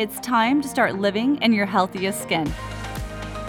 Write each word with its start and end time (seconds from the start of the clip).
It's 0.00 0.18
time 0.20 0.62
to 0.62 0.66
start 0.66 0.94
living 0.98 1.36
in 1.42 1.52
your 1.52 1.66
healthiest 1.66 2.22
skin. 2.22 2.50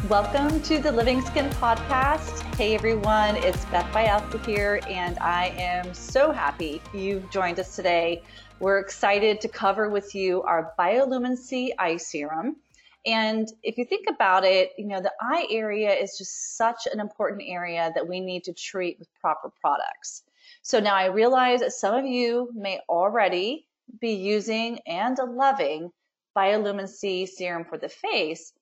Welcome 0.10 0.62
to 0.64 0.80
the 0.80 0.92
Living 0.92 1.22
Skin 1.22 1.50
Podcast. 1.52 2.42
Hey 2.56 2.76
everyone, 2.76 3.38
it's 3.38 3.64
Beth 3.68 3.90
Bialko 3.94 4.46
here, 4.46 4.82
and 4.90 5.18
I 5.20 5.54
am 5.58 5.94
so 5.94 6.34
happy 6.34 6.82
you've 6.94 7.30
joined 7.30 7.58
us 7.62 7.78
today. 7.78 8.22
We're 8.60 8.80
excited 8.80 9.40
to 9.40 9.48
cover 9.48 9.90
with 9.90 10.14
you 10.14 10.42
our 10.42 10.74
Biolumin 10.78 11.38
Eye 11.80 11.96
Serum. 11.96 12.58
And 13.06 13.48
if 13.64 13.78
you 13.78 13.86
think 13.86 14.08
about 14.10 14.44
it, 14.44 14.72
you 14.78 14.88
know, 14.88 15.00
the 15.00 15.14
eye 15.22 15.48
area 15.50 15.94
is 15.94 16.18
just 16.18 16.58
such 16.58 16.86
an 16.92 17.00
important 17.00 17.44
area 17.46 17.94
that 17.96 18.10
we 18.10 18.20
need 18.20 18.44
to 18.44 18.54
treat 18.54 19.00
with 19.00 19.08
proper 19.22 19.54
products. 19.62 20.24
So 20.64 20.82
now 20.82 20.96
I 20.96 21.06
realize 21.06 21.62
that 21.62 21.72
some 21.72 21.96
of 21.96 22.06
you 22.06 22.52
may 22.54 22.82
already 22.90 23.68
be 24.02 24.16
using 24.16 24.80
and 24.86 25.18
loving 25.18 25.94
Biolumin 26.36 26.88
C 26.88 27.26
serum 27.26 27.66
for 27.66 27.78
the 27.78 27.90
face, 27.90 28.54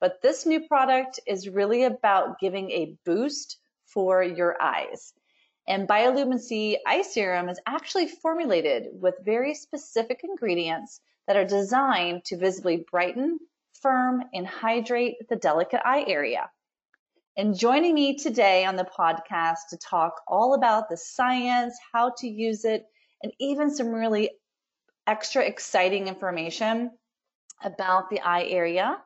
but 0.00 0.22
this 0.22 0.46
new 0.46 0.66
product 0.66 1.20
is 1.26 1.48
really 1.48 1.84
about 1.84 2.38
giving 2.38 2.70
a 2.70 2.96
boost 3.04 3.58
for 3.86 4.22
your 4.22 4.60
eyes. 4.60 5.12
And 5.68 5.88
Biolumin 5.88 6.40
C 6.40 6.78
eye 6.86 7.02
serum 7.02 7.48
is 7.48 7.60
actually 7.66 8.08
formulated 8.08 8.88
with 8.92 9.14
very 9.24 9.54
specific 9.54 10.20
ingredients 10.22 11.00
that 11.26 11.36
are 11.36 11.44
designed 11.44 12.24
to 12.26 12.36
visibly 12.36 12.84
brighten 12.90 13.38
firm, 13.82 14.24
and 14.32 14.46
hydrate 14.46 15.16
the 15.28 15.36
delicate 15.36 15.80
eye 15.84 16.04
area. 16.06 16.50
And 17.36 17.58
joining 17.58 17.94
me 17.94 18.16
today 18.16 18.64
on 18.64 18.76
the 18.76 18.84
podcast 18.98 19.68
to 19.70 19.76
talk 19.76 20.22
all 20.26 20.54
about 20.54 20.88
the 20.88 20.96
science, 20.96 21.78
how 21.92 22.12
to 22.18 22.28
use 22.28 22.64
it, 22.64 22.84
and 23.22 23.32
even 23.38 23.74
some 23.74 23.88
really 23.88 24.30
extra 25.06 25.44
exciting 25.44 26.08
information 26.08 26.90
about 27.62 28.10
the 28.10 28.20
eye 28.20 28.44
area. 28.44 28.96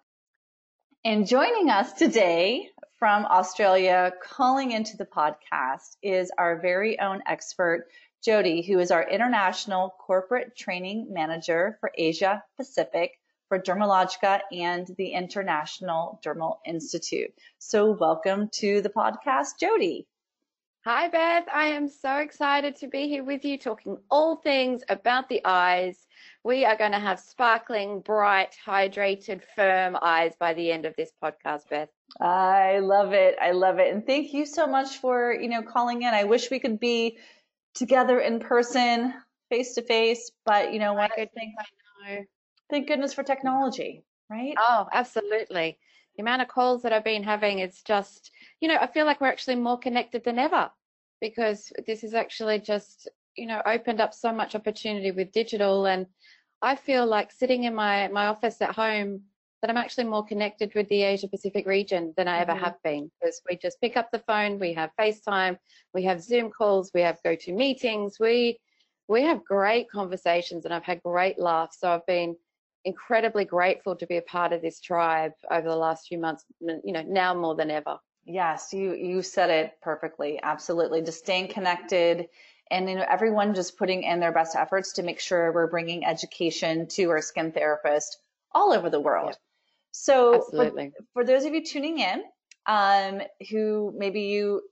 And 1.05 1.27
joining 1.27 1.71
us 1.71 1.93
today 1.95 2.69
from 2.99 3.25
Australia, 3.25 4.13
calling 4.23 4.73
into 4.73 4.99
the 4.99 5.07
podcast, 5.07 5.97
is 6.03 6.31
our 6.37 6.61
very 6.61 7.01
own 7.01 7.23
expert, 7.27 7.87
Jody, 8.23 8.61
who 8.61 8.79
is 8.79 8.91
our 8.91 9.09
International 9.09 9.95
Corporate 9.99 10.55
Training 10.55 11.09
Manager 11.11 11.79
for 11.81 11.91
Asia 11.97 12.45
Pacific 12.59 13.13
for 13.49 13.59
Dermalogica 13.59 14.41
and 14.53 14.87
the 14.99 15.13
International 15.13 16.21
Dermal 16.23 16.59
Institute. 16.67 17.33
So, 17.59 17.93
welcome 17.93 18.51
to 18.57 18.83
the 18.83 18.91
podcast, 18.91 19.59
Jody. 19.59 20.07
Hi, 20.87 21.09
Beth. 21.09 21.45
I 21.53 21.67
am 21.67 21.89
so 21.89 22.17
excited 22.17 22.77
to 22.77 22.89
be 22.89 23.07
here 23.07 23.23
with 23.23 23.45
you 23.45 23.59
talking 23.59 23.99
all 24.11 24.37
things 24.37 24.83
about 24.89 25.29
the 25.29 25.43
eyes. 25.45 26.07
We 26.43 26.65
are 26.65 26.77
going 26.77 26.93
to 26.93 26.99
have 26.99 27.21
sparkling, 27.21 28.01
bright, 28.01 28.57
hydrated, 28.67 29.43
firm 29.55 29.99
eyes 30.01 30.33
by 30.41 30.55
the 30.55 30.73
end 30.73 30.87
of 30.87 30.95
this 30.97 31.13
podcast, 31.23 31.69
Beth. 31.69 31.91
I 32.19 32.79
love 32.79 33.13
it. 33.13 33.37
I 33.39 33.51
love 33.51 33.79
it. 33.79 33.93
And 33.93 34.07
thank 34.07 34.33
you 34.33 34.47
so 34.47 34.67
much 34.67 34.97
for, 34.97 35.35
you 35.35 35.49
know, 35.49 35.63
calling 35.63 36.01
in. 36.01 36.15
I 36.15 36.25
wish 36.25 36.51
we 36.51 36.61
could 36.61 36.81
be 36.81 37.19
together 37.75 38.19
in 38.19 38.41
person, 38.41 39.13
face 39.51 39.75
to 39.75 39.83
face, 39.83 40.31
but 40.47 40.73
you 40.73 40.79
know, 40.79 40.95
one 40.95 41.11
good 41.15 41.33
thing 41.35 41.55
I 41.59 42.15
know 42.17 42.25
thank 42.71 42.89
goodness 42.89 43.13
for 43.13 43.23
technology, 43.23 44.05
right? 44.31 44.55
Oh, 44.57 44.87
absolutely. 44.93 45.79
The 46.21 46.25
amount 46.25 46.43
of 46.43 46.49
calls 46.49 46.83
that 46.83 46.93
I've 46.93 47.03
been 47.03 47.23
having, 47.23 47.61
it's 47.61 47.81
just, 47.81 48.31
you 48.61 48.69
know, 48.69 48.77
I 48.79 48.89
feel 48.89 49.07
like 49.07 49.23
we're 49.23 49.29
actually 49.29 49.57
more 49.57 49.79
connected 49.79 50.23
than 50.23 50.39
ever 50.39 50.71
because 51.19 51.73
this 51.87 52.03
has 52.03 52.13
actually 52.13 52.59
just, 52.59 53.09
you 53.37 53.47
know, 53.47 53.63
opened 53.65 54.03
up 54.03 54.13
so 54.13 54.31
much 54.31 54.55
opportunity 54.55 55.13
with 55.13 55.33
digital. 55.33 55.87
And 55.87 56.05
I 56.61 56.77
feel 56.77 57.07
like 57.07 57.33
sitting 57.33 57.65
in 57.65 57.75
my, 57.75 58.09
my 58.09 58.27
office 58.27 58.61
at 58.61 58.75
home, 58.75 59.23
that 59.63 59.71
I'm 59.71 59.79
actually 59.79 60.05
more 60.05 60.23
connected 60.23 60.75
with 60.75 60.91
the 60.91 61.05
Asia 61.05 61.27
Pacific 61.27 61.67
region 61.67 62.13
than 62.19 62.29
I 62.29 62.41
ever 62.41 62.53
mm-hmm. 62.53 62.65
have 62.65 62.83
been 62.85 63.11
because 63.19 63.41
we 63.49 63.57
just 63.57 63.81
pick 63.81 63.97
up 63.97 64.11
the 64.11 64.19
phone, 64.27 64.59
we 64.59 64.75
have 64.75 64.91
FaceTime, 65.01 65.57
we 65.95 66.03
have 66.03 66.23
Zoom 66.23 66.51
calls, 66.51 66.91
we 66.93 67.01
have 67.01 67.17
go 67.25 67.35
to 67.35 67.53
meetings, 67.55 68.19
we 68.21 68.61
we 69.09 69.23
have 69.23 69.43
great 69.43 69.91
conversations 69.91 70.67
and 70.67 70.75
I've 70.75 70.85
had 70.85 71.03
great 71.03 71.39
laughs. 71.39 71.81
So 71.81 71.91
I've 71.91 72.05
been 72.05 72.37
incredibly 72.85 73.45
grateful 73.45 73.97
to 73.97 74.07
be 74.07 74.17
a 74.17 74.23
part 74.23 74.53
of 74.53 74.63
this 74.63 74.81
tribe 74.81 75.33
over 75.51 75.69
the 75.69 75.77
last 75.77 76.09
few 76.09 76.19
months, 76.19 76.45
you 76.61 76.93
know, 76.93 77.03
now 77.03 77.35
more 77.35 77.55
than 77.55 77.71
ever. 77.71 77.99
Yes, 78.25 78.73
you 78.73 78.95
you 78.95 79.23
said 79.23 79.51
it 79.51 79.73
perfectly. 79.83 80.39
Absolutely. 80.43 81.03
Just 81.03 81.19
staying 81.19 81.49
connected 81.49 82.29
and 82.71 82.89
you 82.89 82.97
know 82.97 83.05
everyone 83.09 83.55
just 83.55 83.77
putting 83.77 84.03
in 84.03 84.21
their 84.21 84.33
best 84.33 84.55
efforts 84.57 84.93
to 84.95 85.03
make 85.03 85.21
sure 85.21 85.53
we're 85.53 85.67
bringing 85.67 86.05
education 86.05 86.87
to 86.87 87.11
our 87.11 87.23
skin 87.23 87.53
therapist 87.53 88.19
all 88.53 88.73
over 88.73 88.91
the 88.91 89.01
world. 89.01 89.37
So 89.93 90.45
for, 90.51 90.73
for, 91.15 91.25
those 91.25 91.45
of 91.45 91.53
you 91.53 91.65
tuning 91.65 91.99
in 91.99 92.23
um, 92.67 93.23
who 93.51 93.93
maybe 93.97 94.23
you 94.23 94.63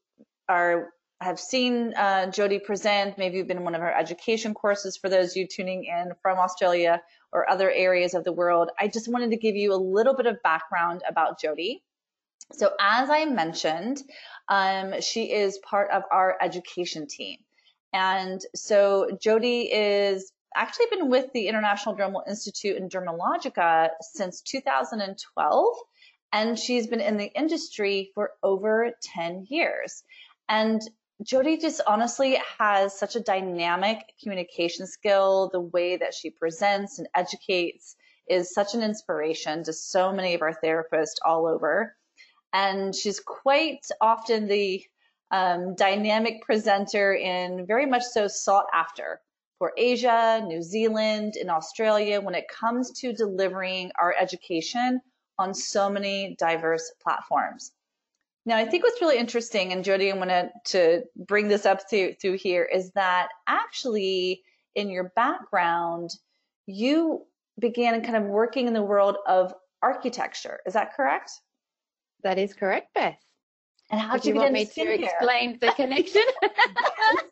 are 0.49 0.91
have 1.21 1.41
seen 1.41 1.95
uh, 1.95 2.31
Jody 2.31 2.59
present, 2.61 3.19
maybe 3.19 3.39
you've 3.39 3.49
been 3.49 3.59
in 3.59 3.65
one 3.65 3.75
of 3.75 3.81
her 3.81 3.93
education 3.93 4.55
courses 4.55 4.97
for 4.97 5.09
those 5.09 5.31
of 5.31 5.37
you 5.37 5.49
tuning 5.49 5.85
in 5.85 6.13
from 6.23 6.39
Australia 6.39 7.03
or 7.33 7.51
other 7.51 7.71
areas 7.71 8.15
of 8.15 8.25
the 8.25 8.33
world, 8.33 8.71
I 8.79 8.89
just 8.89 9.09
wanted 9.09 9.31
to 9.31 9.37
give 9.37 9.57
you 9.57 9.75
a 9.75 9.77
little 9.77 10.15
bit 10.15 10.27
of 10.27 10.43
background 10.43 11.03
about 11.09 11.41
Jody. 11.41 11.83
So, 12.53 12.71
as 12.81 13.11
I 13.11 13.27
mentioned, 13.27 14.03
um, 14.49 15.01
she 15.01 15.33
is 15.33 15.59
part 15.59 15.91
of 15.91 16.05
our 16.11 16.37
education 16.41 17.07
team. 17.07 17.39
And 17.93 18.41
so, 18.55 19.19
Jody 19.21 19.63
is 19.73 20.33
actually 20.57 20.87
been 20.91 21.11
with 21.11 21.27
the 21.35 21.49
International 21.49 21.97
Dermal 21.97 22.27
Institute 22.27 22.77
and 22.77 22.91
Dermalogica 22.91 23.91
since 24.01 24.41
2012. 24.43 25.77
And 26.33 26.59
she's 26.59 26.87
been 26.87 27.01
in 27.01 27.17
the 27.17 27.31
industry 27.35 28.11
for 28.15 28.33
over 28.43 28.93
10 29.03 29.47
years. 29.49 30.03
And 30.49 30.81
Jody 31.23 31.57
just 31.57 31.81
honestly 31.85 32.41
has 32.59 32.97
such 32.97 33.17
a 33.17 33.21
dynamic 33.21 33.99
communication 34.23 34.87
skill. 34.87 35.51
The 35.53 35.61
way 35.61 35.97
that 35.97 36.15
she 36.15 36.31
presents 36.31 36.99
and 36.99 37.09
educates 37.15 37.97
is 38.29 38.55
such 38.55 38.75
an 38.75 38.83
inspiration 38.83 39.65
to 39.65 39.73
so 39.73 40.13
many 40.13 40.35
of 40.35 40.43
our 40.43 40.55
therapists 40.63 41.17
all 41.25 41.47
over. 41.47 41.97
And 42.53 42.95
she's 42.95 43.19
quite 43.19 43.85
often 44.01 44.47
the 44.47 44.85
um, 45.33 45.75
dynamic 45.75 46.43
presenter 46.43 47.17
and 47.17 47.67
very 47.67 47.87
much 47.87 48.05
so 48.05 48.29
sought 48.29 48.67
after 48.73 49.21
for 49.59 49.73
Asia, 49.77 50.41
New 50.47 50.63
Zealand, 50.63 51.35
and 51.35 51.51
Australia 51.51 52.21
when 52.21 52.37
it 52.37 52.47
comes 52.49 52.93
to 53.01 53.13
delivering 53.13 53.91
our 54.01 54.15
education 54.19 55.01
on 55.37 55.53
so 55.53 55.91
many 55.91 56.37
diverse 56.39 56.93
platforms. 57.03 57.73
Now, 58.49 58.57
I 58.57 58.65
think 58.65 58.83
what's 58.83 59.03
really 59.03 59.19
interesting, 59.19 59.73
and 59.73 59.85
Jody, 59.85 60.11
I 60.11 60.17
want 60.17 60.31
to, 60.31 60.51
to 60.69 61.03
bring 61.15 61.49
this 61.49 61.67
up 61.67 61.83
through, 61.91 62.15
through 62.15 62.39
here, 62.39 62.65
is 62.65 62.91
that 62.93 63.29
actually 63.47 64.43
in 64.75 64.89
your 64.89 65.13
background, 65.15 66.09
you 66.65 67.27
began 67.59 68.03
kind 68.03 68.17
of 68.17 68.23
working 68.23 68.67
in 68.67 68.73
the 68.73 68.83
world 68.83 69.19
of 69.27 69.53
architecture. 69.83 70.61
Is 70.65 70.73
that 70.73 70.95
correct? 70.95 71.31
That 72.23 72.39
is 72.39 72.55
correct, 72.55 72.95
Beth. 72.95 73.19
And 73.91 74.01
how 74.01 74.17
do 74.17 74.29
you, 74.31 74.35
you 74.35 74.41
want 74.41 74.55
me 74.55 74.65
to 74.65 74.95
explain 74.95 75.59
the 75.61 75.71
connection? 75.73 76.25
yes, 76.43 77.25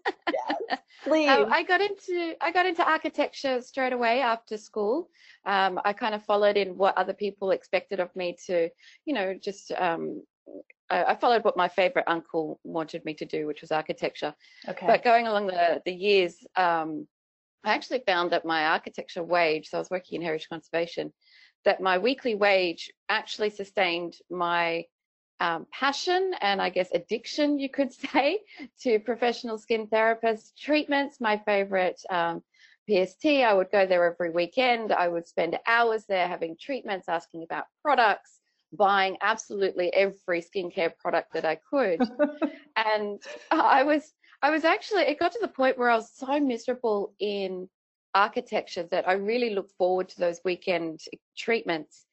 yes, 0.69 0.79
please. 1.03 1.31
Um, 1.31 1.51
I 1.51 1.63
got 1.63 1.81
into 1.81 2.35
I 2.43 2.51
got 2.51 2.67
into 2.67 2.87
architecture 2.87 3.63
straight 3.63 3.95
away 3.95 4.21
after 4.21 4.59
school. 4.59 5.09
Um, 5.47 5.81
I 5.83 5.95
kind 5.95 6.15
of 6.15 6.23
followed 6.25 6.59
in 6.59 6.77
what 6.77 6.97
other 6.99 7.15
people 7.15 7.53
expected 7.53 8.01
of 8.01 8.15
me 8.15 8.37
to, 8.47 8.69
you 9.07 9.15
know, 9.15 9.35
just 9.35 9.73
um, 9.73 10.23
I 10.89 11.17
followed 11.17 11.45
what 11.45 11.57
my 11.57 11.69
favorite 11.69 12.05
uncle 12.07 12.61
wanted 12.63 13.05
me 13.05 13.15
to 13.15 13.25
do, 13.25 13.47
which 13.47 13.61
was 13.61 13.73
architecture. 13.73 14.35
Okay. 14.69 14.87
But 14.87 15.03
going 15.03 15.27
along 15.27 15.49
the, 15.49 15.83
the 15.85 15.93
years, 15.93 16.37
um, 16.57 17.07
I 17.65 17.75
actually 17.75 18.03
found 18.07 18.31
that 18.31 18.45
my 18.45 18.67
architecture 18.67 19.25
wage, 19.25 19.69
so 19.69 19.79
I 19.79 19.81
was 19.81 19.91
working 19.91 20.17
in 20.17 20.23
heritage 20.23 20.49
conservation, 20.49 21.13
that 21.65 21.81
my 21.81 21.99
weekly 21.99 22.37
wage 22.37 22.93
actually 23.09 23.51
sustained 23.51 24.17
my 24.31 24.85
um, 25.41 25.67
passion 25.73 26.33
and 26.41 26.63
I 26.63 26.71
guess 26.71 26.89
addiction, 26.95 27.59
you 27.59 27.69
could 27.69 27.93
say, 28.13 28.41
to 28.83 29.01
professional 29.01 29.59
skin 29.59 29.89
therapist 29.89 30.57
treatments. 30.57 31.21
My 31.21 31.39
favorite 31.39 32.01
um, 32.11 32.43
PST. 32.89 33.27
I 33.27 33.53
would 33.53 33.71
go 33.71 33.87
there 33.87 34.05
every 34.05 34.31
weekend. 34.31 34.93
I 34.93 35.09
would 35.09 35.27
spend 35.27 35.59
hours 35.67 36.05
there 36.09 36.29
having 36.29 36.57
treatments, 36.61 37.09
asking 37.09 37.43
about 37.43 37.65
products, 37.83 38.36
buying 38.73 39.17
absolutely 39.21 39.93
every 39.93 40.43
skincare 40.43 40.97
product 40.99 41.33
that 41.35 41.45
I 41.45 41.59
could. 41.71 42.01
and 42.77 43.23
I 43.51 43.83
was, 43.83 44.13
I 44.43 44.51
was 44.51 44.65
actually, 44.65 45.03
it 45.03 45.19
got 45.19 45.33
to 45.33 45.39
the 45.41 45.49
point 45.49 45.79
where 45.79 45.91
I 45.91 45.97
was 45.97 46.11
so 46.15 46.39
miserable 46.41 47.15
in 47.19 47.69
architecture 48.15 48.85
that 48.91 49.09
I 49.09 49.13
really 49.13 49.51
looked 49.51 49.73
forward 49.73 50.09
to 50.11 50.21
those 50.21 50.41
weekend 50.45 51.01
treatments. 51.37 52.07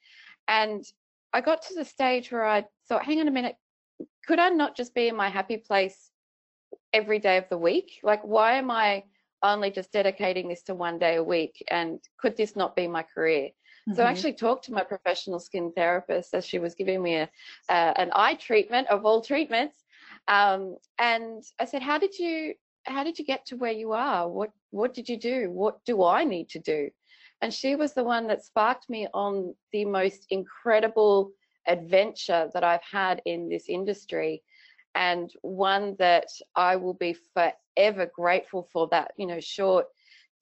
And 0.47 0.83
I 1.31 1.41
got 1.41 1.63
to 1.63 1.73
the 1.73 1.85
stage 1.85 2.31
where 2.31 2.45
I 2.45 2.65
thought, 2.87 3.05
hang 3.05 3.19
on 3.19 3.27
a 3.27 3.31
minute, 3.31 3.55
could 4.27 4.39
I 4.39 4.49
not 4.49 4.75
just 4.75 4.93
be 4.93 5.07
in 5.07 5.15
my 5.15 5.29
happy 5.29 5.57
place 5.57 6.11
every 6.91 7.19
day 7.19 7.37
of 7.37 7.49
the 7.49 7.57
week? 7.57 7.99
Like, 8.03 8.21
why 8.23 8.53
am 8.53 8.69
I 8.69 9.03
only 9.41 9.71
just 9.71 9.91
dedicating 9.91 10.47
this 10.47 10.63
to 10.63 10.75
one 10.75 10.99
day 10.99 11.15
a 11.15 11.23
week? 11.23 11.63
And 11.69 11.99
could 12.19 12.37
this 12.37 12.55
not 12.55 12.75
be 12.75 12.87
my 12.87 13.03
career? 13.03 13.49
Mm-hmm. 13.87 13.95
So 13.95 14.03
I 14.03 14.05
mm-hmm. 14.05 14.15
actually 14.15 14.33
talked 14.33 14.65
to 14.65 14.73
my 14.73 14.83
professional 14.83 15.39
skin 15.39 15.71
therapist 15.75 16.33
as 16.33 16.45
she 16.45 16.59
was 16.59 16.75
giving 16.75 17.01
me 17.01 17.15
a, 17.15 17.29
uh, 17.69 17.93
an 17.97 18.11
eye 18.13 18.35
treatment 18.35 18.87
of 18.87 19.05
all 19.05 19.21
treatments. 19.21 19.77
Um, 20.27 20.77
and 20.99 21.43
I 21.59 21.65
said, 21.65 21.81
how 21.81 21.97
did 21.97 22.17
you, 22.17 22.53
how 22.85 23.03
did 23.03 23.19
you 23.19 23.25
get 23.25 23.45
to 23.47 23.57
where 23.57 23.71
you 23.71 23.91
are? 23.91 24.29
What, 24.29 24.51
what 24.71 24.93
did 24.93 25.09
you 25.09 25.17
do? 25.17 25.49
What 25.51 25.83
do 25.85 26.03
I 26.03 26.23
need 26.23 26.49
to 26.49 26.59
do? 26.59 26.89
And 27.41 27.53
she 27.53 27.75
was 27.75 27.93
the 27.93 28.05
one 28.05 28.27
that 28.27 28.45
sparked 28.45 28.89
me 28.89 29.07
on 29.13 29.53
the 29.73 29.83
most 29.83 30.27
incredible 30.29 31.31
adventure 31.67 32.49
that 32.53 32.63
I've 32.63 32.83
had 32.89 33.21
in 33.25 33.49
this 33.49 33.65
industry 33.67 34.43
and 34.95 35.29
one 35.41 35.95
that 35.99 36.27
I 36.55 36.75
will 36.75 36.93
be 36.93 37.17
forever 37.33 38.09
grateful 38.15 38.69
for 38.71 38.87
that, 38.91 39.11
you 39.17 39.25
know, 39.25 39.39
short 39.39 39.87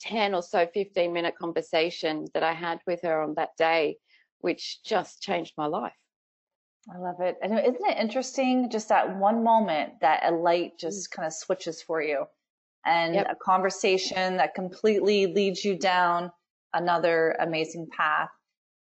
10 0.01 0.35
or 0.35 0.41
so 0.41 0.67
15 0.73 1.13
minute 1.13 1.35
conversation 1.37 2.25
that 2.33 2.43
I 2.43 2.53
had 2.53 2.79
with 2.85 3.01
her 3.03 3.21
on 3.21 3.35
that 3.35 3.55
day, 3.57 3.97
which 4.39 4.83
just 4.83 5.21
changed 5.21 5.53
my 5.57 5.67
life. 5.67 5.93
I 6.93 6.97
love 6.97 7.21
it. 7.21 7.37
And 7.41 7.53
isn't 7.53 7.85
it 7.85 7.97
interesting 7.97 8.69
just 8.69 8.89
that 8.89 9.17
one 9.17 9.43
moment 9.43 9.93
that 10.01 10.23
a 10.25 10.31
light 10.31 10.79
just 10.79 11.11
mm. 11.11 11.15
kind 11.15 11.27
of 11.27 11.33
switches 11.33 11.81
for 11.81 12.01
you 12.01 12.25
and 12.85 13.13
yep. 13.13 13.27
a 13.29 13.35
conversation 13.35 14.37
that 14.37 14.55
completely 14.55 15.27
leads 15.27 15.63
you 15.63 15.77
down 15.77 16.31
another 16.73 17.35
amazing 17.39 17.87
path. 17.95 18.29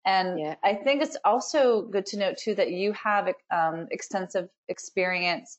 And 0.07 0.41
yeah. 0.41 0.55
I 0.65 0.75
think 0.75 1.03
it's 1.03 1.19
also 1.25 1.83
good 1.83 2.07
to 2.07 2.19
note 2.19 2.39
too 2.39 2.55
that 2.55 2.71
you 2.71 2.93
have 2.95 3.33
um, 3.51 3.87
extensive 3.91 4.49
experience 4.69 5.59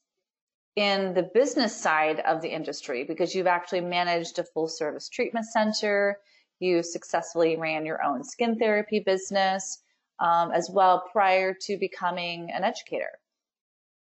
in 0.75 1.13
the 1.13 1.29
business 1.33 1.75
side 1.75 2.19
of 2.21 2.41
the 2.41 2.49
industry 2.49 3.03
because 3.03 3.35
you've 3.35 3.47
actually 3.47 3.81
managed 3.81 4.39
a 4.39 4.43
full 4.43 4.67
service 4.67 5.09
treatment 5.09 5.45
center. 5.45 6.19
You 6.59 6.83
successfully 6.83 7.57
ran 7.57 7.85
your 7.85 8.03
own 8.03 8.23
skin 8.23 8.57
therapy 8.57 8.99
business 8.99 9.81
um, 10.19 10.51
as 10.51 10.69
well 10.71 11.03
prior 11.11 11.53
to 11.61 11.77
becoming 11.77 12.51
an 12.51 12.63
educator. 12.63 13.19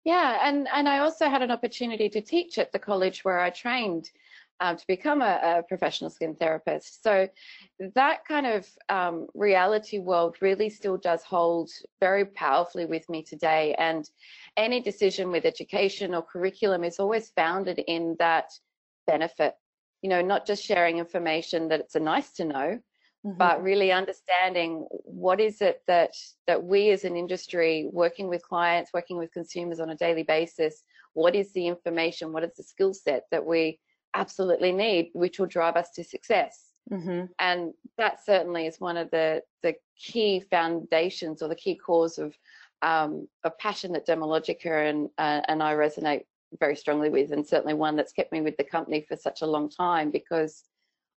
Yeah, 0.04 0.38
and, 0.42 0.68
and 0.72 0.88
I 0.88 1.00
also 1.00 1.28
had 1.28 1.42
an 1.42 1.50
opportunity 1.50 2.08
to 2.10 2.20
teach 2.20 2.58
at 2.58 2.72
the 2.72 2.78
college 2.78 3.24
where 3.24 3.40
I 3.40 3.50
trained 3.50 4.10
um, 4.60 4.76
to 4.76 4.86
become 4.86 5.20
a, 5.20 5.58
a, 5.58 5.62
professional 5.62 6.10
skin 6.10 6.34
therapist. 6.34 7.02
So 7.02 7.28
that 7.94 8.24
kind 8.26 8.46
of 8.46 8.66
um, 8.88 9.26
reality 9.34 9.98
world 9.98 10.36
really 10.40 10.70
still 10.70 10.96
does 10.96 11.22
hold 11.22 11.70
very 12.00 12.24
powerfully 12.24 12.86
with 12.86 13.08
me 13.08 13.22
today. 13.22 13.74
And 13.78 14.08
any 14.56 14.80
decision 14.80 15.30
with 15.30 15.44
education 15.44 16.14
or 16.14 16.22
curriculum 16.22 16.84
is 16.84 16.98
always 16.98 17.30
founded 17.30 17.80
in 17.86 18.16
that 18.18 18.50
benefit. 19.06 19.54
You 20.02 20.10
know, 20.10 20.22
not 20.22 20.46
just 20.46 20.64
sharing 20.64 20.98
information 20.98 21.68
that 21.68 21.80
it's 21.80 21.94
a 21.94 22.00
nice 22.00 22.32
to 22.34 22.44
know, 22.44 22.78
mm-hmm. 23.26 23.36
but 23.36 23.62
really 23.62 23.92
understanding 23.92 24.86
what 24.90 25.40
is 25.40 25.60
it 25.60 25.82
that 25.86 26.12
that 26.46 26.62
we 26.62 26.90
as 26.90 27.04
an 27.04 27.16
industry, 27.16 27.88
working 27.92 28.28
with 28.28 28.42
clients, 28.42 28.92
working 28.94 29.18
with 29.18 29.32
consumers 29.32 29.80
on 29.80 29.90
a 29.90 29.96
daily 29.96 30.22
basis, 30.22 30.82
what 31.14 31.34
is 31.34 31.52
the 31.52 31.66
information, 31.66 32.32
what 32.32 32.44
is 32.44 32.54
the 32.56 32.62
skill 32.62 32.94
set 32.94 33.24
that 33.30 33.44
we 33.44 33.78
absolutely 34.16 34.72
need, 34.72 35.10
which 35.12 35.38
will 35.38 35.46
drive 35.46 35.76
us 35.76 35.90
to 35.92 36.04
success. 36.04 36.72
Mm-hmm. 36.90 37.26
And 37.38 37.72
that 37.98 38.24
certainly 38.24 38.66
is 38.66 38.80
one 38.80 38.96
of 38.96 39.10
the, 39.10 39.42
the 39.62 39.74
key 39.98 40.40
foundations 40.50 41.42
or 41.42 41.48
the 41.48 41.54
key 41.54 41.74
cause 41.74 42.18
of 42.18 42.34
um, 42.82 43.28
a 43.44 43.50
passion 43.50 43.92
that 43.92 44.06
Dermalogica 44.06 44.90
and, 44.90 45.08
uh, 45.18 45.42
and 45.48 45.62
I 45.62 45.74
resonate 45.74 46.24
very 46.60 46.76
strongly 46.76 47.10
with, 47.10 47.32
and 47.32 47.46
certainly 47.46 47.74
one 47.74 47.96
that's 47.96 48.12
kept 48.12 48.32
me 48.32 48.40
with 48.40 48.56
the 48.56 48.64
company 48.64 49.04
for 49.08 49.16
such 49.16 49.42
a 49.42 49.46
long 49.46 49.68
time 49.68 50.10
because 50.10 50.64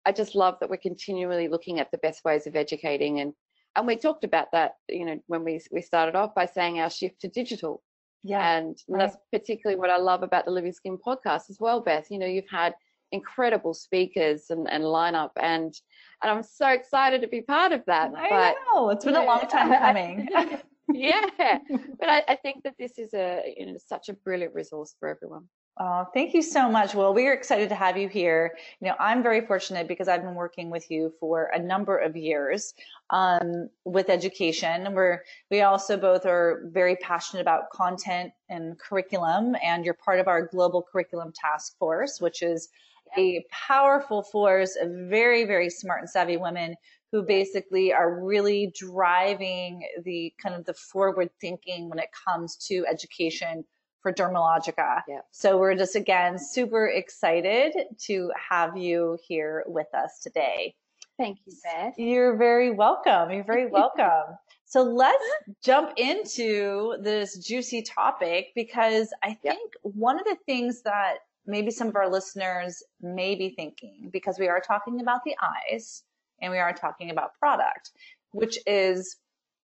I 0.06 0.12
just 0.12 0.34
love 0.34 0.56
that 0.60 0.70
we're 0.70 0.78
continually 0.78 1.48
looking 1.48 1.80
at 1.80 1.90
the 1.90 1.98
best 1.98 2.24
ways 2.24 2.46
of 2.46 2.56
educating. 2.56 3.20
And, 3.20 3.34
and 3.76 3.86
we 3.86 3.96
talked 3.96 4.24
about 4.24 4.46
that, 4.52 4.72
you 4.88 5.04
know, 5.04 5.20
when 5.26 5.44
we, 5.44 5.60
we 5.70 5.82
started 5.82 6.16
off 6.16 6.34
by 6.34 6.46
saying 6.46 6.80
our 6.80 6.90
shift 6.90 7.20
to 7.20 7.28
digital. 7.28 7.82
Yeah. 8.24 8.56
And 8.56 8.76
right. 8.88 9.00
that's 9.00 9.16
particularly 9.32 9.78
what 9.78 9.90
I 9.90 9.98
love 9.98 10.22
about 10.22 10.44
the 10.44 10.50
Living 10.50 10.72
Skin 10.72 10.96
podcast 10.96 11.50
as 11.50 11.58
well, 11.60 11.80
Beth. 11.80 12.06
You 12.10 12.18
know, 12.18 12.26
you've 12.26 12.48
had 12.50 12.74
incredible 13.12 13.74
speakers 13.74 14.50
and, 14.50 14.68
and 14.70 14.84
lineup 14.84 15.30
and 15.40 15.74
and 16.22 16.32
I'm 16.32 16.42
so 16.42 16.68
excited 16.68 17.20
to 17.22 17.28
be 17.28 17.42
part 17.42 17.72
of 17.72 17.84
that. 17.86 18.12
I 18.16 18.28
but, 18.28 18.56
know 18.74 18.90
it's 18.90 19.04
been 19.04 19.16
a 19.16 19.24
long 19.24 19.46
time 19.48 19.70
coming. 19.78 20.28
yeah, 20.94 21.58
but 22.00 22.08
I, 22.08 22.24
I, 22.28 22.36
think 22.36 22.62
that 22.64 22.74
this 22.78 22.98
is 22.98 23.12
a 23.12 23.54
you 23.58 23.66
know 23.66 23.76
such 23.76 24.08
a 24.08 24.14
brilliant 24.14 24.54
resource 24.54 24.94
for 24.98 25.08
everyone. 25.08 25.44
Oh, 25.80 26.06
thank 26.12 26.34
you 26.34 26.42
so 26.42 26.68
much. 26.68 26.94
Well, 26.94 27.14
we 27.14 27.26
are 27.28 27.32
excited 27.32 27.68
to 27.68 27.74
have 27.74 27.96
you 27.96 28.08
here. 28.08 28.56
You 28.80 28.88
know, 28.88 28.94
I'm 28.98 29.22
very 29.22 29.42
fortunate 29.42 29.86
because 29.86 30.08
I've 30.08 30.22
been 30.22 30.34
working 30.34 30.70
with 30.70 30.90
you 30.90 31.12
for 31.20 31.50
a 31.54 31.58
number 31.58 31.98
of 31.98 32.16
years 32.16 32.74
um, 33.10 33.68
with 33.84 34.08
education. 34.08 34.92
We're 34.94 35.22
we 35.50 35.60
also 35.60 35.96
both 35.96 36.24
are 36.24 36.62
very 36.72 36.96
passionate 36.96 37.42
about 37.42 37.70
content 37.70 38.32
and 38.48 38.78
curriculum, 38.78 39.56
and 39.62 39.84
you're 39.84 39.94
part 39.94 40.20
of 40.20 40.26
our 40.26 40.46
global 40.46 40.82
curriculum 40.90 41.32
task 41.32 41.76
force, 41.78 42.18
which 42.18 42.42
is 42.42 42.70
a 43.16 43.44
powerful 43.50 44.22
force 44.22 44.76
of 44.80 44.90
very, 45.08 45.44
very 45.44 45.70
smart 45.70 46.00
and 46.00 46.10
savvy 46.10 46.36
women 46.36 46.74
who 47.12 47.22
basically 47.22 47.92
are 47.92 48.22
really 48.22 48.72
driving 48.76 49.82
the 50.04 50.32
kind 50.42 50.54
of 50.54 50.64
the 50.66 50.74
forward 50.74 51.30
thinking 51.40 51.88
when 51.88 51.98
it 51.98 52.08
comes 52.26 52.56
to 52.56 52.84
education 52.90 53.64
for 54.02 54.12
Dermalogica. 54.12 55.02
Yeah. 55.08 55.20
So 55.30 55.58
we're 55.58 55.74
just 55.74 55.96
again 55.96 56.38
super 56.38 56.86
excited 56.86 57.72
to 58.06 58.30
have 58.50 58.76
you 58.76 59.18
here 59.26 59.64
with 59.66 59.92
us 59.94 60.20
today. 60.22 60.74
Thank 61.18 61.38
you, 61.46 61.52
Beth. 61.64 61.94
You're 61.98 62.36
very 62.36 62.70
welcome. 62.70 63.30
You're 63.30 63.44
very 63.44 63.66
welcome. 63.70 64.36
so 64.66 64.82
let's 64.82 65.24
jump 65.64 65.94
into 65.96 66.96
this 67.02 67.38
juicy 67.38 67.82
topic 67.82 68.48
because 68.54 69.12
I 69.22 69.34
think 69.34 69.58
yep. 69.84 69.94
one 69.94 70.18
of 70.18 70.26
the 70.26 70.36
things 70.46 70.82
that 70.82 71.16
maybe 71.48 71.70
some 71.70 71.88
of 71.88 71.96
our 71.96 72.10
listeners 72.10 72.82
may 73.00 73.34
be 73.34 73.48
thinking 73.48 74.10
because 74.12 74.38
we 74.38 74.48
are 74.48 74.60
talking 74.60 75.00
about 75.00 75.24
the 75.24 75.34
eyes 75.42 76.04
and 76.40 76.52
we 76.52 76.58
are 76.58 76.72
talking 76.72 77.10
about 77.10 77.34
product, 77.38 77.90
which 78.32 78.58
is 78.66 79.16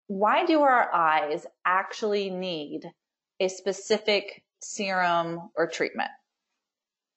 why 0.07 0.45
do 0.47 0.63
our 0.63 0.93
eyes 0.93 1.47
actually 1.65 2.31
need 2.31 2.91
a 3.39 3.49
specific 3.49 4.43
serum 4.61 5.51
or 5.55 5.69
treatment? 5.69 6.11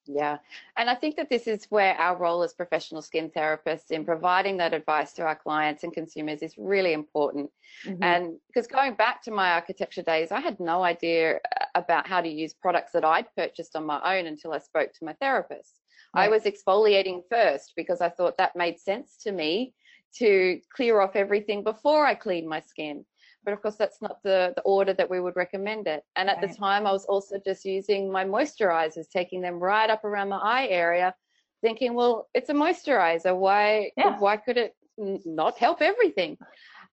Yeah. 0.07 0.37
And 0.77 0.89
I 0.89 0.95
think 0.95 1.15
that 1.17 1.29
this 1.29 1.47
is 1.47 1.65
where 1.69 1.95
our 1.95 2.17
role 2.17 2.43
as 2.43 2.53
professional 2.53 3.01
skin 3.01 3.29
therapists 3.29 3.91
in 3.91 4.05
providing 4.05 4.57
that 4.57 4.73
advice 4.73 5.13
to 5.13 5.23
our 5.23 5.35
clients 5.35 5.83
and 5.83 5.93
consumers 5.93 6.41
is 6.41 6.55
really 6.57 6.93
important. 6.93 7.49
Mm-hmm. 7.85 8.03
And 8.03 8.37
because 8.47 8.67
going 8.67 8.95
back 8.95 9.21
to 9.23 9.31
my 9.31 9.51
architecture 9.51 10.01
days, 10.01 10.31
I 10.31 10.39
had 10.39 10.59
no 10.59 10.83
idea 10.83 11.35
uh, 11.35 11.65
about 11.75 12.07
how 12.07 12.21
to 12.21 12.29
use 12.29 12.53
products 12.53 12.93
that 12.93 13.05
I'd 13.05 13.33
purchased 13.35 13.75
on 13.75 13.85
my 13.85 14.17
own 14.17 14.27
until 14.27 14.53
I 14.53 14.59
spoke 14.59 14.93
to 14.93 15.05
my 15.05 15.13
therapist. 15.13 15.81
I 16.13 16.29
was 16.29 16.43
exfoliating 16.43 17.21
first 17.29 17.73
because 17.75 18.01
I 18.01 18.09
thought 18.09 18.37
that 18.37 18.55
made 18.55 18.79
sense 18.79 19.17
to 19.23 19.31
me 19.31 19.75
to 20.15 20.59
clear 20.73 20.99
off 20.99 21.15
everything 21.15 21.63
before 21.63 22.05
I 22.05 22.15
clean 22.15 22.47
my 22.47 22.61
skin 22.61 23.05
but 23.47 23.53
of 23.53 23.61
course 23.61 23.77
that's 23.77 24.01
not 24.01 24.21
the, 24.23 24.51
the 24.57 24.61
order 24.63 24.93
that 24.93 25.09
we 25.09 25.21
would 25.21 25.37
recommend 25.37 25.87
it. 25.87 26.03
And 26.17 26.29
at 26.29 26.39
right. 26.39 26.49
the 26.49 26.53
time 26.53 26.85
I 26.85 26.91
was 26.91 27.05
also 27.05 27.39
just 27.39 27.63
using 27.63 28.11
my 28.11 28.25
moisturizers, 28.25 29.09
taking 29.09 29.39
them 29.39 29.57
right 29.57 29.89
up 29.89 30.03
around 30.03 30.27
the 30.27 30.35
eye 30.35 30.67
area, 30.67 31.15
thinking, 31.61 31.93
well, 31.93 32.27
it's 32.33 32.49
a 32.49 32.53
moisturizer. 32.53 33.33
Why, 33.33 33.91
yeah. 33.95 34.19
why 34.19 34.35
could 34.35 34.57
it 34.57 34.75
not 34.97 35.57
help 35.57 35.81
everything? 35.81 36.37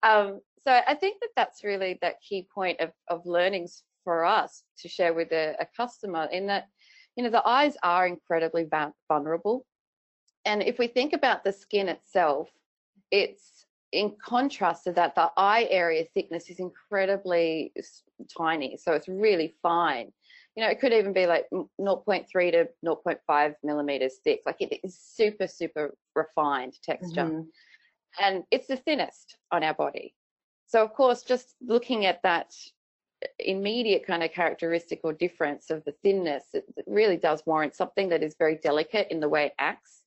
Um, 0.04 0.38
so 0.62 0.80
I 0.86 0.94
think 0.94 1.18
that 1.22 1.30
that's 1.34 1.64
really 1.64 1.98
that 2.02 2.22
key 2.22 2.46
point 2.54 2.78
of, 2.78 2.92
of 3.08 3.26
learnings 3.26 3.82
for 4.04 4.24
us 4.24 4.62
to 4.78 4.88
share 4.88 5.12
with 5.12 5.32
a, 5.32 5.56
a 5.58 5.66
customer 5.76 6.28
in 6.30 6.46
that, 6.46 6.68
you 7.16 7.24
know, 7.24 7.30
the 7.30 7.44
eyes 7.44 7.76
are 7.82 8.06
incredibly 8.06 8.68
vulnerable. 9.08 9.66
And 10.44 10.62
if 10.62 10.78
we 10.78 10.86
think 10.86 11.14
about 11.14 11.42
the 11.42 11.52
skin 11.52 11.88
itself, 11.88 12.48
it's 13.10 13.53
in 13.94 14.16
contrast 14.22 14.84
to 14.84 14.92
that, 14.92 15.14
the 15.14 15.30
eye 15.36 15.66
area 15.70 16.04
thickness 16.12 16.50
is 16.50 16.58
incredibly 16.58 17.72
tiny. 18.36 18.76
So 18.76 18.92
it's 18.92 19.08
really 19.08 19.54
fine. 19.62 20.12
You 20.56 20.64
know, 20.64 20.70
it 20.70 20.80
could 20.80 20.92
even 20.92 21.12
be 21.12 21.26
like 21.26 21.46
0.3 21.52 22.26
to 22.52 22.68
0.5 22.84 23.54
millimeters 23.62 24.16
thick. 24.22 24.40
Like 24.44 24.60
it 24.60 24.80
is 24.84 24.98
super, 24.98 25.46
super 25.46 25.96
refined 26.14 26.74
texture. 26.82 27.22
Mm-hmm. 27.22 27.42
And 28.20 28.44
it's 28.50 28.66
the 28.66 28.76
thinnest 28.76 29.36
on 29.50 29.64
our 29.64 29.74
body. 29.74 30.14
So, 30.66 30.82
of 30.82 30.92
course, 30.92 31.22
just 31.22 31.54
looking 31.60 32.06
at 32.06 32.22
that 32.22 32.52
immediate 33.38 34.06
kind 34.06 34.22
of 34.22 34.32
characteristic 34.32 35.00
or 35.04 35.12
difference 35.12 35.70
of 35.70 35.84
the 35.84 35.94
thinness, 36.02 36.44
it 36.52 36.64
really 36.86 37.16
does 37.16 37.42
warrant 37.46 37.74
something 37.74 38.08
that 38.10 38.22
is 38.22 38.36
very 38.38 38.56
delicate 38.56 39.08
in 39.10 39.20
the 39.20 39.28
way 39.28 39.46
it 39.46 39.54
acts. 39.58 40.03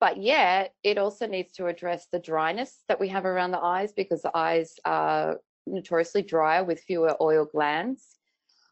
But 0.00 0.22
yet, 0.22 0.74
it 0.84 0.96
also 0.96 1.26
needs 1.26 1.52
to 1.54 1.66
address 1.66 2.06
the 2.12 2.20
dryness 2.20 2.84
that 2.88 3.00
we 3.00 3.08
have 3.08 3.24
around 3.24 3.50
the 3.50 3.58
eyes 3.58 3.92
because 3.92 4.22
the 4.22 4.36
eyes 4.36 4.74
are 4.84 5.38
notoriously 5.66 6.22
drier 6.22 6.64
with 6.64 6.80
fewer 6.80 7.16
oil 7.20 7.44
glands. 7.44 8.16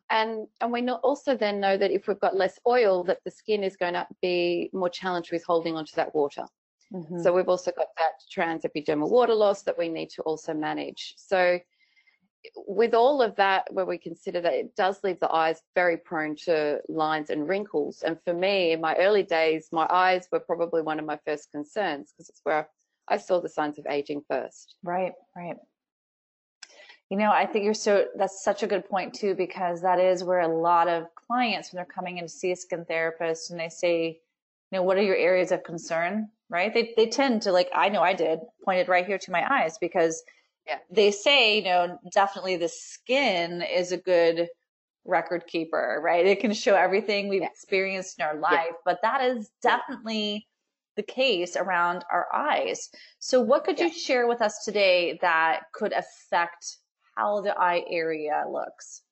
And, 0.08 0.46
and 0.60 0.72
we 0.72 0.88
also 0.88 1.36
then 1.36 1.58
know 1.58 1.76
that 1.76 1.90
if 1.90 2.06
we've 2.06 2.20
got 2.20 2.36
less 2.36 2.60
oil, 2.66 3.02
that 3.04 3.18
the 3.24 3.30
skin 3.30 3.64
is 3.64 3.76
going 3.76 3.94
to 3.94 4.06
be 4.22 4.70
more 4.72 4.88
challenged 4.88 5.32
with 5.32 5.44
holding 5.44 5.74
onto 5.74 5.96
that 5.96 6.14
water. 6.14 6.46
Mm-hmm. 6.92 7.20
So 7.22 7.32
we've 7.32 7.48
also 7.48 7.72
got 7.76 7.88
that 7.98 8.12
trans 8.30 8.64
epidermal 8.64 9.10
water 9.10 9.34
loss 9.34 9.62
that 9.62 9.76
we 9.76 9.88
need 9.88 10.10
to 10.10 10.22
also 10.22 10.54
manage. 10.54 11.14
So 11.16 11.58
with 12.54 12.94
all 12.94 13.22
of 13.22 13.36
that, 13.36 13.72
where 13.72 13.86
we 13.86 13.98
consider 13.98 14.40
that 14.40 14.54
it 14.54 14.76
does 14.76 15.02
leave 15.02 15.20
the 15.20 15.32
eyes 15.32 15.60
very 15.74 15.96
prone 15.96 16.36
to 16.44 16.80
lines 16.88 17.30
and 17.30 17.48
wrinkles. 17.48 18.02
And 18.02 18.18
for 18.24 18.34
me, 18.34 18.72
in 18.72 18.80
my 18.80 18.94
early 18.96 19.22
days, 19.22 19.68
my 19.72 19.86
eyes 19.90 20.28
were 20.30 20.40
probably 20.40 20.82
one 20.82 20.98
of 20.98 21.04
my 21.04 21.18
first 21.26 21.50
concerns 21.50 22.12
because 22.12 22.28
it's 22.28 22.40
where 22.44 22.68
I 23.08 23.18
saw 23.18 23.40
the 23.40 23.48
signs 23.48 23.78
of 23.78 23.86
aging 23.88 24.22
first. 24.28 24.76
Right, 24.82 25.12
right. 25.36 25.56
You 27.08 27.16
know, 27.16 27.30
I 27.30 27.46
think 27.46 27.64
you're 27.64 27.74
so, 27.74 28.06
that's 28.16 28.42
such 28.42 28.64
a 28.64 28.66
good 28.66 28.88
point 28.88 29.14
too, 29.14 29.34
because 29.34 29.82
that 29.82 30.00
is 30.00 30.24
where 30.24 30.40
a 30.40 30.48
lot 30.48 30.88
of 30.88 31.06
clients, 31.14 31.72
when 31.72 31.76
they're 31.76 31.84
coming 31.84 32.18
in 32.18 32.24
to 32.24 32.28
see 32.28 32.50
a 32.50 32.56
skin 32.56 32.84
therapist 32.84 33.50
and 33.50 33.60
they 33.60 33.68
say, 33.68 34.20
you 34.72 34.78
know, 34.78 34.82
what 34.82 34.96
are 34.96 35.02
your 35.02 35.16
areas 35.16 35.52
of 35.52 35.62
concern? 35.62 36.28
Right? 36.50 36.74
They, 36.74 36.94
they 36.96 37.06
tend 37.08 37.42
to, 37.42 37.52
like, 37.52 37.70
I 37.74 37.88
know 37.88 38.02
I 38.02 38.12
did, 38.12 38.40
pointed 38.64 38.88
right 38.88 39.06
here 39.06 39.18
to 39.18 39.30
my 39.30 39.44
eyes 39.48 39.78
because 39.78 40.22
yeah. 40.66 40.78
they 40.90 41.10
say, 41.10 41.58
you 41.58 41.64
know, 41.64 41.98
definitely 42.12 42.56
the 42.56 42.68
skin 42.68 43.62
is 43.62 43.92
a 43.92 43.96
good 43.96 44.48
record 45.04 45.46
keeper, 45.46 46.00
right? 46.02 46.26
It 46.26 46.40
can 46.40 46.52
show 46.52 46.74
everything 46.74 47.28
we've 47.28 47.42
yeah. 47.42 47.48
experienced 47.48 48.18
in 48.18 48.24
our 48.24 48.36
life, 48.36 48.66
yeah. 48.66 48.72
but 48.84 48.98
that 49.02 49.22
is 49.22 49.50
definitely 49.62 50.46
the 50.96 51.02
case 51.02 51.56
around 51.56 52.04
our 52.10 52.26
eyes. 52.34 52.88
So, 53.18 53.40
what 53.40 53.64
could 53.64 53.78
you 53.78 53.92
share 53.92 54.26
with 54.26 54.42
us 54.42 54.64
today 54.64 55.18
that 55.22 55.64
could 55.72 55.92
affect 55.92 56.78
how 57.16 57.42
the 57.42 57.56
eye 57.56 57.84
area 57.88 58.44
looks? 58.50 59.02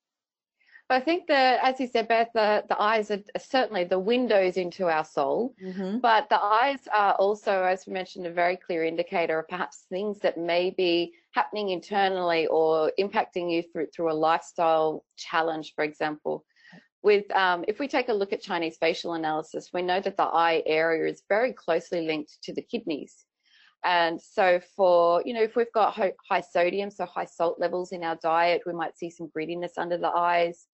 I 0.87 0.99
think 0.99 1.25
that, 1.27 1.59
as 1.63 1.79
you 1.79 1.87
said, 1.87 2.07
Beth, 2.07 2.29
the, 2.35 2.63
the 2.69 2.79
eyes 2.79 3.09
are 3.09 3.19
certainly 3.39 3.85
the 3.85 3.97
windows 3.97 4.55
into 4.55 4.87
our 4.87 5.03
soul, 5.03 5.55
mm-hmm. 5.63 5.97
but 5.97 6.29
the 6.29 6.39
eyes 6.39 6.87
are 6.93 7.13
also, 7.13 7.63
as 7.63 7.87
we 7.87 7.93
mentioned, 7.93 8.27
a 8.27 8.31
very 8.31 8.55
clear 8.55 8.83
indicator 8.83 9.39
of 9.39 9.47
perhaps 9.47 9.85
things 9.89 10.19
that 10.19 10.37
may 10.37 10.69
be 10.69 11.13
happening 11.31 11.69
internally 11.69 12.45
or 12.47 12.91
impacting 12.99 13.51
you 13.51 13.63
through 13.63 13.87
through 13.87 14.11
a 14.11 14.13
lifestyle 14.13 15.03
challenge, 15.17 15.73
for 15.75 15.83
example. 15.83 16.45
With 17.01 17.31
um, 17.35 17.65
if 17.67 17.79
we 17.79 17.87
take 17.87 18.09
a 18.09 18.13
look 18.13 18.31
at 18.31 18.43
Chinese 18.43 18.77
facial 18.77 19.13
analysis, 19.13 19.71
we 19.73 19.81
know 19.81 19.99
that 20.01 20.17
the 20.17 20.23
eye 20.23 20.61
area 20.67 21.11
is 21.11 21.23
very 21.27 21.53
closely 21.53 22.05
linked 22.05 22.37
to 22.43 22.53
the 22.53 22.61
kidneys. 22.61 23.25
And 23.83 24.19
so 24.19 24.59
for, 24.75 25.21
you 25.25 25.33
know, 25.33 25.43
if 25.43 25.55
we've 25.55 25.71
got 25.71 25.95
high 25.95 26.41
sodium, 26.41 26.89
so 26.89 27.05
high 27.05 27.25
salt 27.25 27.59
levels 27.59 27.91
in 27.91 28.03
our 28.03 28.15
diet, 28.15 28.63
we 28.65 28.73
might 28.73 28.97
see 28.97 29.11
some 29.11 29.29
grittiness 29.35 29.77
under 29.77 29.97
the 29.97 30.09
eyes. 30.09 30.65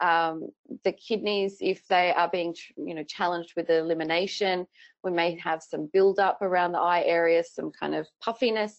Um, 0.00 0.50
the 0.84 0.92
kidneys, 0.92 1.56
if 1.60 1.86
they 1.88 2.12
are 2.12 2.28
being, 2.28 2.54
you 2.76 2.94
know, 2.94 3.02
challenged 3.02 3.54
with 3.56 3.70
elimination, 3.70 4.66
we 5.02 5.10
may 5.10 5.38
have 5.42 5.62
some 5.62 5.88
buildup 5.92 6.40
around 6.42 6.72
the 6.72 6.78
eye 6.78 7.02
area, 7.02 7.42
some 7.42 7.70
kind 7.70 7.94
of 7.94 8.06
puffiness. 8.22 8.76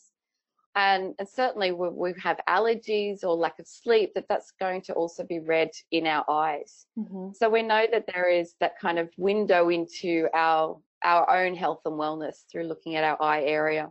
And, 0.75 1.15
and 1.19 1.27
certainly 1.27 1.71
we, 1.71 1.89
we 1.89 2.13
have 2.23 2.39
allergies 2.47 3.23
or 3.23 3.35
lack 3.35 3.59
of 3.59 3.67
sleep, 3.67 4.13
that 4.13 4.27
that's 4.29 4.53
going 4.59 4.81
to 4.83 4.93
also 4.93 5.23
be 5.23 5.39
read 5.39 5.71
in 5.91 6.07
our 6.07 6.23
eyes. 6.29 6.85
Mm-hmm. 6.97 7.31
So 7.33 7.49
we 7.49 7.63
know 7.63 7.85
that 7.91 8.05
there 8.13 8.29
is 8.29 8.53
that 8.59 8.79
kind 8.79 8.99
of 8.99 9.09
window 9.17 9.69
into 9.69 10.27
our 10.33 10.79
our 11.03 11.29
own 11.45 11.55
health 11.55 11.79
and 11.85 11.95
wellness 11.95 12.43
through 12.51 12.63
looking 12.63 12.95
at 12.95 13.03
our 13.03 13.21
eye 13.21 13.43
area. 13.43 13.89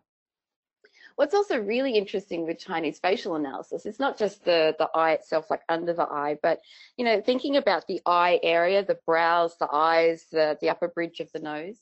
What's 1.18 1.34
also 1.34 1.58
really 1.58 1.94
interesting 1.96 2.46
with 2.46 2.60
Chinese 2.60 3.00
facial 3.00 3.34
analysis, 3.34 3.86
it's 3.86 3.98
not 3.98 4.16
just 4.16 4.44
the, 4.44 4.76
the 4.78 4.88
eye 4.94 5.14
itself, 5.14 5.50
like 5.50 5.62
under 5.68 5.92
the 5.92 6.04
eye, 6.08 6.36
but, 6.44 6.60
you 6.96 7.04
know, 7.04 7.20
thinking 7.20 7.56
about 7.56 7.88
the 7.88 8.00
eye 8.06 8.38
area, 8.40 8.84
the 8.84 9.00
brows, 9.04 9.56
the 9.58 9.66
eyes, 9.72 10.26
the, 10.30 10.56
the 10.60 10.70
upper 10.70 10.86
bridge 10.86 11.18
of 11.18 11.28
the 11.32 11.40
nose. 11.40 11.80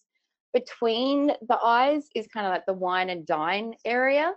Between 0.55 1.33
the 1.47 1.59
eyes 1.62 2.09
is 2.14 2.26
kind 2.28 2.47
of 2.47 2.52
like 2.52 2.64
the 2.64 2.73
wine 2.73 3.11
and 3.11 3.26
dine 3.26 3.75
area. 3.85 4.33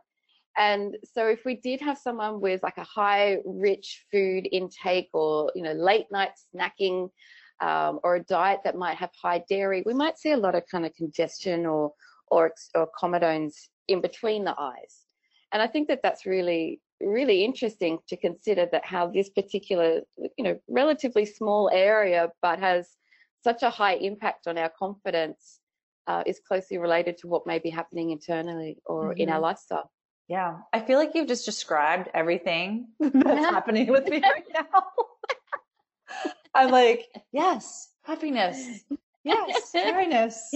And 0.58 0.98
so 1.13 1.27
if 1.27 1.46
we 1.46 1.56
did 1.56 1.79
have 1.79 1.98
someone 1.98 2.41
with 2.41 2.62
like 2.62 2.77
a 2.77 2.84
high 2.84 3.38
rich 3.46 4.03
food 4.12 4.50
intake 4.51 5.12
or, 5.13 5.50
you 5.56 5.63
know, 5.63 5.72
late 5.72 6.08
night 6.12 6.32
snacking, 6.53 7.10
um, 7.62 8.01
or 8.03 8.18
a 8.18 8.24
diet 8.24 8.60
that 8.65 8.75
might 8.75 8.98
have 8.98 9.12
high 9.13 9.46
dairy, 9.48 9.82
we 9.86 9.94
might 9.94 10.18
see 10.18 10.34
a 10.34 10.38
lot 10.38 10.56
of 10.56 10.68
kind 10.70 10.86
of 10.86 10.94
congestion 10.94 11.65
or, 11.65 11.94
or, 12.27 12.51
or 12.75 12.89
comedones 13.01 13.70
in 13.89 14.01
between 14.01 14.46
the 14.46 14.55
eyes. 14.58 15.05
And 15.51 15.62
I 15.62 15.67
think 15.67 15.88
that 15.88 16.01
that's 16.03 16.25
really, 16.25 16.79
really 17.01 17.43
interesting 17.43 18.00
to 18.08 18.15
consider 18.15 18.67
that 18.72 18.86
how 18.86 19.08
this 19.08 19.29
particular, 19.29 20.01
you 20.38 20.43
know, 20.43 20.60
relatively 20.69 21.25
small 21.25 21.69
area, 21.74 22.29
but 22.41 22.60
has 22.60 22.88
such 23.43 23.63
a 23.63 23.69
high 23.69 23.96
impact 23.96 24.48
on 24.48 24.58
our 24.58 24.69
confidence 24.69 25.60
uh, 26.08 26.24
is 26.25 26.39
closely 26.39 26.77
related 26.77 27.17
to 27.19 27.27
what 27.27 27.48
may 27.48 27.60
be 27.60 27.69
happening 27.69 28.12
internally 28.12 28.77
or 28.86 29.12
mm-hmm. 29.12 29.22
in 29.22 29.29
our 29.29 29.36
mm-hmm. 29.36 29.43
lifestyle. 29.43 29.91
Yeah, 30.27 30.58
I 30.72 30.79
feel 30.79 31.00
like 31.00 31.12
you've 31.15 31.27
just 31.27 31.46
described 31.46 32.10
everything 32.13 32.89
that's 33.00 33.46
happening 33.46 33.88
with 33.88 34.08
me 34.08 34.22
right 34.22 34.46
now. 34.53 34.84
I'm 36.53 36.72
like, 36.72 37.08
yes, 37.31 37.89
happiness. 38.03 38.84
Yes, 39.24 39.72
happiness. 39.74 40.53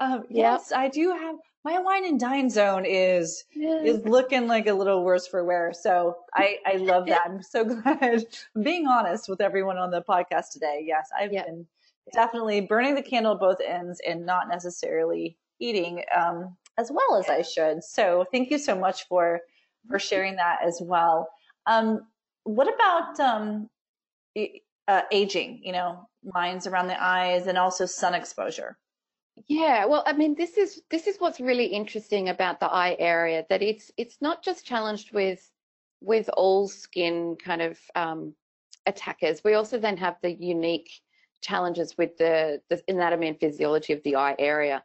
Um, 0.00 0.24
yes, 0.30 0.72
I 0.72 0.88
do 0.88 1.10
have 1.10 1.36
my 1.64 1.78
wine 1.78 2.06
and 2.06 2.18
dine 2.18 2.48
zone 2.48 2.86
is 2.86 3.44
yes. 3.54 3.86
is 3.86 4.04
looking 4.06 4.46
like 4.46 4.66
a 4.66 4.72
little 4.72 5.04
worse 5.04 5.26
for 5.26 5.44
wear. 5.44 5.72
So 5.72 6.16
I 6.34 6.58
I 6.66 6.76
love 6.76 7.06
that. 7.08 7.22
I'm 7.24 7.42
so 7.42 7.64
glad 7.82 8.24
I'm 8.56 8.62
being 8.62 8.86
honest 8.86 9.28
with 9.28 9.40
everyone 9.40 9.76
on 9.76 9.90
the 9.90 10.02
podcast 10.02 10.52
today. 10.52 10.82
Yes, 10.86 11.08
I've 11.18 11.32
yep. 11.32 11.46
been 11.46 11.66
definitely 12.12 12.62
burning 12.62 12.94
the 12.94 13.02
candle 13.02 13.34
at 13.34 13.40
both 13.40 13.58
ends 13.64 14.00
and 14.06 14.26
not 14.26 14.48
necessarily 14.48 15.36
eating 15.60 16.02
um, 16.16 16.56
as 16.78 16.90
well 16.90 17.18
as 17.18 17.28
I 17.28 17.42
should. 17.42 17.84
So 17.84 18.24
thank 18.32 18.50
you 18.50 18.58
so 18.58 18.78
much 18.78 19.06
for 19.06 19.40
for 19.88 19.98
sharing 19.98 20.36
that 20.36 20.60
as 20.64 20.80
well. 20.82 21.28
Um, 21.66 22.06
what 22.44 22.72
about 22.72 23.20
um, 23.20 23.68
uh, 24.90 25.02
aging, 25.12 25.60
you 25.62 25.72
know, 25.72 26.08
lines 26.34 26.66
around 26.66 26.88
the 26.88 27.02
eyes 27.02 27.46
and 27.46 27.56
also 27.56 27.86
sun 27.86 28.14
exposure. 28.14 28.76
Yeah, 29.48 29.84
well, 29.86 30.02
I 30.06 30.12
mean, 30.12 30.34
this 30.34 30.56
is 30.56 30.82
this 30.90 31.06
is 31.06 31.16
what's 31.18 31.40
really 31.40 31.66
interesting 31.66 32.28
about 32.28 32.60
the 32.60 32.66
eye 32.66 32.96
area 32.98 33.44
that 33.48 33.62
it's 33.62 33.90
it's 33.96 34.18
not 34.20 34.42
just 34.42 34.66
challenged 34.66 35.12
with 35.12 35.48
with 36.00 36.28
all 36.36 36.68
skin 36.68 37.36
kind 37.42 37.62
of 37.62 37.78
um, 37.94 38.34
attackers. 38.86 39.42
We 39.44 39.54
also 39.54 39.78
then 39.78 39.96
have 39.98 40.16
the 40.22 40.32
unique 40.32 40.90
challenges 41.42 41.96
with 41.96 42.16
the, 42.18 42.60
the 42.68 42.82
anatomy 42.88 43.28
and 43.28 43.38
physiology 43.38 43.92
of 43.92 44.02
the 44.02 44.16
eye 44.16 44.36
area. 44.38 44.82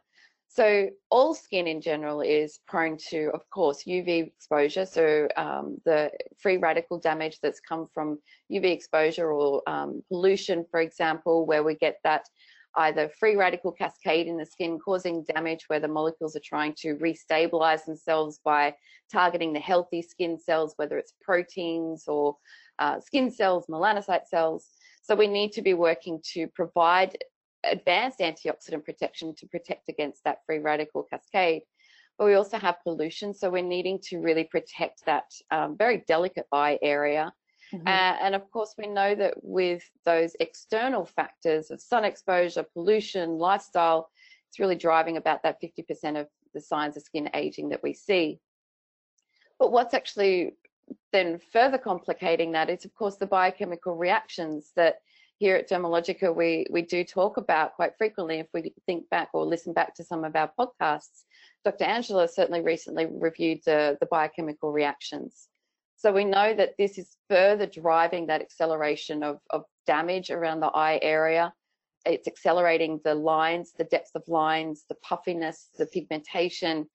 So 0.48 0.88
all 1.10 1.34
skin 1.34 1.66
in 1.66 1.80
general 1.80 2.20
is 2.20 2.60
prone 2.66 2.96
to, 3.10 3.30
of 3.34 3.48
course, 3.50 3.84
UV 3.84 4.26
exposure. 4.28 4.86
So 4.86 5.28
um, 5.36 5.78
the 5.84 6.10
free 6.38 6.56
radical 6.56 6.98
damage 6.98 7.40
that's 7.42 7.60
come 7.60 7.88
from 7.92 8.18
UV 8.50 8.64
exposure 8.64 9.30
or 9.32 9.62
um, 9.68 10.02
pollution, 10.08 10.64
for 10.70 10.80
example, 10.80 11.46
where 11.46 11.62
we 11.62 11.74
get 11.74 11.96
that 12.04 12.26
either 12.76 13.08
free 13.08 13.36
radical 13.36 13.72
cascade 13.72 14.26
in 14.26 14.36
the 14.36 14.46
skin 14.46 14.78
causing 14.78 15.24
damage 15.24 15.64
where 15.68 15.80
the 15.80 15.88
molecules 15.88 16.36
are 16.36 16.42
trying 16.44 16.74
to 16.78 16.96
restabilize 16.96 17.84
themselves 17.84 18.40
by 18.44 18.74
targeting 19.10 19.52
the 19.52 19.60
healthy 19.60 20.02
skin 20.02 20.38
cells, 20.38 20.74
whether 20.76 20.98
it's 20.98 21.14
proteins 21.22 22.04
or 22.06 22.36
uh, 22.78 23.00
skin 23.00 23.30
cells, 23.30 23.66
melanocyte 23.68 24.26
cells. 24.26 24.68
So 25.02 25.14
we 25.14 25.26
need 25.26 25.52
to 25.52 25.62
be 25.62 25.74
working 25.74 26.20
to 26.34 26.48
provide 26.48 27.16
advanced 27.64 28.20
antioxidant 28.20 28.84
protection 28.84 29.34
to 29.36 29.46
protect 29.46 29.88
against 29.88 30.24
that 30.24 30.38
free 30.46 30.58
radical 30.58 31.04
cascade. 31.04 31.62
But 32.18 32.26
we 32.26 32.34
also 32.34 32.58
have 32.58 32.82
pollution, 32.82 33.34
so 33.34 33.50
we're 33.50 33.62
needing 33.62 33.98
to 34.04 34.18
really 34.18 34.44
protect 34.44 35.04
that 35.06 35.24
um, 35.50 35.76
very 35.76 36.02
delicate 36.08 36.46
eye 36.52 36.78
area. 36.82 37.32
Mm-hmm. 37.72 37.86
Uh, 37.86 38.16
and 38.22 38.34
of 38.34 38.50
course, 38.50 38.74
we 38.78 38.86
know 38.86 39.14
that 39.14 39.34
with 39.42 39.82
those 40.04 40.36
external 40.40 41.04
factors 41.04 41.70
of 41.70 41.80
sun 41.80 42.04
exposure, 42.04 42.64
pollution, 42.72 43.38
lifestyle, 43.38 44.08
it's 44.48 44.60
really 44.60 44.76
driving 44.76 45.16
about 45.16 45.42
that 45.42 45.60
50% 45.60 46.20
of 46.20 46.28
the 46.54 46.60
signs 46.60 46.96
of 46.96 47.02
skin 47.02 47.28
aging 47.34 47.70
that 47.70 47.82
we 47.82 47.92
see. 47.92 48.40
But 49.58 49.72
what's 49.72 49.94
actually 49.94 50.54
then 51.12 51.40
further 51.52 51.78
complicating 51.78 52.52
that 52.52 52.70
is, 52.70 52.84
of 52.84 52.94
course, 52.94 53.16
the 53.16 53.26
biochemical 53.26 53.96
reactions 53.96 54.70
that 54.76 55.00
here 55.38 55.56
at 55.56 55.68
Dermalogica, 55.68 56.34
we, 56.34 56.66
we 56.70 56.82
do 56.82 57.04
talk 57.04 57.36
about 57.36 57.74
quite 57.74 57.96
frequently, 57.98 58.38
if 58.38 58.46
we 58.54 58.72
think 58.86 59.08
back 59.10 59.28
or 59.34 59.44
listen 59.44 59.72
back 59.72 59.94
to 59.96 60.04
some 60.04 60.24
of 60.24 60.34
our 60.34 60.50
podcasts, 60.58 61.24
Dr. 61.64 61.84
Angela 61.84 62.28
certainly 62.28 62.62
recently 62.62 63.06
reviewed 63.06 63.60
the, 63.66 63.98
the 64.00 64.06
biochemical 64.06 64.72
reactions. 64.72 65.48
So 65.96 66.12
we 66.12 66.24
know 66.24 66.54
that 66.54 66.74
this 66.78 66.98
is 66.98 67.16
further 67.28 67.66
driving 67.66 68.26
that 68.26 68.42
acceleration 68.42 69.22
of, 69.22 69.40
of 69.50 69.64
damage 69.86 70.30
around 70.30 70.60
the 70.60 70.66
eye 70.66 70.98
area. 71.02 71.52
It's 72.04 72.28
accelerating 72.28 73.00
the 73.02 73.14
lines, 73.14 73.72
the 73.76 73.84
depth 73.84 74.10
of 74.14 74.22
lines, 74.28 74.84
the 74.88 74.94
puffiness, 74.96 75.70
the 75.76 75.86
pigmentation, 75.86 76.86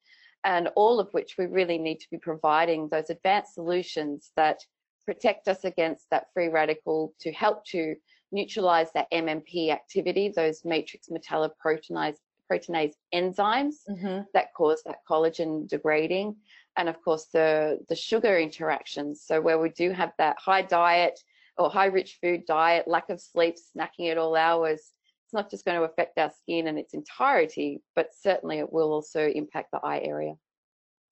and 0.44 0.70
all 0.76 1.00
of 1.00 1.10
which 1.12 1.36
we 1.38 1.46
really 1.46 1.78
need 1.78 2.00
to 2.00 2.10
be 2.12 2.18
providing 2.18 2.88
those 2.90 3.10
advanced 3.10 3.56
solutions 3.56 4.32
that 4.36 4.60
protect 5.06 5.48
us 5.48 5.64
against 5.64 6.06
that 6.12 6.28
free 6.34 6.48
radical 6.48 7.14
to 7.20 7.32
help 7.32 7.66
to 7.66 7.96
neutralize 8.32 8.92
that 8.94 9.12
MMP 9.12 9.72
activity, 9.72 10.32
those 10.34 10.64
matrix 10.64 11.10
metalloproteinase 11.10 12.18
proteinase 12.52 12.94
enzymes 13.14 13.76
mm-hmm. 13.90 14.22
that 14.34 14.54
cause 14.54 14.82
that 14.86 14.98
collagen 15.10 15.68
degrading, 15.70 16.36
and 16.78 16.90
of 16.90 17.02
course 17.02 17.26
the 17.34 17.80
the 17.90 17.96
sugar 17.96 18.38
interactions. 18.38 19.22
So 19.26 19.42
where 19.42 19.60
we 19.60 19.70
do 19.70 19.92
have 19.92 20.14
that 20.18 20.38
high 20.40 20.62
diet 20.62 21.20
or 21.58 21.70
high 21.70 21.88
rich 21.88 22.18
food 22.22 22.46
diet, 22.46 22.88
lack 22.88 23.10
of 23.10 23.22
sleep, 23.22 23.56
snacking 23.56 24.10
at 24.12 24.18
all 24.18 24.36
hours, 24.36 24.92
it's 25.32 25.34
not 25.34 25.50
just 25.50 25.64
going 25.66 25.78
to 25.78 25.86
affect 25.86 26.18
our 26.18 26.32
skin 26.42 26.68
in 26.68 26.78
its 26.78 26.94
entirety, 26.94 27.82
but 27.96 28.10
certainly 28.14 28.60
it 28.60 28.72
will 28.72 28.92
also 28.92 29.28
impact 29.28 29.72
the 29.72 29.80
eye 29.84 30.02
area. 30.04 30.34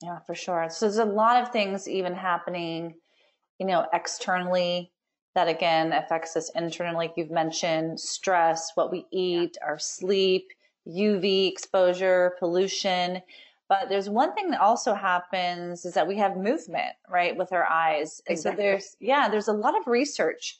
Yeah, 0.01 0.19
for 0.25 0.35
sure. 0.35 0.67
So 0.69 0.85
there's 0.85 0.97
a 0.97 1.05
lot 1.05 1.41
of 1.41 1.51
things 1.51 1.87
even 1.87 2.13
happening, 2.13 2.95
you 3.59 3.65
know, 3.65 3.85
externally 3.93 4.91
that 5.35 5.47
again 5.47 5.93
affects 5.93 6.35
us 6.35 6.51
internally, 6.55 7.07
like 7.07 7.13
you've 7.15 7.31
mentioned, 7.31 7.99
stress, 7.99 8.71
what 8.75 8.91
we 8.91 9.05
eat, 9.11 9.57
yeah. 9.59 9.67
our 9.67 9.79
sleep, 9.79 10.49
UV 10.87 11.49
exposure, 11.49 12.33
pollution. 12.39 13.21
But 13.69 13.87
there's 13.87 14.09
one 14.09 14.33
thing 14.33 14.49
that 14.49 14.59
also 14.59 14.95
happens 14.95 15.85
is 15.85 15.93
that 15.93 16.07
we 16.07 16.17
have 16.17 16.35
movement, 16.35 16.95
right, 17.07 17.37
with 17.37 17.53
our 17.53 17.65
eyes. 17.65 18.19
And 18.27 18.33
exactly. 18.35 18.63
so 18.63 18.63
there's, 18.63 18.95
yeah, 18.99 19.29
there's 19.29 19.47
a 19.47 19.53
lot 19.53 19.77
of 19.77 19.85
research 19.85 20.57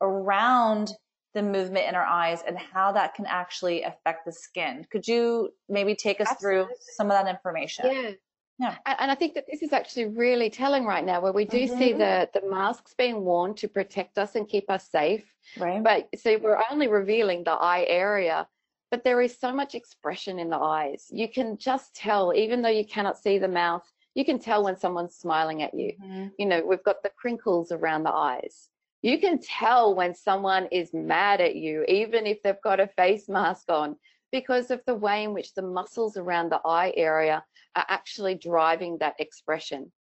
around 0.00 0.90
the 1.34 1.42
movement 1.42 1.86
in 1.88 1.94
our 1.94 2.04
eyes 2.04 2.42
and 2.46 2.58
how 2.58 2.90
that 2.92 3.14
can 3.14 3.26
actually 3.26 3.84
affect 3.84 4.24
the 4.26 4.32
skin. 4.32 4.84
Could 4.90 5.06
you 5.06 5.50
maybe 5.68 5.94
take 5.94 6.20
us 6.20 6.28
Absolutely. 6.28 6.64
through 6.64 6.74
some 6.96 7.06
of 7.10 7.12
that 7.12 7.30
information? 7.30 7.86
Yeah. 7.92 8.10
Yeah. 8.58 8.74
And 8.86 9.08
I 9.08 9.14
think 9.14 9.34
that 9.34 9.44
this 9.48 9.62
is 9.62 9.72
actually 9.72 10.06
really 10.06 10.50
telling 10.50 10.84
right 10.84 11.04
now 11.04 11.20
where 11.20 11.32
we 11.32 11.44
do 11.44 11.58
mm-hmm. 11.58 11.78
see 11.78 11.92
the, 11.92 12.28
the 12.34 12.42
masks 12.50 12.92
being 12.98 13.24
worn 13.24 13.54
to 13.54 13.68
protect 13.68 14.18
us 14.18 14.34
and 14.34 14.48
keep 14.48 14.68
us 14.68 14.90
safe. 14.90 15.22
Right. 15.56 15.80
But 15.80 16.08
see, 16.16 16.34
we're 16.34 16.60
only 16.68 16.88
revealing 16.88 17.44
the 17.44 17.52
eye 17.52 17.84
area, 17.86 18.48
but 18.90 19.04
there 19.04 19.20
is 19.20 19.38
so 19.38 19.52
much 19.52 19.74
expression 19.74 20.38
in 20.38 20.50
the 20.50 20.56
eyes. 20.56 21.06
You 21.10 21.28
can 21.28 21.56
just 21.58 21.94
tell, 21.94 22.32
even 22.34 22.62
though 22.62 22.68
you 22.68 22.84
cannot 22.84 23.18
see 23.18 23.38
the 23.38 23.48
mouth, 23.48 23.82
you 24.14 24.24
can 24.24 24.38
tell 24.38 24.64
when 24.64 24.76
someone's 24.76 25.16
smiling 25.16 25.62
at 25.62 25.74
you. 25.74 25.92
Mm-hmm. 26.02 26.26
You 26.38 26.46
know, 26.46 26.64
we've 26.64 26.82
got 26.82 27.02
the 27.02 27.10
crinkles 27.10 27.70
around 27.70 28.02
the 28.02 28.12
eyes. 28.12 28.68
You 29.02 29.18
can 29.18 29.38
tell 29.40 29.94
when 29.94 30.14
someone 30.14 30.66
is 30.72 30.92
mad 30.92 31.40
at 31.40 31.54
you, 31.54 31.84
even 31.86 32.26
if 32.26 32.42
they've 32.42 32.60
got 32.64 32.80
a 32.80 32.88
face 32.88 33.28
mask 33.28 33.70
on 33.70 33.96
because 34.32 34.70
of 34.70 34.80
the 34.86 34.94
way 34.94 35.24
in 35.24 35.34
which 35.34 35.54
the 35.54 35.62
muscles 35.62 36.16
around 36.16 36.50
the 36.50 36.60
eye 36.64 36.92
area 36.96 37.44
are 37.76 37.86
actually 37.88 38.34
driving 38.34 38.98
that 38.98 39.14
expression. 39.18 39.92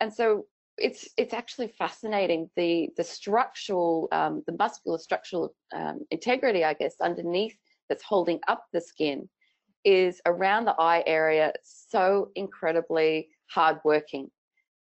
And 0.00 0.12
so 0.12 0.46
it's 0.78 1.08
it's 1.18 1.34
actually 1.34 1.68
fascinating 1.68 2.48
the 2.56 2.88
the 2.96 3.04
structural 3.04 4.08
um, 4.12 4.42
the 4.46 4.56
muscular 4.58 4.98
structural 4.98 5.54
um, 5.74 6.00
integrity, 6.10 6.64
I 6.64 6.74
guess, 6.74 6.94
underneath 7.00 7.56
that's 7.90 8.02
holding 8.02 8.40
up 8.48 8.64
the 8.72 8.80
skin 8.80 9.28
is 9.84 10.20
around 10.24 10.64
the 10.64 10.74
eye 10.78 11.02
area 11.06 11.52
so 11.62 12.30
incredibly 12.34 13.28
hardworking. 13.50 14.30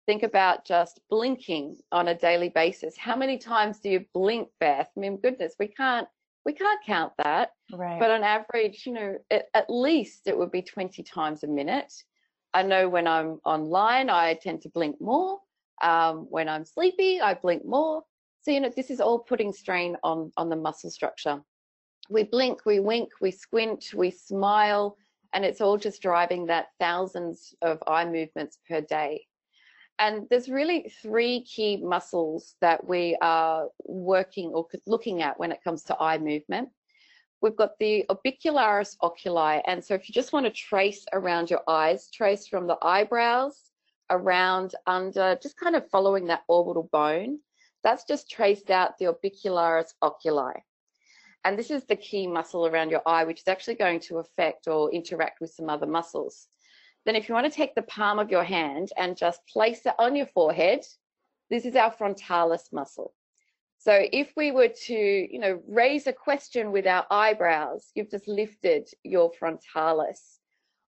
Think 0.06 0.22
about 0.22 0.64
just 0.64 1.00
blinking 1.10 1.76
on 1.92 2.08
a 2.08 2.14
daily 2.14 2.48
basis. 2.48 2.96
How 2.96 3.16
many 3.16 3.36
times 3.36 3.78
do 3.80 3.90
you 3.90 4.04
blink, 4.14 4.48
Beth? 4.58 4.88
I 4.96 5.00
mean, 5.00 5.18
goodness, 5.18 5.54
we 5.58 5.68
can't 5.68 6.08
we 6.44 6.52
can't 6.52 6.84
count 6.84 7.12
that. 7.22 7.50
Right. 7.72 8.00
But 8.00 8.10
on 8.10 8.24
average, 8.24 8.84
you 8.84 8.92
know, 8.92 9.16
it, 9.30 9.44
at 9.54 9.70
least 9.70 10.26
it 10.26 10.36
would 10.36 10.50
be 10.50 10.62
20 10.62 11.02
times 11.04 11.44
a 11.44 11.46
minute. 11.46 11.92
I 12.52 12.62
know 12.62 12.88
when 12.88 13.06
I'm 13.06 13.38
online, 13.44 14.10
I 14.10 14.34
tend 14.34 14.62
to 14.62 14.68
blink 14.68 15.00
more. 15.00 15.38
Um, 15.82 16.26
when 16.30 16.48
I'm 16.48 16.64
sleepy, 16.64 17.20
I 17.20 17.34
blink 17.34 17.64
more. 17.64 18.02
So, 18.42 18.50
you 18.50 18.60
know, 18.60 18.72
this 18.74 18.90
is 18.90 19.00
all 19.00 19.20
putting 19.20 19.52
strain 19.52 19.96
on, 20.02 20.32
on 20.36 20.48
the 20.48 20.56
muscle 20.56 20.90
structure. 20.90 21.40
We 22.10 22.24
blink, 22.24 22.66
we 22.66 22.80
wink, 22.80 23.10
we 23.20 23.30
squint, 23.30 23.92
we 23.94 24.10
smile, 24.10 24.96
and 25.32 25.44
it's 25.44 25.60
all 25.60 25.78
just 25.78 26.02
driving 26.02 26.46
that 26.46 26.68
thousands 26.78 27.54
of 27.62 27.82
eye 27.86 28.04
movements 28.04 28.58
per 28.68 28.80
day. 28.80 29.26
And 29.98 30.26
there's 30.30 30.48
really 30.48 30.92
three 31.02 31.42
key 31.42 31.76
muscles 31.76 32.56
that 32.60 32.86
we 32.86 33.16
are 33.22 33.68
working 33.84 34.50
or 34.50 34.66
looking 34.86 35.22
at 35.22 35.38
when 35.38 35.52
it 35.52 35.62
comes 35.62 35.84
to 35.84 35.96
eye 36.00 36.18
movement. 36.18 36.70
We've 37.40 37.56
got 37.56 37.78
the 37.78 38.04
orbicularis 38.08 38.96
oculi. 39.02 39.60
And 39.66 39.84
so 39.84 39.94
if 39.94 40.08
you 40.08 40.12
just 40.12 40.32
want 40.32 40.46
to 40.46 40.52
trace 40.52 41.04
around 41.12 41.50
your 41.50 41.62
eyes, 41.68 42.08
trace 42.10 42.46
from 42.46 42.66
the 42.66 42.78
eyebrows 42.82 43.70
around 44.10 44.74
under, 44.86 45.38
just 45.42 45.56
kind 45.56 45.76
of 45.76 45.88
following 45.90 46.26
that 46.26 46.42
orbital 46.48 46.88
bone, 46.92 47.38
that's 47.82 48.04
just 48.04 48.30
traced 48.30 48.70
out 48.70 48.98
the 48.98 49.06
orbicularis 49.06 49.94
oculi. 50.02 50.54
And 51.44 51.58
this 51.58 51.70
is 51.70 51.84
the 51.84 51.96
key 51.96 52.26
muscle 52.26 52.66
around 52.66 52.90
your 52.90 53.02
eye, 53.06 53.24
which 53.24 53.40
is 53.40 53.48
actually 53.48 53.74
going 53.74 54.00
to 54.00 54.18
affect 54.18 54.68
or 54.68 54.92
interact 54.92 55.40
with 55.40 55.50
some 55.50 55.68
other 55.68 55.86
muscles. 55.86 56.46
Then 57.04 57.16
if 57.16 57.28
you 57.28 57.34
want 57.34 57.50
to 57.50 57.56
take 57.56 57.74
the 57.74 57.82
palm 57.82 58.18
of 58.20 58.30
your 58.30 58.44
hand 58.44 58.90
and 58.96 59.16
just 59.16 59.46
place 59.48 59.84
it 59.86 59.94
on 59.98 60.14
your 60.14 60.26
forehead, 60.26 60.84
this 61.50 61.64
is 61.64 61.74
our 61.74 61.90
frontalis 61.90 62.68
muscle. 62.72 63.12
So 63.78 64.06
if 64.12 64.32
we 64.36 64.52
were 64.52 64.72
to, 64.86 64.94
you 64.94 65.40
know, 65.40 65.60
raise 65.66 66.06
a 66.06 66.12
question 66.12 66.70
with 66.70 66.86
our 66.86 67.04
eyebrows, 67.10 67.90
you've 67.96 68.12
just 68.12 68.28
lifted 68.28 68.88
your 69.02 69.32
frontalis. 69.32 70.38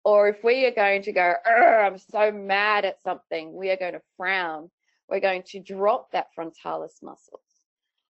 Or 0.05 0.29
if 0.29 0.45
we 0.45 0.65
are 0.67 0.71
going 0.71 1.03
to 1.03 1.13
go, 1.13 1.35
I'm 1.45 1.99
so 1.99 2.31
mad 2.31 2.85
at 2.85 3.03
something, 3.03 3.53
we 3.53 3.71
are 3.71 3.77
going 3.77 3.95
to 3.95 4.03
frown. 4.17 4.71
We're 5.09 5.19
going 5.21 5.43
to 5.49 5.59
drop 5.61 6.13
that 6.13 6.29
frontalis 6.35 7.01
muscle. 7.03 7.41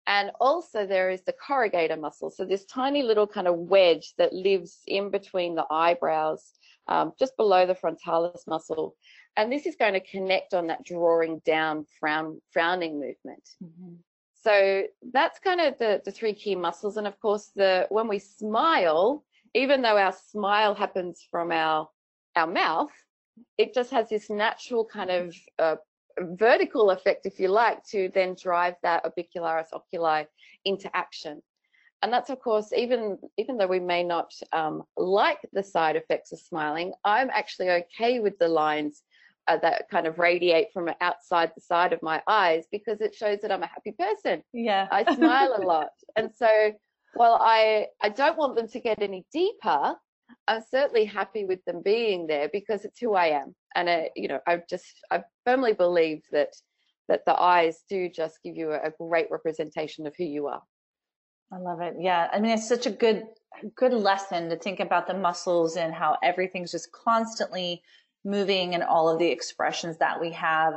And 0.06 0.32
also 0.40 0.86
there 0.86 1.10
is 1.10 1.22
the 1.22 1.34
corrugator 1.34 1.98
muscle. 1.98 2.30
So 2.30 2.44
this 2.44 2.64
tiny 2.64 3.02
little 3.02 3.26
kind 3.26 3.46
of 3.46 3.56
wedge 3.56 4.14
that 4.18 4.32
lives 4.32 4.80
in 4.86 5.10
between 5.10 5.54
the 5.54 5.66
eyebrows 5.70 6.52
um, 6.88 7.12
just 7.18 7.36
below 7.36 7.66
the 7.66 7.74
frontalis 7.74 8.44
muscle. 8.46 8.96
And 9.36 9.50
this 9.50 9.66
is 9.66 9.76
going 9.76 9.94
to 9.94 10.00
connect 10.00 10.54
on 10.54 10.66
that 10.66 10.84
drawing 10.84 11.40
down 11.46 11.86
frown, 12.00 12.40
frowning 12.50 12.94
movement. 12.94 13.48
Mm-hmm. 13.62 13.94
So 14.42 14.84
that's 15.12 15.38
kind 15.38 15.60
of 15.60 15.78
the, 15.78 16.02
the 16.04 16.10
three 16.10 16.34
key 16.34 16.56
muscles. 16.56 16.96
And 16.96 17.06
of 17.06 17.18
course, 17.20 17.50
the 17.54 17.86
when 17.90 18.08
we 18.08 18.18
smile, 18.18 19.24
even 19.54 19.82
though 19.82 19.96
our 19.96 20.14
smile 20.30 20.74
happens 20.74 21.26
from 21.30 21.52
our 21.52 21.88
our 22.34 22.46
mouth, 22.46 22.90
it 23.56 23.72
just 23.72 23.90
has 23.92 24.08
this 24.08 24.28
natural 24.28 24.84
kind 24.84 25.10
of 25.10 25.36
uh, 25.58 25.76
vertical 26.20 26.90
effect, 26.90 27.26
if 27.26 27.38
you 27.38 27.48
like, 27.48 27.84
to 27.86 28.10
then 28.14 28.36
drive 28.40 28.74
that 28.82 29.04
orbicularis 29.04 29.72
oculi 29.72 30.26
into 30.64 30.94
action. 30.96 31.42
And 32.02 32.12
that's 32.12 32.30
of 32.30 32.40
course 32.40 32.72
even 32.72 33.18
even 33.36 33.56
though 33.56 33.68
we 33.68 33.78
may 33.78 34.02
not 34.02 34.32
um, 34.52 34.82
like 34.96 35.38
the 35.52 35.62
side 35.62 35.94
effects 35.94 36.32
of 36.32 36.40
smiling 36.40 36.92
i'm 37.04 37.30
actually 37.30 37.70
okay 37.70 38.18
with 38.18 38.36
the 38.40 38.48
lines 38.48 39.02
uh, 39.46 39.56
that 39.58 39.88
kind 39.88 40.08
of 40.08 40.18
radiate 40.18 40.72
from 40.72 40.90
outside 41.00 41.52
the 41.54 41.60
side 41.60 41.92
of 41.92 42.02
my 42.02 42.20
eyes 42.26 42.64
because 42.72 43.00
it 43.00 43.14
shows 43.14 43.38
that 43.42 43.52
i'm 43.52 43.62
a 43.62 43.68
happy 43.68 43.92
person. 43.92 44.42
Yeah. 44.52 44.88
I 44.90 45.14
smile 45.14 45.54
a 45.56 45.62
lot. 45.62 45.90
And 46.16 46.30
so 46.34 46.72
while 47.14 47.38
i 47.40 47.86
i 48.00 48.08
don't 48.08 48.38
want 48.38 48.56
them 48.56 48.68
to 48.68 48.80
get 48.80 49.00
any 49.00 49.24
deeper 49.32 49.94
i'm 50.48 50.62
certainly 50.70 51.04
happy 51.04 51.44
with 51.44 51.64
them 51.64 51.82
being 51.82 52.26
there 52.26 52.48
because 52.52 52.84
it's 52.84 53.00
who 53.00 53.14
i 53.14 53.26
am 53.26 53.54
and 53.74 53.88
uh, 53.88 54.02
you 54.16 54.28
know 54.28 54.40
i 54.46 54.60
just 54.68 55.04
i 55.10 55.22
firmly 55.44 55.72
believe 55.72 56.22
that 56.32 56.54
that 57.08 57.24
the 57.26 57.38
eyes 57.38 57.82
do 57.88 58.08
just 58.08 58.38
give 58.42 58.56
you 58.56 58.70
a, 58.72 58.88
a 58.88 58.92
great 58.98 59.30
representation 59.30 60.06
of 60.06 60.14
who 60.16 60.24
you 60.24 60.46
are 60.46 60.62
I 61.52 61.58
love 61.58 61.82
it. 61.82 61.96
Yeah. 61.98 62.28
I 62.32 62.40
mean, 62.40 62.52
it's 62.52 62.66
such 62.68 62.86
a 62.86 62.90
good, 62.90 63.24
good 63.76 63.92
lesson 63.92 64.48
to 64.48 64.56
think 64.56 64.80
about 64.80 65.06
the 65.06 65.14
muscles 65.14 65.76
and 65.76 65.92
how 65.92 66.16
everything's 66.22 66.72
just 66.72 66.90
constantly 66.92 67.82
moving 68.24 68.74
and 68.74 68.82
all 68.82 69.08
of 69.10 69.18
the 69.18 69.28
expressions 69.28 69.98
that 69.98 70.18
we 70.18 70.30
have. 70.32 70.74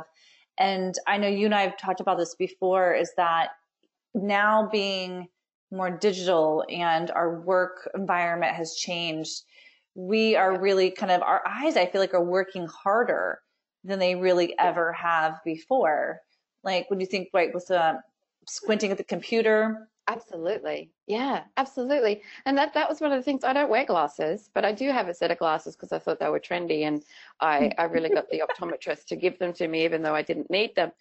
And 0.58 0.94
I 1.06 1.16
know 1.16 1.28
you 1.28 1.46
and 1.46 1.54
I 1.54 1.62
have 1.62 1.78
talked 1.78 2.00
about 2.00 2.18
this 2.18 2.34
before 2.34 2.94
is 2.94 3.10
that 3.16 3.50
now 4.14 4.68
being 4.70 5.28
more 5.70 5.90
digital 5.90 6.64
and 6.68 7.10
our 7.10 7.40
work 7.40 7.90
environment 7.94 8.54
has 8.54 8.74
changed, 8.74 9.42
we 9.96 10.36
are 10.36 10.60
really 10.60 10.90
kind 10.90 11.10
of, 11.10 11.22
our 11.22 11.42
eyes, 11.46 11.76
I 11.76 11.86
feel 11.86 12.00
like, 12.00 12.14
are 12.14 12.22
working 12.22 12.66
harder 12.66 13.40
than 13.82 13.98
they 13.98 14.14
really 14.14 14.56
ever 14.58 14.92
have 14.92 15.40
before. 15.44 16.20
Like 16.62 16.90
when 16.90 17.00
you 17.00 17.06
think, 17.06 17.28
right, 17.32 17.52
with 17.54 17.70
uh, 17.70 17.94
squinting 18.46 18.90
at 18.90 18.98
the 18.98 19.04
computer, 19.04 19.88
Absolutely. 20.08 20.92
Yeah, 21.08 21.42
absolutely. 21.56 22.22
And 22.44 22.56
that 22.56 22.74
that 22.74 22.88
was 22.88 23.00
one 23.00 23.10
of 23.10 23.18
the 23.18 23.24
things. 23.24 23.42
I 23.42 23.52
don't 23.52 23.68
wear 23.68 23.84
glasses, 23.84 24.50
but 24.54 24.64
I 24.64 24.70
do 24.70 24.88
have 24.92 25.08
a 25.08 25.14
set 25.14 25.32
of 25.32 25.38
glasses 25.38 25.74
because 25.74 25.90
I 25.90 25.98
thought 25.98 26.20
they 26.20 26.28
were 26.28 26.38
trendy, 26.38 26.82
and 26.82 27.02
I 27.40 27.72
I 27.76 27.84
really 27.84 28.10
got 28.10 28.30
the 28.30 28.42
optometrist 28.42 29.06
to 29.06 29.16
give 29.16 29.36
them 29.40 29.52
to 29.54 29.66
me, 29.66 29.84
even 29.84 30.02
though 30.02 30.14
I 30.14 30.22
didn't 30.22 30.48
need 30.48 30.76
them. 30.76 30.92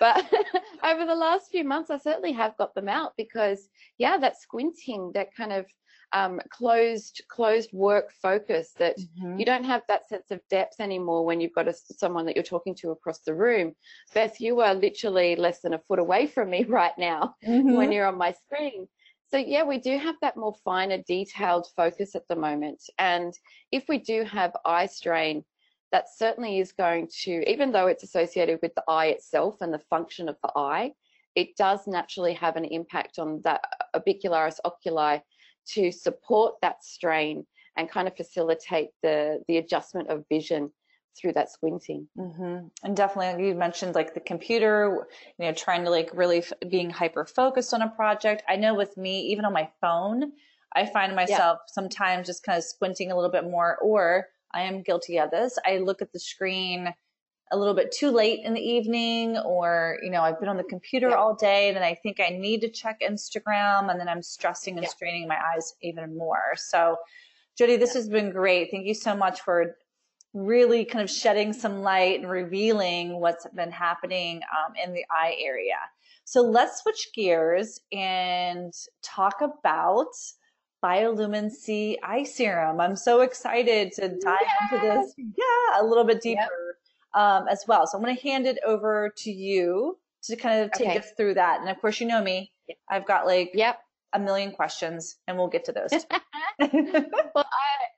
But 0.00 0.24
over 0.82 1.04
the 1.04 1.14
last 1.14 1.50
few 1.50 1.62
months, 1.62 1.90
I 1.90 1.98
certainly 1.98 2.32
have 2.32 2.56
got 2.56 2.74
them 2.74 2.88
out 2.88 3.12
because 3.18 3.68
yeah, 3.98 4.16
that 4.16 4.40
squinting, 4.40 5.12
that 5.12 5.34
kind 5.34 5.52
of 5.52 5.66
um, 6.12 6.40
closed 6.50 7.22
closed 7.28 7.72
work 7.72 8.12
focus 8.22 8.72
that 8.78 8.96
mm-hmm. 8.98 9.38
you 9.38 9.44
don't 9.44 9.64
have 9.64 9.82
that 9.88 10.08
sense 10.08 10.30
of 10.30 10.40
depth 10.50 10.80
anymore 10.80 11.24
when 11.24 11.40
you've 11.40 11.54
got 11.54 11.68
a, 11.68 11.74
someone 11.74 12.26
that 12.26 12.36
you're 12.36 12.42
talking 12.42 12.74
to 12.76 12.90
across 12.90 13.20
the 13.20 13.34
room. 13.34 13.74
Beth, 14.12 14.40
you 14.40 14.60
are 14.60 14.74
literally 14.74 15.36
less 15.36 15.60
than 15.60 15.74
a 15.74 15.78
foot 15.78 15.98
away 15.98 16.26
from 16.26 16.50
me 16.50 16.64
right 16.68 16.96
now 16.98 17.34
mm-hmm. 17.46 17.74
when 17.74 17.92
you're 17.92 18.06
on 18.06 18.18
my 18.18 18.32
screen. 18.32 18.86
So 19.30 19.38
yeah, 19.38 19.64
we 19.64 19.78
do 19.78 19.98
have 19.98 20.16
that 20.20 20.36
more 20.36 20.54
finer, 20.64 20.98
detailed 21.08 21.66
focus 21.74 22.14
at 22.14 22.28
the 22.28 22.36
moment. 22.36 22.82
And 22.98 23.32
if 23.72 23.84
we 23.88 23.98
do 23.98 24.22
have 24.24 24.52
eye 24.64 24.86
strain, 24.86 25.44
that 25.90 26.06
certainly 26.14 26.58
is 26.58 26.72
going 26.72 27.08
to, 27.22 27.50
even 27.50 27.72
though 27.72 27.86
it's 27.86 28.04
associated 28.04 28.58
with 28.62 28.74
the 28.74 28.84
eye 28.88 29.06
itself 29.06 29.56
and 29.60 29.72
the 29.72 29.78
function 29.90 30.28
of 30.28 30.36
the 30.42 30.50
eye, 30.56 30.92
it 31.34 31.56
does 31.56 31.86
naturally 31.86 32.34
have 32.34 32.56
an 32.56 32.64
impact 32.64 33.18
on 33.18 33.40
that 33.42 33.62
orbicularis 33.94 34.60
oculi 34.64 35.20
to 35.72 35.90
support 35.90 36.54
that 36.62 36.84
strain 36.84 37.46
and 37.76 37.90
kind 37.90 38.06
of 38.08 38.16
facilitate 38.16 38.90
the 39.02 39.42
the 39.48 39.58
adjustment 39.58 40.08
of 40.08 40.24
vision 40.28 40.70
through 41.16 41.32
that 41.32 41.50
squinting. 41.50 42.08
Mm-hmm. 42.18 42.66
And 42.82 42.96
definitely, 42.96 43.46
you 43.46 43.54
mentioned 43.54 43.94
like 43.94 44.14
the 44.14 44.20
computer, 44.20 45.06
you 45.38 45.46
know, 45.46 45.52
trying 45.52 45.84
to 45.84 45.90
like 45.90 46.10
really 46.12 46.38
f- 46.38 46.52
being 46.68 46.90
hyper 46.90 47.24
focused 47.24 47.72
on 47.72 47.82
a 47.82 47.88
project. 47.88 48.42
I 48.48 48.56
know 48.56 48.74
with 48.74 48.96
me, 48.96 49.20
even 49.28 49.44
on 49.44 49.52
my 49.52 49.68
phone, 49.80 50.32
I 50.74 50.86
find 50.86 51.14
myself 51.14 51.58
yeah. 51.60 51.72
sometimes 51.72 52.26
just 52.26 52.42
kind 52.42 52.58
of 52.58 52.64
squinting 52.64 53.12
a 53.12 53.14
little 53.14 53.30
bit 53.30 53.44
more, 53.44 53.78
or 53.80 54.26
I 54.52 54.62
am 54.62 54.82
guilty 54.82 55.18
of 55.18 55.30
this. 55.30 55.58
I 55.64 55.78
look 55.78 56.02
at 56.02 56.12
the 56.12 56.20
screen 56.20 56.92
a 57.52 57.56
little 57.56 57.74
bit 57.74 57.92
too 57.92 58.10
late 58.10 58.40
in 58.44 58.54
the 58.54 58.60
evening 58.60 59.36
or 59.38 59.98
you 60.02 60.10
know 60.10 60.22
i've 60.22 60.40
been 60.40 60.48
on 60.48 60.56
the 60.56 60.64
computer 60.64 61.10
yeah. 61.10 61.16
all 61.16 61.34
day 61.34 61.68
and 61.68 61.76
then 61.76 61.82
i 61.82 61.94
think 61.94 62.18
i 62.18 62.30
need 62.30 62.60
to 62.60 62.68
check 62.68 63.00
instagram 63.00 63.90
and 63.90 64.00
then 64.00 64.08
i'm 64.08 64.22
stressing 64.22 64.74
and 64.76 64.84
yeah. 64.84 64.90
straining 64.90 65.28
my 65.28 65.38
eyes 65.54 65.74
even 65.82 66.16
more. 66.16 66.54
So 66.56 66.96
jody 67.56 67.76
this 67.76 67.94
yeah. 67.94 68.00
has 68.00 68.08
been 68.08 68.30
great. 68.30 68.70
Thank 68.70 68.86
you 68.86 68.94
so 68.94 69.16
much 69.16 69.40
for 69.40 69.76
really 70.32 70.84
kind 70.84 71.02
of 71.02 71.10
shedding 71.10 71.52
some 71.52 71.82
light 71.82 72.20
and 72.20 72.30
revealing 72.30 73.20
what's 73.20 73.46
been 73.54 73.70
happening 73.70 74.40
um, 74.42 74.74
in 74.82 74.92
the 74.92 75.04
eye 75.10 75.36
area. 75.40 75.78
So 76.24 76.40
let's 76.40 76.82
switch 76.82 77.10
gears 77.14 77.80
and 77.92 78.72
talk 79.02 79.40
about 79.40 80.08
biolumin 80.82 81.50
c 81.50 81.98
eye 82.02 82.24
serum. 82.24 82.80
I'm 82.80 82.96
so 82.96 83.20
excited 83.20 83.92
to 83.92 84.08
dive 84.08 84.38
into 84.72 84.86
this. 84.86 85.14
Yeah 85.16 85.80
a 85.80 85.84
little 85.84 86.04
bit 86.04 86.20
deeper. 86.20 86.40
yep 86.40 86.50
um, 87.14 87.46
as 87.48 87.64
well. 87.66 87.86
So 87.86 87.96
I'm 87.96 88.04
going 88.04 88.16
to 88.16 88.22
hand 88.22 88.46
it 88.46 88.58
over 88.66 89.12
to 89.18 89.30
you 89.30 89.98
to 90.24 90.36
kind 90.36 90.62
of 90.62 90.72
take 90.72 90.88
okay. 90.88 90.98
us 90.98 91.10
through 91.16 91.34
that. 91.34 91.60
And 91.60 91.68
of 91.68 91.80
course, 91.80 92.00
you 92.00 92.06
know 92.06 92.22
me. 92.22 92.52
I've 92.90 93.06
got 93.06 93.26
like 93.26 93.50
yep. 93.54 93.78
a 94.14 94.18
million 94.18 94.52
questions, 94.52 95.16
and 95.28 95.36
we'll 95.36 95.48
get 95.48 95.64
to 95.66 95.72
those. 95.72 95.90
well, 97.34 97.46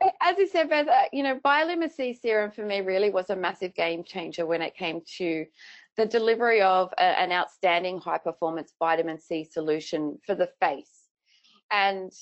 I, 0.02 0.10
as 0.20 0.36
you 0.38 0.48
said, 0.48 0.68
Beth, 0.68 0.88
uh, 0.88 1.04
you 1.12 1.22
know, 1.22 1.38
Biolumin 1.44 1.90
serum 2.20 2.50
for 2.50 2.64
me 2.64 2.80
really 2.80 3.10
was 3.10 3.30
a 3.30 3.36
massive 3.36 3.74
game 3.74 4.02
changer 4.04 4.44
when 4.44 4.60
it 4.60 4.74
came 4.76 5.02
to 5.18 5.46
the 5.96 6.06
delivery 6.06 6.62
of 6.62 6.92
a, 6.98 7.02
an 7.02 7.32
outstanding 7.32 7.98
high 7.98 8.18
performance 8.18 8.74
vitamin 8.78 9.20
C 9.20 9.44
solution 9.44 10.18
for 10.26 10.34
the 10.34 10.48
face. 10.60 10.90
And 11.70 12.12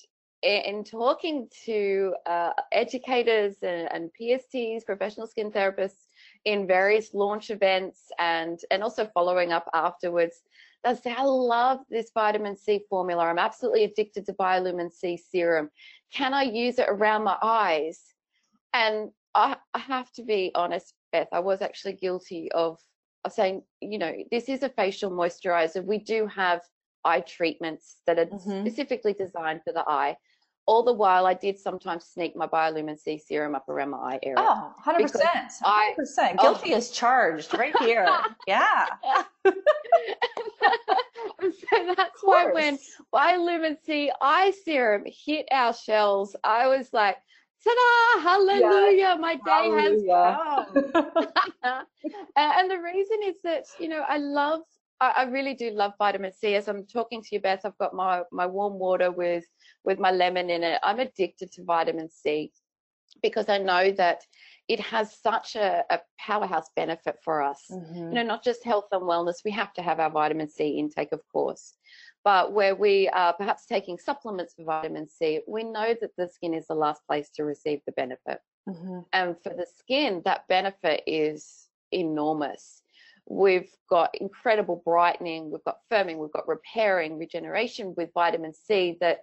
in 0.43 0.85
talking 0.85 1.49
to 1.65 2.15
uh, 2.27 2.51
educators 2.71 3.57
and, 3.63 3.89
and 3.91 4.11
PSTs, 4.21 4.85
professional 4.85 5.27
skin 5.27 5.51
therapists, 5.51 6.07
in 6.45 6.67
various 6.67 7.15
launch 7.15 7.51
events 7.51 8.11
and 8.19 8.59
and 8.71 8.83
also 8.83 9.09
following 9.15 9.53
up 9.53 9.69
afterwards. 9.75 10.43
They 10.85 10.95
say, 10.95 11.15
I 11.17 11.23
love 11.23 11.81
this 11.89 12.11
vitamin 12.13 12.57
C 12.57 12.83
formula. 12.91 13.25
I'm 13.25 13.39
absolutely 13.39 13.85
addicted 13.85 14.27
to 14.27 14.35
Biolumin 14.35 14.93
C 14.93 15.17
serum. 15.17 15.71
Can 16.13 16.35
I 16.35 16.43
use 16.43 16.79
it 16.79 16.87
around 16.89 17.25
my 17.25 17.39
eyes? 17.43 18.03
And 18.75 19.11
I, 19.35 19.57
I 19.73 19.79
have 19.79 20.13
to 20.13 20.23
be 20.23 20.53
honest, 20.55 20.93
Beth, 21.11 21.29
I 21.33 21.41
was 21.41 21.63
actually 21.63 21.95
guilty 21.95 22.53
of, 22.53 22.79
of 23.25 23.33
saying, 23.33 23.63
you 23.81 23.99
know, 23.99 24.13
this 24.31 24.49
is 24.51 24.63
a 24.63 24.69
facial 24.69 25.11
moisturizer. 25.11 25.83
We 25.83 25.99
do 25.99 26.27
have 26.27 26.61
eye 27.05 27.21
treatments 27.21 27.97
that 28.07 28.19
are 28.19 28.27
mm-hmm. 28.27 28.67
specifically 28.67 29.15
designed 29.15 29.63
for 29.65 29.73
the 29.73 29.85
eye 29.89 30.17
all 30.67 30.83
the 30.83 30.93
while 30.93 31.27
I 31.27 31.35
did 31.35 31.59
sometimes 31.59 32.05
sneak 32.05 32.37
my 32.37 32.47
biolumin 32.47 32.99
C 32.99 33.19
serum 33.19 33.55
up 33.55 33.69
around 33.69 33.91
my 33.91 33.99
eye 33.99 34.19
area. 34.23 34.37
Oh, 34.39 34.73
100%. 34.85 35.13
100%. 35.63 36.41
Guilty 36.41 36.73
oh. 36.73 36.77
as 36.77 36.91
charged 36.91 37.53
right 37.55 37.77
here. 37.79 38.09
yeah. 38.47 38.87
so 39.45 39.53
that's 41.97 42.23
why 42.23 42.51
when 42.53 42.79
biolumin 43.13 43.77
C 43.85 44.11
eye 44.21 44.53
serum 44.65 45.05
hit 45.07 45.47
our 45.51 45.75
shelves, 45.75 46.35
I 46.45 46.67
was 46.69 46.93
like, 46.93 47.17
ta-da, 47.63 48.23
hallelujah, 48.23 49.17
my 49.21 49.35
day 49.35 49.41
hallelujah. 49.47 50.67
has 50.75 50.93
come. 51.63 51.87
and 52.37 52.71
the 52.71 52.79
reason 52.79 53.19
is 53.25 53.37
that, 53.45 53.65
you 53.79 53.89
know, 53.89 54.05
I 54.09 54.19
love 54.19 54.61
I, 55.05 55.23
I 55.23 55.23
really 55.25 55.55
do 55.55 55.71
love 55.71 55.93
vitamin 55.99 56.33
C. 56.33 56.55
As 56.55 56.69
I'm 56.69 56.87
talking 56.87 57.23
to 57.23 57.29
you, 57.33 57.41
Beth, 57.41 57.65
I've 57.65 57.79
got 57.79 57.95
my, 57.95 58.23
my 58.33 58.47
warm 58.47 58.79
water 58.79 59.11
with, 59.11 59.45
with 59.85 59.99
my 59.99 60.11
lemon 60.11 60.51
in 60.51 60.63
it. 60.63 60.79
I'm 60.83 61.01
addicted 61.01 61.53
to 61.53 61.65
vitamin 61.65 62.09
C 62.11 62.53
because 63.23 63.49
I 63.49 63.59
know 63.59 63.91
that 63.93 64.23
it 64.67 64.81
has 64.81 65.17
such 65.21 65.57
a, 65.57 65.85
a 65.91 66.01
powerhouse 66.19 66.69
benefit 66.75 67.17
for 67.23 67.43
us. 67.43 67.63
Mm-hmm. 67.71 68.09
You 68.09 68.15
know, 68.15 68.23
not 68.23 68.43
just 68.43 68.65
health 68.65 68.87
and 68.93 69.03
wellness. 69.03 69.45
We 69.45 69.51
have 69.53 69.73
to 69.75 69.83
have 69.83 70.01
our 70.01 70.11
vitamin 70.11 70.49
C 70.49 70.79
intake, 70.79 71.13
of 71.13 71.21
course, 71.31 71.75
but 72.25 72.53
where 72.53 72.75
we 72.75 73.09
are 73.11 73.35
perhaps 73.35 73.67
taking 73.67 73.99
supplements 73.99 74.55
for 74.55 74.65
vitamin 74.65 75.07
C, 75.07 75.41
we 75.47 75.65
know 75.65 75.95
that 76.01 76.17
the 76.17 76.29
skin 76.29 76.55
is 76.55 76.67
the 76.67 76.75
last 76.75 77.03
place 77.07 77.29
to 77.37 77.45
receive 77.45 77.81
the 77.87 77.93
benefit. 77.93 78.39
Mm-hmm. 78.67 79.01
And 79.13 79.37
for 79.43 79.51
the 79.51 79.67
skin, 79.79 80.23
that 80.25 80.49
benefit 80.49 81.03
is 81.07 81.69
enormous. 81.93 82.81
We've 83.27 83.71
got 83.89 84.15
incredible 84.21 84.83
brightening, 84.85 85.51
we've 85.51 85.65
got 85.65 85.79
firming, 85.91 86.19
we've 86.19 86.33
got 86.33 86.47
repairing, 86.47 87.19
regeneration 87.19 87.95
with 87.97 88.13
vitamin 88.13 88.53
C 88.53 88.99
that 89.01 89.21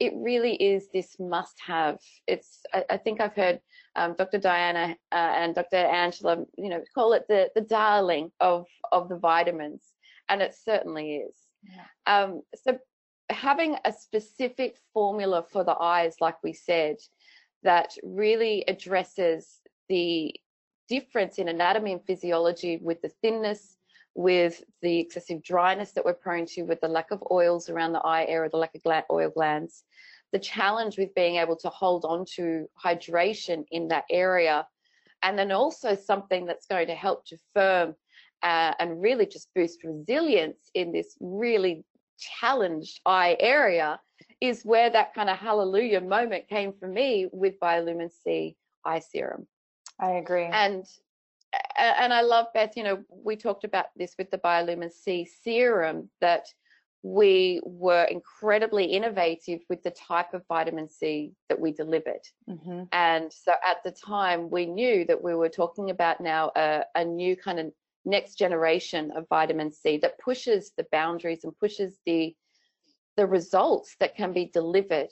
it 0.00 0.12
really 0.16 0.54
is 0.54 0.88
this 0.92 1.16
must 1.20 1.60
have. 1.64 1.98
It's, 2.26 2.62
I, 2.72 2.84
I 2.90 2.96
think 2.96 3.20
I've 3.20 3.34
heard 3.34 3.60
um, 3.94 4.14
Dr. 4.18 4.38
Diana 4.38 4.96
uh, 5.12 5.14
and 5.14 5.54
Dr. 5.54 5.76
Angela, 5.76 6.44
you 6.58 6.68
know, 6.68 6.82
call 6.94 7.12
it 7.12 7.26
the, 7.28 7.50
the 7.54 7.60
darling 7.60 8.32
of, 8.40 8.66
of 8.90 9.08
the 9.08 9.18
vitamins. 9.18 9.82
And 10.28 10.42
it 10.42 10.56
certainly 10.64 11.16
is. 11.16 11.36
Yeah. 11.62 12.22
Um, 12.22 12.42
so 12.64 12.78
having 13.30 13.76
a 13.84 13.92
specific 13.92 14.76
formula 14.92 15.44
for 15.50 15.64
the 15.64 15.76
eyes, 15.78 16.16
like 16.20 16.42
we 16.42 16.52
said, 16.52 16.96
that 17.62 17.94
really 18.02 18.64
addresses 18.68 19.60
the 19.88 20.34
difference 20.88 21.38
in 21.38 21.48
anatomy 21.48 21.92
and 21.92 22.04
physiology 22.04 22.78
with 22.82 23.00
the 23.02 23.10
thinness, 23.22 23.76
with 24.14 24.62
the 24.82 25.00
excessive 25.00 25.42
dryness 25.42 25.92
that 25.92 26.04
we're 26.04 26.14
prone 26.14 26.46
to, 26.46 26.62
with 26.62 26.80
the 26.80 26.88
lack 26.88 27.10
of 27.10 27.22
oils 27.30 27.68
around 27.68 27.92
the 27.92 28.00
eye 28.00 28.24
area, 28.26 28.50
the 28.50 28.56
lack 28.56 28.74
of 28.74 29.02
oil 29.10 29.30
glands, 29.30 29.84
the 30.32 30.38
challenge 30.38 30.98
with 30.98 31.14
being 31.14 31.36
able 31.36 31.56
to 31.56 31.68
hold 31.68 32.04
on 32.04 32.24
to 32.36 32.68
hydration 32.82 33.64
in 33.70 33.88
that 33.88 34.04
area, 34.10 34.66
and 35.22 35.38
then 35.38 35.52
also 35.52 35.94
something 35.94 36.46
that's 36.46 36.66
going 36.66 36.86
to 36.86 36.94
help 36.94 37.24
to 37.26 37.36
firm 37.54 37.94
uh, 38.42 38.74
and 38.78 39.00
really 39.00 39.26
just 39.26 39.48
boost 39.54 39.82
resilience 39.84 40.70
in 40.74 40.92
this 40.92 41.16
really 41.20 41.84
challenged 42.18 43.00
eye 43.06 43.36
area 43.40 43.98
is 44.40 44.62
where 44.64 44.90
that 44.90 45.14
kind 45.14 45.30
of 45.30 45.38
hallelujah 45.38 46.00
moment 46.00 46.48
came 46.48 46.72
for 46.72 46.86
me 46.86 47.26
with 47.32 47.58
Biolumin 47.58 48.10
C 48.22 48.56
eye 48.84 49.00
serum. 49.00 49.46
I 49.98 50.12
agree. 50.12 50.44
And 50.44 50.84
and 51.78 52.12
I 52.12 52.22
love 52.22 52.46
Beth, 52.52 52.76
you 52.76 52.82
know, 52.82 53.04
we 53.08 53.36
talked 53.36 53.64
about 53.64 53.86
this 53.96 54.14
with 54.18 54.30
the 54.30 54.38
biolumin 54.38 54.92
C 54.92 55.28
serum 55.42 56.10
that 56.20 56.46
we 57.04 57.60
were 57.64 58.04
incredibly 58.04 58.86
innovative 58.86 59.60
with 59.68 59.82
the 59.82 59.90
type 59.90 60.32
of 60.32 60.42
vitamin 60.48 60.88
C 60.88 61.32
that 61.50 61.60
we 61.60 61.70
delivered. 61.70 62.22
Mm-hmm. 62.48 62.84
And 62.92 63.30
so 63.30 63.52
at 63.62 63.82
the 63.84 63.90
time, 63.90 64.48
we 64.48 64.64
knew 64.64 65.04
that 65.04 65.22
we 65.22 65.34
were 65.34 65.50
talking 65.50 65.90
about 65.90 66.22
now 66.22 66.50
a, 66.56 66.84
a, 66.94 67.04
new 67.04 67.36
kind 67.36 67.60
of 67.60 67.72
next 68.06 68.36
generation 68.36 69.12
of 69.14 69.28
vitamin 69.28 69.70
C 69.70 69.98
that 69.98 70.18
pushes 70.18 70.72
the 70.78 70.86
boundaries 70.90 71.44
and 71.44 71.56
pushes 71.58 71.98
the 72.06 72.34
the 73.16 73.26
results 73.26 73.94
that 74.00 74.16
can 74.16 74.32
be 74.32 74.46
delivered. 74.46 75.10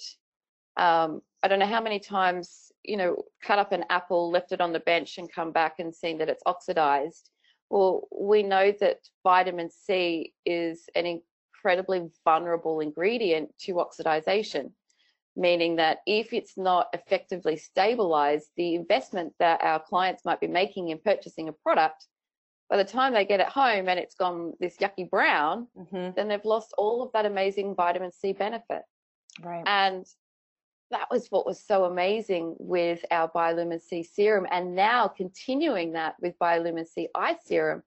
Um, 0.76 1.22
I 1.42 1.48
don't 1.48 1.58
know 1.58 1.66
how 1.66 1.82
many 1.82 1.98
times 1.98 2.72
you 2.84 2.96
know, 2.96 3.16
cut 3.42 3.58
up 3.58 3.72
an 3.72 3.84
apple, 3.90 4.30
left 4.30 4.52
it 4.52 4.60
on 4.60 4.72
the 4.72 4.80
bench 4.80 5.18
and 5.18 5.32
come 5.32 5.52
back 5.52 5.78
and 5.78 5.94
seen 5.94 6.18
that 6.18 6.28
it's 6.28 6.42
oxidized. 6.46 7.30
Well, 7.70 8.08
we 8.16 8.42
know 8.42 8.72
that 8.80 8.98
vitamin 9.22 9.70
C 9.70 10.34
is 10.44 10.88
an 10.94 11.06
incredibly 11.06 12.10
vulnerable 12.24 12.80
ingredient 12.80 13.56
to 13.60 13.74
oxidization, 13.74 14.72
meaning 15.36 15.76
that 15.76 15.98
if 16.06 16.32
it's 16.32 16.56
not 16.56 16.88
effectively 16.92 17.56
stabilized, 17.56 18.48
the 18.56 18.74
investment 18.74 19.32
that 19.38 19.62
our 19.62 19.80
clients 19.80 20.24
might 20.24 20.40
be 20.40 20.48
making 20.48 20.88
in 20.88 20.98
purchasing 20.98 21.48
a 21.48 21.52
product, 21.52 22.06
by 22.68 22.76
the 22.76 22.84
time 22.84 23.12
they 23.12 23.24
get 23.24 23.40
it 23.40 23.48
home 23.48 23.88
and 23.88 23.98
it's 23.98 24.14
gone 24.14 24.54
this 24.58 24.76
yucky 24.78 25.08
brown, 25.08 25.66
mm-hmm. 25.78 26.10
then 26.16 26.28
they've 26.28 26.44
lost 26.44 26.74
all 26.76 27.02
of 27.02 27.12
that 27.12 27.26
amazing 27.26 27.74
vitamin 27.74 28.12
C 28.12 28.32
benefit. 28.32 28.82
Right. 29.42 29.62
And 29.66 30.04
that 30.92 31.10
was 31.10 31.26
what 31.30 31.46
was 31.46 31.58
so 31.58 31.84
amazing 31.84 32.54
with 32.58 33.04
our 33.10 33.28
Biolumin 33.28 33.80
C 33.80 34.02
serum, 34.02 34.46
and 34.50 34.74
now 34.74 35.08
continuing 35.08 35.92
that 35.92 36.14
with 36.20 36.38
Biolumin 36.38 36.86
C 36.86 37.08
eye 37.14 37.36
serum 37.44 37.82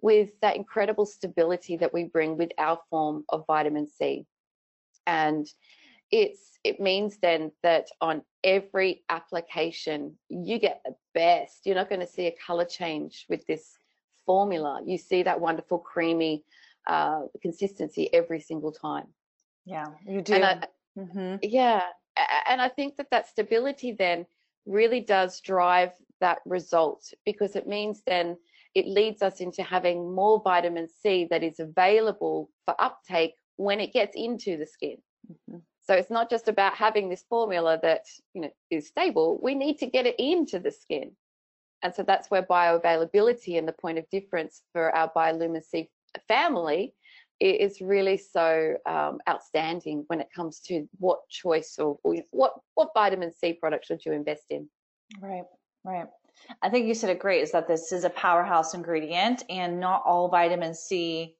with 0.00 0.30
that 0.42 0.56
incredible 0.56 1.06
stability 1.06 1.76
that 1.78 1.92
we 1.92 2.04
bring 2.04 2.36
with 2.36 2.50
our 2.58 2.78
form 2.90 3.24
of 3.30 3.44
vitamin 3.46 3.88
C. 3.88 4.26
And 5.06 5.46
it's 6.12 6.58
it 6.62 6.80
means 6.80 7.18
then 7.18 7.52
that 7.62 7.88
on 8.00 8.22
every 8.44 9.02
application 9.08 10.16
you 10.28 10.58
get 10.58 10.82
the 10.84 10.94
best. 11.14 11.64
You're 11.64 11.74
not 11.74 11.88
going 11.88 12.00
to 12.00 12.06
see 12.06 12.26
a 12.26 12.36
color 12.46 12.64
change 12.64 13.26
with 13.28 13.46
this 13.46 13.78
formula. 14.24 14.80
You 14.84 14.98
see 14.98 15.22
that 15.22 15.40
wonderful 15.40 15.78
creamy 15.78 16.44
uh, 16.86 17.22
consistency 17.40 18.12
every 18.12 18.40
single 18.40 18.72
time. 18.72 19.06
Yeah, 19.64 19.86
you 20.06 20.22
do. 20.22 20.34
I, 20.34 20.62
mm-hmm. 20.96 21.36
Yeah, 21.42 21.82
and 22.48 22.60
I 22.60 22.68
think 22.68 22.96
that 22.96 23.10
that 23.10 23.28
stability 23.28 23.92
then 23.92 24.26
really 24.66 25.00
does 25.00 25.40
drive 25.40 25.92
that 26.20 26.38
result 26.46 27.12
because 27.24 27.56
it 27.56 27.66
means 27.66 28.02
then 28.06 28.36
it 28.74 28.86
leads 28.86 29.22
us 29.22 29.40
into 29.40 29.62
having 29.62 30.14
more 30.14 30.40
vitamin 30.42 30.88
C 30.88 31.26
that 31.30 31.42
is 31.42 31.60
available 31.60 32.50
for 32.64 32.74
uptake 32.78 33.34
when 33.56 33.80
it 33.80 33.92
gets 33.92 34.14
into 34.14 34.56
the 34.56 34.66
skin. 34.66 34.96
Mm-hmm. 35.30 35.58
So 35.82 35.94
it's 35.94 36.10
not 36.10 36.28
just 36.28 36.48
about 36.48 36.74
having 36.74 37.08
this 37.08 37.24
formula 37.28 37.78
that 37.82 38.02
you 38.34 38.42
know 38.42 38.50
is 38.70 38.88
stable. 38.88 39.38
We 39.42 39.54
need 39.54 39.78
to 39.78 39.86
get 39.86 40.06
it 40.06 40.16
into 40.18 40.58
the 40.58 40.72
skin, 40.72 41.12
and 41.82 41.94
so 41.94 42.02
that's 42.02 42.30
where 42.30 42.42
bioavailability 42.42 43.56
and 43.58 43.68
the 43.68 43.72
point 43.72 43.98
of 43.98 44.10
difference 44.10 44.62
for 44.72 44.94
our 44.94 45.10
Biolumin 45.16 45.62
C 45.62 45.88
family 46.28 46.94
is 47.40 47.80
really 47.80 48.16
so 48.16 48.76
um, 48.86 49.18
outstanding 49.28 50.04
when 50.06 50.20
it 50.20 50.28
comes 50.34 50.60
to 50.60 50.88
what 50.98 51.20
choice 51.28 51.76
or, 51.78 51.98
or 52.02 52.16
what 52.30 52.52
what 52.74 52.90
vitamin 52.94 53.32
C 53.32 53.52
product 53.52 53.86
should 53.86 54.04
you 54.04 54.12
invest 54.12 54.44
in. 54.50 54.68
Right, 55.20 55.44
right. 55.84 56.06
I 56.62 56.68
think 56.68 56.86
you 56.86 56.94
said 56.94 57.10
it 57.10 57.18
great 57.18 57.42
is 57.42 57.52
that 57.52 57.68
this 57.68 57.92
is 57.92 58.04
a 58.04 58.10
powerhouse 58.10 58.74
ingredient 58.74 59.42
and 59.48 59.80
not 59.80 60.02
all 60.04 60.28
vitamin 60.28 60.74
C 60.74 61.34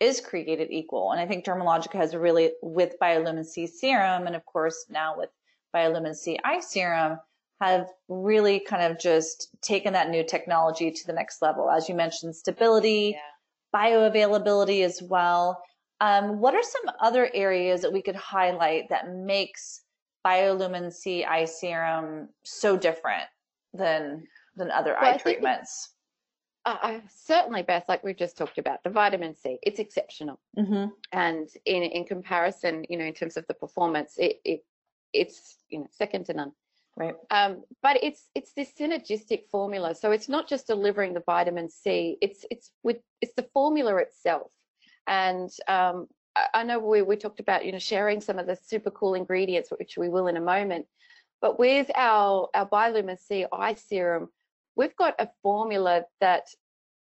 is 0.00 0.20
created 0.20 0.68
equal. 0.70 1.12
And 1.12 1.20
I 1.20 1.26
think 1.26 1.44
Dermalogica 1.44 1.94
has 1.94 2.14
really, 2.14 2.52
with 2.62 2.94
Biolumin 3.00 3.44
C 3.44 3.66
serum, 3.66 4.26
and 4.26 4.36
of 4.36 4.44
course 4.44 4.86
now 4.88 5.16
with 5.16 5.30
Biolumin 5.74 6.14
C 6.14 6.38
eye 6.44 6.60
serum, 6.60 7.18
have 7.60 7.88
really 8.08 8.60
kind 8.60 8.82
of 8.82 8.98
just 8.98 9.48
taken 9.62 9.92
that 9.92 10.10
new 10.10 10.24
technology 10.24 10.90
to 10.90 11.06
the 11.06 11.12
next 11.12 11.40
level. 11.40 11.70
As 11.70 11.88
you 11.88 11.94
mentioned, 11.94 12.34
stability, 12.34 13.12
yeah. 13.14 13.20
Bioavailability 13.74 14.84
as 14.84 15.02
well. 15.02 15.60
Um, 16.00 16.40
what 16.40 16.54
are 16.54 16.62
some 16.62 16.94
other 17.00 17.30
areas 17.34 17.80
that 17.82 17.92
we 17.92 18.02
could 18.02 18.16
highlight 18.16 18.88
that 18.90 19.14
makes 19.14 19.82
Biolumin 20.26 20.92
C 20.92 21.24
eye 21.24 21.44
serum 21.44 22.28
so 22.44 22.76
different 22.76 23.24
than 23.72 24.24
than 24.56 24.70
other 24.70 24.96
well, 25.00 25.14
eye 25.14 25.18
treatments? 25.18 25.94
uh, 26.64 27.00
certainly, 27.14 27.62
Beth, 27.62 27.84
like 27.88 28.02
we've 28.02 28.16
just 28.16 28.38
talked 28.38 28.58
about, 28.58 28.82
the 28.82 28.90
vitamin 28.90 29.34
C, 29.34 29.58
it's 29.62 29.78
exceptional. 29.78 30.40
Mm-hmm. 30.58 30.86
And 31.12 31.48
in 31.66 31.82
in 31.82 32.04
comparison, 32.04 32.84
you 32.88 32.96
know, 32.96 33.04
in 33.04 33.14
terms 33.14 33.36
of 33.36 33.46
the 33.46 33.54
performance, 33.54 34.14
it, 34.18 34.40
it 34.44 34.64
it's 35.12 35.58
you 35.68 35.80
know 35.80 35.86
second 35.90 36.26
to 36.26 36.34
none. 36.34 36.52
Right. 36.96 37.14
Um, 37.30 37.64
but 37.82 37.98
it's 38.04 38.28
it's 38.36 38.52
this 38.52 38.70
synergistic 38.78 39.48
formula. 39.50 39.94
So 39.96 40.12
it's 40.12 40.28
not 40.28 40.48
just 40.48 40.68
delivering 40.68 41.12
the 41.12 41.24
vitamin 41.26 41.68
C. 41.68 42.18
It's 42.20 42.46
it's 42.50 42.70
with 42.84 42.98
it's 43.20 43.34
the 43.34 43.48
formula 43.52 43.96
itself. 43.96 44.52
And 45.08 45.50
um, 45.66 46.06
I, 46.36 46.46
I 46.54 46.62
know 46.62 46.78
we 46.78 47.02
we 47.02 47.16
talked 47.16 47.40
about 47.40 47.64
you 47.64 47.72
know 47.72 47.80
sharing 47.80 48.20
some 48.20 48.38
of 48.38 48.46
the 48.46 48.56
super 48.56 48.92
cool 48.92 49.14
ingredients, 49.14 49.70
which 49.76 49.96
we 49.98 50.08
will 50.08 50.28
in 50.28 50.36
a 50.36 50.40
moment. 50.40 50.86
But 51.40 51.58
with 51.58 51.90
our 51.96 52.48
our 52.54 52.68
Biolumin 52.68 53.18
C 53.18 53.44
eye 53.52 53.74
serum, 53.74 54.28
we've 54.76 54.96
got 54.96 55.16
a 55.18 55.28
formula 55.42 56.04
that 56.20 56.46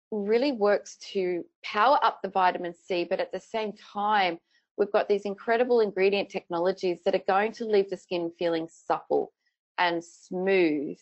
really 0.09 0.53
works 0.53 0.97
to 1.13 1.43
power 1.63 1.99
up 2.01 2.21
the 2.21 2.29
vitamin 2.29 2.73
C, 2.73 3.05
but 3.09 3.19
at 3.19 3.31
the 3.33 3.39
same 3.39 3.73
time, 3.73 4.37
we've 4.77 4.91
got 4.91 5.09
these 5.09 5.23
incredible 5.23 5.81
ingredient 5.81 6.29
technologies 6.29 6.99
that 7.03 7.15
are 7.15 7.23
going 7.27 7.51
to 7.53 7.65
leave 7.65 7.89
the 7.89 7.97
skin 7.97 8.31
feeling 8.37 8.67
supple 8.69 9.33
and 9.77 10.03
smooth 10.03 10.97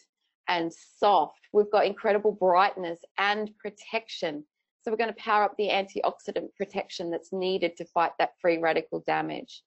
and 0.47 0.71
soft. 0.97 1.39
We've 1.53 1.71
got 1.71 1.85
incredible 1.85 2.31
brightness 2.31 2.99
and 3.17 3.51
protection. 3.57 4.43
So 4.81 4.91
we're 4.91 4.97
going 4.97 5.13
to 5.13 5.21
power 5.21 5.43
up 5.43 5.55
the 5.57 5.69
antioxidant 5.69 6.55
protection 6.55 7.11
that's 7.11 7.33
needed 7.33 7.77
to 7.77 7.85
fight 7.85 8.11
that 8.19 8.31
free 8.41 8.57
radical 8.57 9.03
damage. 9.05 9.61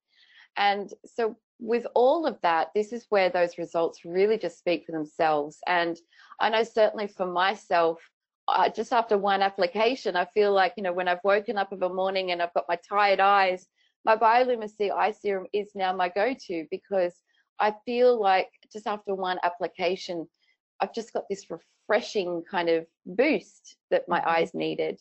And 0.57 0.93
so 1.07 1.37
with 1.61 1.87
all 1.95 2.27
of 2.27 2.39
that, 2.43 2.69
this 2.75 2.93
is 2.93 3.07
where 3.09 3.31
those 3.31 3.59
results 3.59 4.05
really 4.05 4.39
just 4.39 4.59
speak 4.59 4.85
for 4.85 4.93
themselves. 4.93 5.59
And 5.67 5.97
I 6.41 6.51
know 6.51 6.65
certainly 6.65 7.07
for 7.07 7.27
myself, 7.27 8.01
uh, 8.49 8.69
just 8.69 8.93
after 8.93 9.17
one 9.17 9.43
application, 9.43 10.17
I 10.17 10.25
feel 10.25 10.53
like, 10.53 10.75
you 10.77 10.83
know, 10.83 10.93
when 10.93 11.09
I've 11.09 11.23
woken 11.23 11.57
up 11.57 11.71
of 11.73 11.83
a 11.83 11.89
morning 11.89 12.33
and 12.33 12.43
I've 12.43 12.55
got 12.55 12.65
my 12.69 12.79
tired 12.89 13.21
eyes, 13.21 13.67
my 14.05 14.17
Biolumin 14.17 14.69
C 14.69 14.91
eye 14.91 15.13
serum 15.13 15.47
is 15.53 15.71
now 15.77 15.95
my 15.95 16.09
go-to 16.09 16.67
because 16.71 17.15
I 17.59 17.75
feel 17.85 18.21
like 18.21 18.51
just 18.73 18.87
after 18.87 19.15
one 19.15 19.39
application, 19.43 20.29
I've 20.81 20.95
just 20.95 21.13
got 21.13 21.25
this 21.29 21.47
refreshing 21.51 22.43
kind 22.51 22.69
of 22.69 22.87
boost 23.07 23.77
that 23.91 24.09
my 24.09 24.21
mm-hmm. 24.21 24.29
eyes 24.29 24.55
needed. 24.55 25.01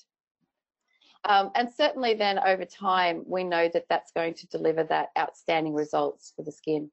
Um, 1.23 1.51
and 1.55 1.69
certainly 1.71 2.15
then 2.15 2.39
over 2.39 2.65
time, 2.65 3.23
we 3.27 3.43
know 3.43 3.69
that 3.71 3.85
that's 3.89 4.11
going 4.11 4.33
to 4.35 4.47
deliver 4.47 4.83
that 4.85 5.09
outstanding 5.17 5.73
results 5.73 6.33
for 6.35 6.43
the 6.43 6.51
skin. 6.51 6.89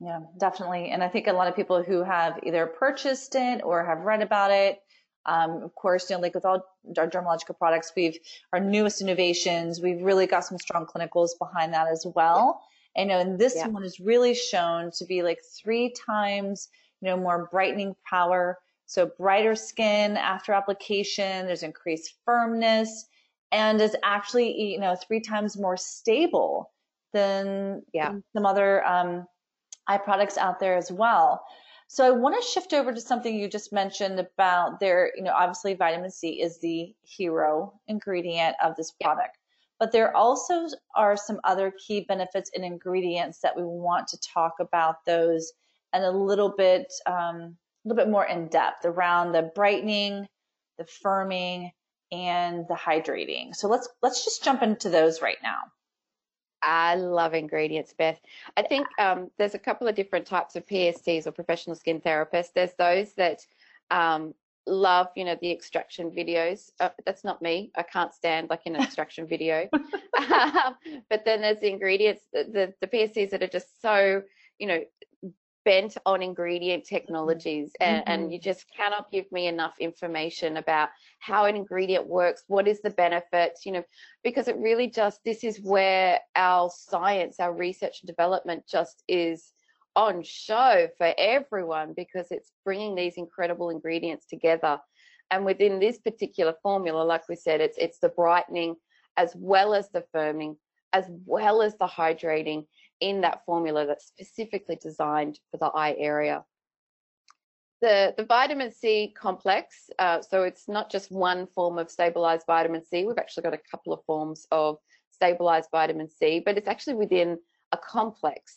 Yeah, 0.00 0.20
definitely. 0.38 0.90
And 0.90 1.02
I 1.02 1.08
think 1.08 1.26
a 1.26 1.32
lot 1.32 1.46
of 1.46 1.54
people 1.54 1.82
who 1.82 2.02
have 2.02 2.40
either 2.42 2.66
purchased 2.66 3.34
it 3.34 3.60
or 3.62 3.84
have 3.84 4.00
read 4.00 4.22
about 4.22 4.50
it, 4.50 4.80
um, 5.26 5.62
of 5.62 5.74
course, 5.74 6.08
you 6.08 6.16
know, 6.16 6.22
like 6.22 6.34
with 6.34 6.46
all 6.46 6.64
our 6.96 7.06
Dermalogica 7.06 7.56
products, 7.58 7.92
we've 7.94 8.18
our 8.54 8.60
newest 8.60 9.02
innovations, 9.02 9.78
we've 9.80 10.00
really 10.00 10.26
got 10.26 10.44
some 10.44 10.58
strong 10.58 10.86
clinicals 10.86 11.30
behind 11.38 11.74
that 11.74 11.88
as 11.88 12.06
well. 12.14 12.62
You 12.96 13.06
know, 13.06 13.20
and 13.20 13.38
this 13.38 13.54
yeah. 13.56 13.68
one 13.68 13.84
is 13.84 14.00
really 14.00 14.34
shown 14.34 14.90
to 14.98 15.04
be 15.04 15.22
like 15.22 15.38
three 15.62 15.94
times, 16.06 16.68
you 17.00 17.08
know, 17.08 17.16
more 17.16 17.48
brightening 17.50 17.94
power. 18.08 18.58
So 18.86 19.10
brighter 19.18 19.54
skin 19.54 20.16
after 20.16 20.52
application, 20.52 21.46
there's 21.46 21.62
increased 21.62 22.14
firmness 22.24 23.06
and 23.52 23.80
is 23.80 23.96
actually 24.02 24.72
you 24.72 24.80
know 24.80 24.96
three 24.96 25.20
times 25.20 25.56
more 25.56 25.76
stable 25.76 26.72
than, 27.12 27.82
yeah. 27.92 28.14
some 28.32 28.46
other 28.46 28.86
um, 28.86 29.26
eye 29.86 29.98
products 29.98 30.38
out 30.38 30.60
there 30.60 30.76
as 30.76 30.92
well. 30.92 31.44
So 31.88 32.06
I 32.06 32.10
want 32.12 32.40
to 32.40 32.48
shift 32.48 32.72
over 32.72 32.92
to 32.92 33.00
something 33.00 33.34
you 33.34 33.48
just 33.48 33.72
mentioned 33.72 34.20
about 34.20 34.78
there, 34.78 35.10
you 35.16 35.24
know, 35.24 35.32
obviously 35.32 35.74
vitamin 35.74 36.10
C 36.10 36.40
is 36.40 36.60
the 36.60 36.94
hero 37.02 37.80
ingredient 37.88 38.54
of 38.62 38.76
this 38.76 38.92
product, 38.92 39.38
but 39.80 39.90
there 39.92 40.14
also 40.14 40.66
are 40.94 41.16
some 41.16 41.40
other 41.42 41.72
key 41.84 42.02
benefits 42.02 42.50
and 42.54 42.64
ingredients 42.64 43.40
that 43.40 43.56
we 43.56 43.64
want 43.64 44.06
to 44.08 44.20
talk 44.20 44.54
about 44.60 45.04
those 45.06 45.54
and 45.94 46.04
a 46.04 46.10
little 46.10 46.50
bit, 46.50 46.92
um, 47.06 47.56
a 47.84 47.88
little 47.88 48.04
bit 48.04 48.10
more 48.10 48.26
in 48.26 48.46
depth 48.48 48.84
around 48.84 49.32
the 49.32 49.50
brightening, 49.54 50.28
the 50.78 50.84
firming, 50.84 51.70
and 52.12 52.66
the 52.68 52.74
hydrating. 52.74 53.54
So 53.54 53.68
let's 53.68 53.88
let's 54.02 54.24
just 54.24 54.44
jump 54.44 54.62
into 54.62 54.90
those 54.90 55.22
right 55.22 55.38
now. 55.42 55.58
I 56.62 56.96
love 56.96 57.32
ingredients, 57.32 57.94
Beth. 57.96 58.20
I 58.56 58.62
think 58.62 58.86
um, 58.98 59.30
there's 59.38 59.54
a 59.54 59.58
couple 59.58 59.88
of 59.88 59.94
different 59.94 60.26
types 60.26 60.56
of 60.56 60.66
PSTs 60.66 61.26
or 61.26 61.32
professional 61.32 61.74
skin 61.74 62.02
therapists. 62.02 62.52
There's 62.54 62.74
those 62.74 63.14
that 63.14 63.40
um, 63.90 64.34
love, 64.66 65.08
you 65.16 65.24
know, 65.24 65.36
the 65.40 65.50
extraction 65.50 66.10
videos. 66.10 66.70
Uh, 66.80 66.90
that's 67.04 67.24
not 67.24 67.42
me. 67.42 67.70
I 67.76 67.82
can't 67.82 68.14
stand 68.14 68.50
like 68.50 68.62
an 68.66 68.76
extraction 68.76 69.26
video. 69.28 69.68
um, 69.72 70.76
but 71.08 71.24
then 71.24 71.40
there's 71.40 71.60
the 71.60 71.70
ingredients, 71.70 72.22
the, 72.32 72.72
the 72.80 72.86
PSTs 72.86 73.30
that 73.30 73.42
are 73.42 73.48
just 73.48 73.80
so, 73.80 74.22
you 74.58 74.66
know, 74.66 74.80
bent 75.64 75.96
on 76.06 76.22
ingredient 76.22 76.84
technologies 76.84 77.72
and, 77.80 78.02
mm-hmm. 78.02 78.10
and, 78.10 78.32
you 78.32 78.40
just 78.40 78.64
cannot 78.74 79.10
give 79.10 79.30
me 79.30 79.46
enough 79.46 79.74
information 79.78 80.56
about 80.56 80.88
how 81.18 81.44
an 81.44 81.54
ingredient 81.54 82.06
works 82.06 82.44
what 82.46 82.66
is 82.66 82.80
the 82.80 82.90
benefits 82.90 83.66
you 83.66 83.72
know 83.72 83.82
because 84.24 84.48
it 84.48 84.56
really 84.56 84.88
just 84.88 85.20
this 85.24 85.44
is 85.44 85.60
where 85.60 86.18
our 86.34 86.70
science 86.74 87.40
our 87.40 87.52
research 87.52 88.00
and 88.00 88.06
development 88.06 88.62
just 88.66 89.02
is 89.06 89.52
on 89.96 90.22
show 90.22 90.88
for 90.98 91.12
everyone 91.18 91.92
because 91.96 92.28
it's 92.30 92.52
bringing 92.64 92.94
these 92.94 93.14
incredible 93.16 93.70
ingredients 93.70 94.26
together 94.26 94.78
and 95.30 95.44
within 95.44 95.80
this 95.80 95.98
particular 95.98 96.54
formula 96.62 97.02
like 97.02 97.28
we 97.28 97.36
said 97.36 97.60
it's 97.60 97.76
it's 97.78 97.98
the 97.98 98.08
brightening 98.08 98.76
as 99.16 99.34
well 99.36 99.74
as 99.74 99.90
the 99.90 100.04
firming, 100.14 100.56
as 100.92 101.04
well 101.26 101.62
as 101.62 101.76
the 101.76 101.86
hydrating 101.86 102.66
in 103.00 103.20
that 103.20 103.44
formula 103.44 103.86
that's 103.86 104.06
specifically 104.06 104.76
designed 104.80 105.38
for 105.50 105.58
the 105.58 105.66
eye 105.66 105.94
area. 105.98 106.42
The, 107.80 108.14
the 108.16 108.24
vitamin 108.24 108.72
C 108.72 109.14
complex, 109.16 109.88
uh, 109.98 110.20
so 110.20 110.42
it's 110.42 110.68
not 110.68 110.90
just 110.90 111.10
one 111.10 111.46
form 111.46 111.78
of 111.78 111.90
stabilized 111.90 112.44
vitamin 112.46 112.84
C. 112.84 113.04
We've 113.04 113.18
actually 113.18 113.44
got 113.44 113.54
a 113.54 113.60
couple 113.70 113.92
of 113.92 114.04
forms 114.04 114.46
of 114.50 114.76
stabilized 115.10 115.70
vitamin 115.70 116.08
C, 116.10 116.42
but 116.44 116.58
it's 116.58 116.68
actually 116.68 116.94
within 116.94 117.38
a 117.72 117.78
complex. 117.78 118.56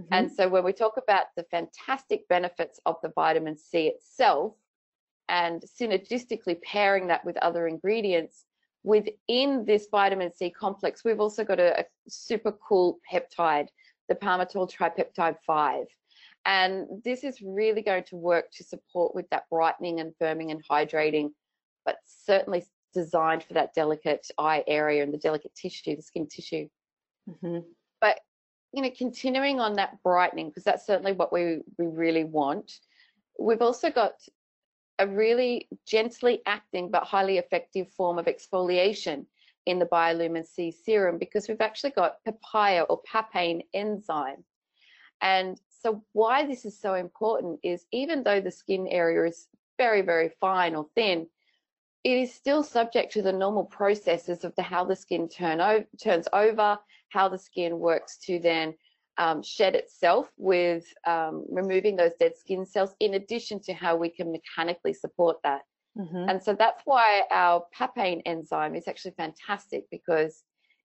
Mm-hmm. 0.00 0.12
And 0.12 0.32
so 0.32 0.48
when 0.48 0.64
we 0.64 0.72
talk 0.72 0.94
about 0.96 1.26
the 1.36 1.44
fantastic 1.44 2.26
benefits 2.28 2.80
of 2.86 2.96
the 3.02 3.12
vitamin 3.14 3.56
C 3.56 3.88
itself 3.88 4.54
and 5.28 5.62
synergistically 5.62 6.60
pairing 6.62 7.06
that 7.08 7.24
with 7.24 7.36
other 7.38 7.66
ingredients, 7.66 8.44
within 8.82 9.64
this 9.64 9.86
vitamin 9.90 10.32
C 10.32 10.50
complex, 10.50 11.04
we've 11.04 11.20
also 11.20 11.44
got 11.44 11.60
a, 11.60 11.80
a 11.80 11.84
super 12.08 12.52
cool 12.52 12.98
peptide, 13.10 13.68
the 14.08 14.14
palmitoyl 14.14 14.70
tripeptide 14.70 15.36
5. 15.46 15.86
And 16.46 16.86
this 17.04 17.24
is 17.24 17.40
really 17.40 17.80
going 17.80 18.04
to 18.04 18.16
work 18.16 18.50
to 18.56 18.64
support 18.64 19.14
with 19.14 19.28
that 19.30 19.44
brightening 19.50 20.00
and 20.00 20.12
firming 20.20 20.50
and 20.50 20.62
hydrating, 20.70 21.30
but 21.86 21.96
certainly 22.04 22.64
designed 22.92 23.42
for 23.42 23.54
that 23.54 23.74
delicate 23.74 24.26
eye 24.38 24.62
area 24.66 25.02
and 25.02 25.12
the 25.12 25.18
delicate 25.18 25.54
tissue, 25.54 25.96
the 25.96 26.02
skin 26.02 26.28
tissue. 26.28 26.68
Mm-hmm. 27.28 27.60
But 28.00 28.20
you 28.74 28.82
know, 28.82 28.90
continuing 28.96 29.60
on 29.60 29.74
that 29.74 30.02
brightening, 30.02 30.48
because 30.48 30.64
that's 30.64 30.86
certainly 30.86 31.12
what 31.12 31.32
we, 31.32 31.60
we 31.78 31.86
really 31.86 32.24
want. 32.24 32.72
We've 33.38 33.62
also 33.62 33.90
got 33.90 34.14
a 34.98 35.06
really 35.06 35.68
gently 35.86 36.40
acting 36.46 36.90
but 36.90 37.04
highly 37.04 37.38
effective 37.38 37.88
form 37.92 38.18
of 38.18 38.26
exfoliation 38.26 39.26
in 39.66 39.78
the 39.78 39.86
Biolumin 39.86 40.46
C 40.46 40.72
serum 40.72 41.18
because 41.18 41.48
we've 41.48 41.60
actually 41.60 41.90
got 41.90 42.22
papaya 42.24 42.82
or 42.82 43.00
papain 43.10 43.62
enzyme. 43.72 44.44
And 45.20 45.58
so 45.68 46.04
why 46.12 46.46
this 46.46 46.64
is 46.64 46.78
so 46.78 46.94
important 46.94 47.60
is 47.62 47.86
even 47.92 48.24
though 48.24 48.40
the 48.40 48.50
skin 48.50 48.86
area 48.88 49.24
is 49.28 49.46
very, 49.78 50.02
very 50.02 50.30
fine 50.40 50.74
or 50.74 50.86
thin, 50.94 51.28
it 52.04 52.18
is 52.18 52.32
still 52.32 52.62
subject 52.62 53.12
to 53.14 53.22
the 53.22 53.32
normal 53.32 53.64
processes 53.64 54.44
of 54.44 54.54
the 54.56 54.62
how 54.62 54.84
the 54.84 54.94
skin 54.94 55.28
turn 55.28 55.60
over, 55.60 55.86
turns 56.02 56.28
over, 56.32 56.78
how 57.08 57.28
the 57.28 57.38
skin 57.38 57.78
works 57.78 58.18
to 58.18 58.38
then 58.38 58.74
um, 59.16 59.42
shed 59.42 59.74
itself 59.74 60.28
with 60.36 60.84
um, 61.06 61.44
removing 61.48 61.96
those 61.96 62.12
dead 62.20 62.36
skin 62.36 62.66
cells, 62.66 62.94
in 63.00 63.14
addition 63.14 63.60
to 63.62 63.72
how 63.72 63.96
we 63.96 64.10
can 64.10 64.30
mechanically 64.30 64.92
support 64.92 65.38
that. 65.44 65.62
Mm-hmm. 65.96 66.28
And 66.28 66.42
so 66.42 66.54
that's 66.54 66.82
why 66.84 67.22
our 67.30 67.64
papain 67.72 68.20
enzyme 68.26 68.74
is 68.74 68.88
actually 68.88 69.14
fantastic 69.16 69.84
because 69.90 70.42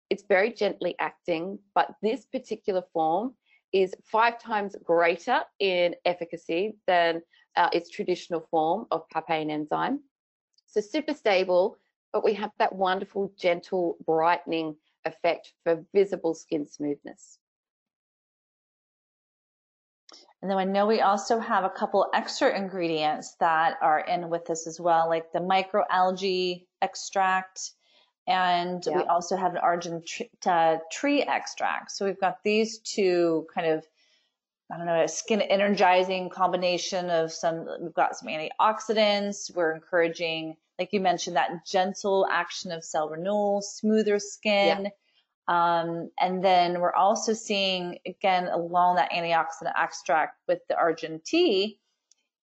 it's 0.10 0.24
very 0.30 0.54
gently 0.54 0.96
acting, 1.00 1.60
but 1.76 1.96
this 2.02 2.26
particular 2.26 2.84
form 2.94 3.34
is 3.74 3.94
five 4.04 4.40
times 4.40 4.76
greater 4.84 5.42
in 5.60 5.96
efficacy 6.06 6.78
than 6.88 7.22
uh, 7.56 7.70
its 7.74 7.90
traditional 7.90 8.48
form 8.52 8.86
of 8.92 9.04
papain 9.10 9.52
enzyme. 9.52 10.00
So 10.72 10.82
super 10.82 11.14
stable, 11.14 11.78
but 12.14 12.24
we 12.24 12.34
have 12.36 12.52
that 12.60 12.74
wonderful, 12.74 13.32
gentle, 13.38 13.98
brightening 14.06 14.76
effect 15.06 15.54
for 15.64 15.84
visible 15.94 16.34
skin 16.34 16.66
smoothness. 16.66 17.40
And 20.42 20.50
then 20.50 20.58
I 20.58 20.64
know 20.64 20.86
we 20.86 21.02
also 21.02 21.40
have 21.40 21.66
a 21.66 21.70
couple 21.70 22.08
extra 22.14 22.56
ingredients 22.56 23.36
that 23.40 23.78
are 23.82 24.00
in 24.00 24.30
with 24.30 24.46
this 24.46 24.68
as 24.68 24.80
well, 24.80 25.10
like 25.10 25.34
the 25.34 25.40
microalgae 25.40 26.66
extract, 26.82 27.72
and 28.26 28.82
we 28.94 29.02
also 29.04 29.36
have 29.36 29.54
an 29.54 29.58
argan 29.58 30.04
uh, 30.46 30.78
tree 30.92 31.24
extract. 31.24 31.92
So 31.92 32.06
we've 32.06 32.20
got 32.22 32.44
these 32.44 32.80
two 32.80 33.48
kind 33.54 33.68
of, 33.68 33.86
I 34.72 34.78
don't 34.78 34.86
know, 34.86 35.04
a 35.04 35.08
skin 35.08 35.42
energizing 35.42 36.30
combination 36.30 37.10
of 37.10 37.32
some, 37.32 37.68
we've 37.82 37.94
got 37.94 38.16
some 38.16 38.30
antioxidants. 38.30 39.54
We're 39.56 39.74
encouraging, 39.74 40.58
like 40.78 40.94
you 40.94 41.00
mentioned, 41.00 41.36
that 41.38 41.66
gentle 41.66 42.28
action 42.32 42.72
of 42.72 42.84
cell 42.84 43.10
renewal, 43.10 43.62
smoother 43.62 44.20
skin. 44.20 44.84
Yeah 44.86 44.90
um, 45.50 46.12
and 46.20 46.46
then 46.46 46.80
we're 46.80 46.94
also 46.94 47.34
seeing, 47.34 47.98
again, 48.06 48.48
along 48.48 48.98
that 48.98 49.12
antioxidant 49.12 49.74
extract 49.76 50.38
with 50.48 50.60
the 50.70 50.78
argan 50.78 51.22
tea, 51.26 51.80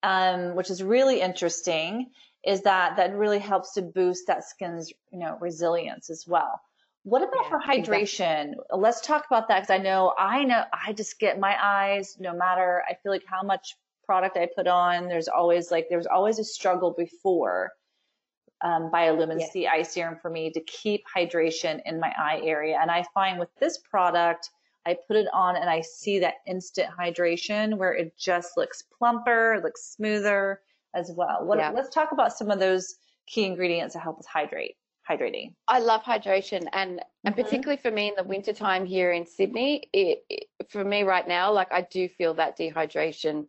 um, 0.02 0.56
which 0.56 0.70
is 0.70 0.82
really 0.82 1.20
interesting, 1.20 2.10
is 2.44 2.62
that 2.62 2.96
that 2.96 3.14
really 3.14 3.38
helps 3.38 3.74
to 3.74 3.82
boost 3.82 4.26
that 4.26 4.42
skin's, 4.42 4.92
you 5.12 5.20
know, 5.20 5.38
resilience 5.40 6.10
as 6.10 6.24
well. 6.26 6.60
What 7.06 7.22
about 7.22 7.44
yeah, 7.44 7.50
for 7.50 7.60
hydration? 7.60 8.48
Exactly. 8.48 8.80
Let's 8.80 9.00
talk 9.00 9.26
about 9.26 9.46
that 9.46 9.60
because 9.60 9.70
I 9.70 9.78
know 9.78 10.12
I 10.18 10.42
know 10.42 10.64
I 10.72 10.92
just 10.92 11.20
get 11.20 11.38
my 11.38 11.56
eyes 11.62 12.16
no 12.18 12.34
matter 12.34 12.82
I 12.90 12.94
feel 12.94 13.12
like 13.12 13.22
how 13.24 13.44
much 13.44 13.76
product 14.04 14.36
I 14.36 14.48
put 14.52 14.66
on. 14.66 15.06
There's 15.06 15.28
always 15.28 15.70
like 15.70 15.86
there's 15.88 16.08
always 16.08 16.40
a 16.40 16.44
struggle 16.44 16.96
before 16.98 17.70
um, 18.60 18.90
Biolumin 18.92 19.38
yes. 19.38 19.52
C 19.52 19.68
eye 19.68 19.82
serum 19.82 20.18
for 20.20 20.28
me 20.28 20.50
to 20.50 20.60
keep 20.62 21.04
hydration 21.16 21.80
in 21.86 22.00
my 22.00 22.12
eye 22.18 22.40
area. 22.42 22.76
And 22.82 22.90
I 22.90 23.04
find 23.14 23.38
with 23.38 23.54
this 23.60 23.78
product, 23.78 24.50
I 24.84 24.96
put 25.06 25.14
it 25.16 25.28
on 25.32 25.54
and 25.54 25.70
I 25.70 25.82
see 25.82 26.18
that 26.18 26.34
instant 26.44 26.88
hydration 26.98 27.78
where 27.78 27.92
it 27.94 28.18
just 28.18 28.56
looks 28.56 28.82
plumper, 28.98 29.60
looks 29.62 29.94
smoother 29.94 30.60
as 30.92 31.12
well. 31.14 31.44
What, 31.44 31.58
yeah. 31.58 31.70
Let's 31.70 31.94
talk 31.94 32.10
about 32.10 32.32
some 32.32 32.50
of 32.50 32.58
those 32.58 32.96
key 33.28 33.44
ingredients 33.44 33.94
that 33.94 34.00
help 34.00 34.18
us 34.18 34.26
hydrate. 34.26 34.74
Hydrating. 35.08 35.54
I 35.68 35.78
love 35.78 36.02
hydration, 36.02 36.66
and 36.72 37.00
and 37.24 37.34
mm-hmm. 37.34 37.40
particularly 37.40 37.80
for 37.80 37.90
me 37.90 38.08
in 38.08 38.14
the 38.16 38.24
wintertime 38.24 38.84
here 38.84 39.12
in 39.12 39.24
Sydney, 39.24 39.88
it, 39.92 40.24
it, 40.28 40.46
for 40.68 40.84
me 40.84 41.04
right 41.04 41.26
now, 41.26 41.52
like 41.52 41.72
I 41.72 41.82
do 41.82 42.08
feel 42.08 42.34
that 42.34 42.58
dehydration 42.58 43.46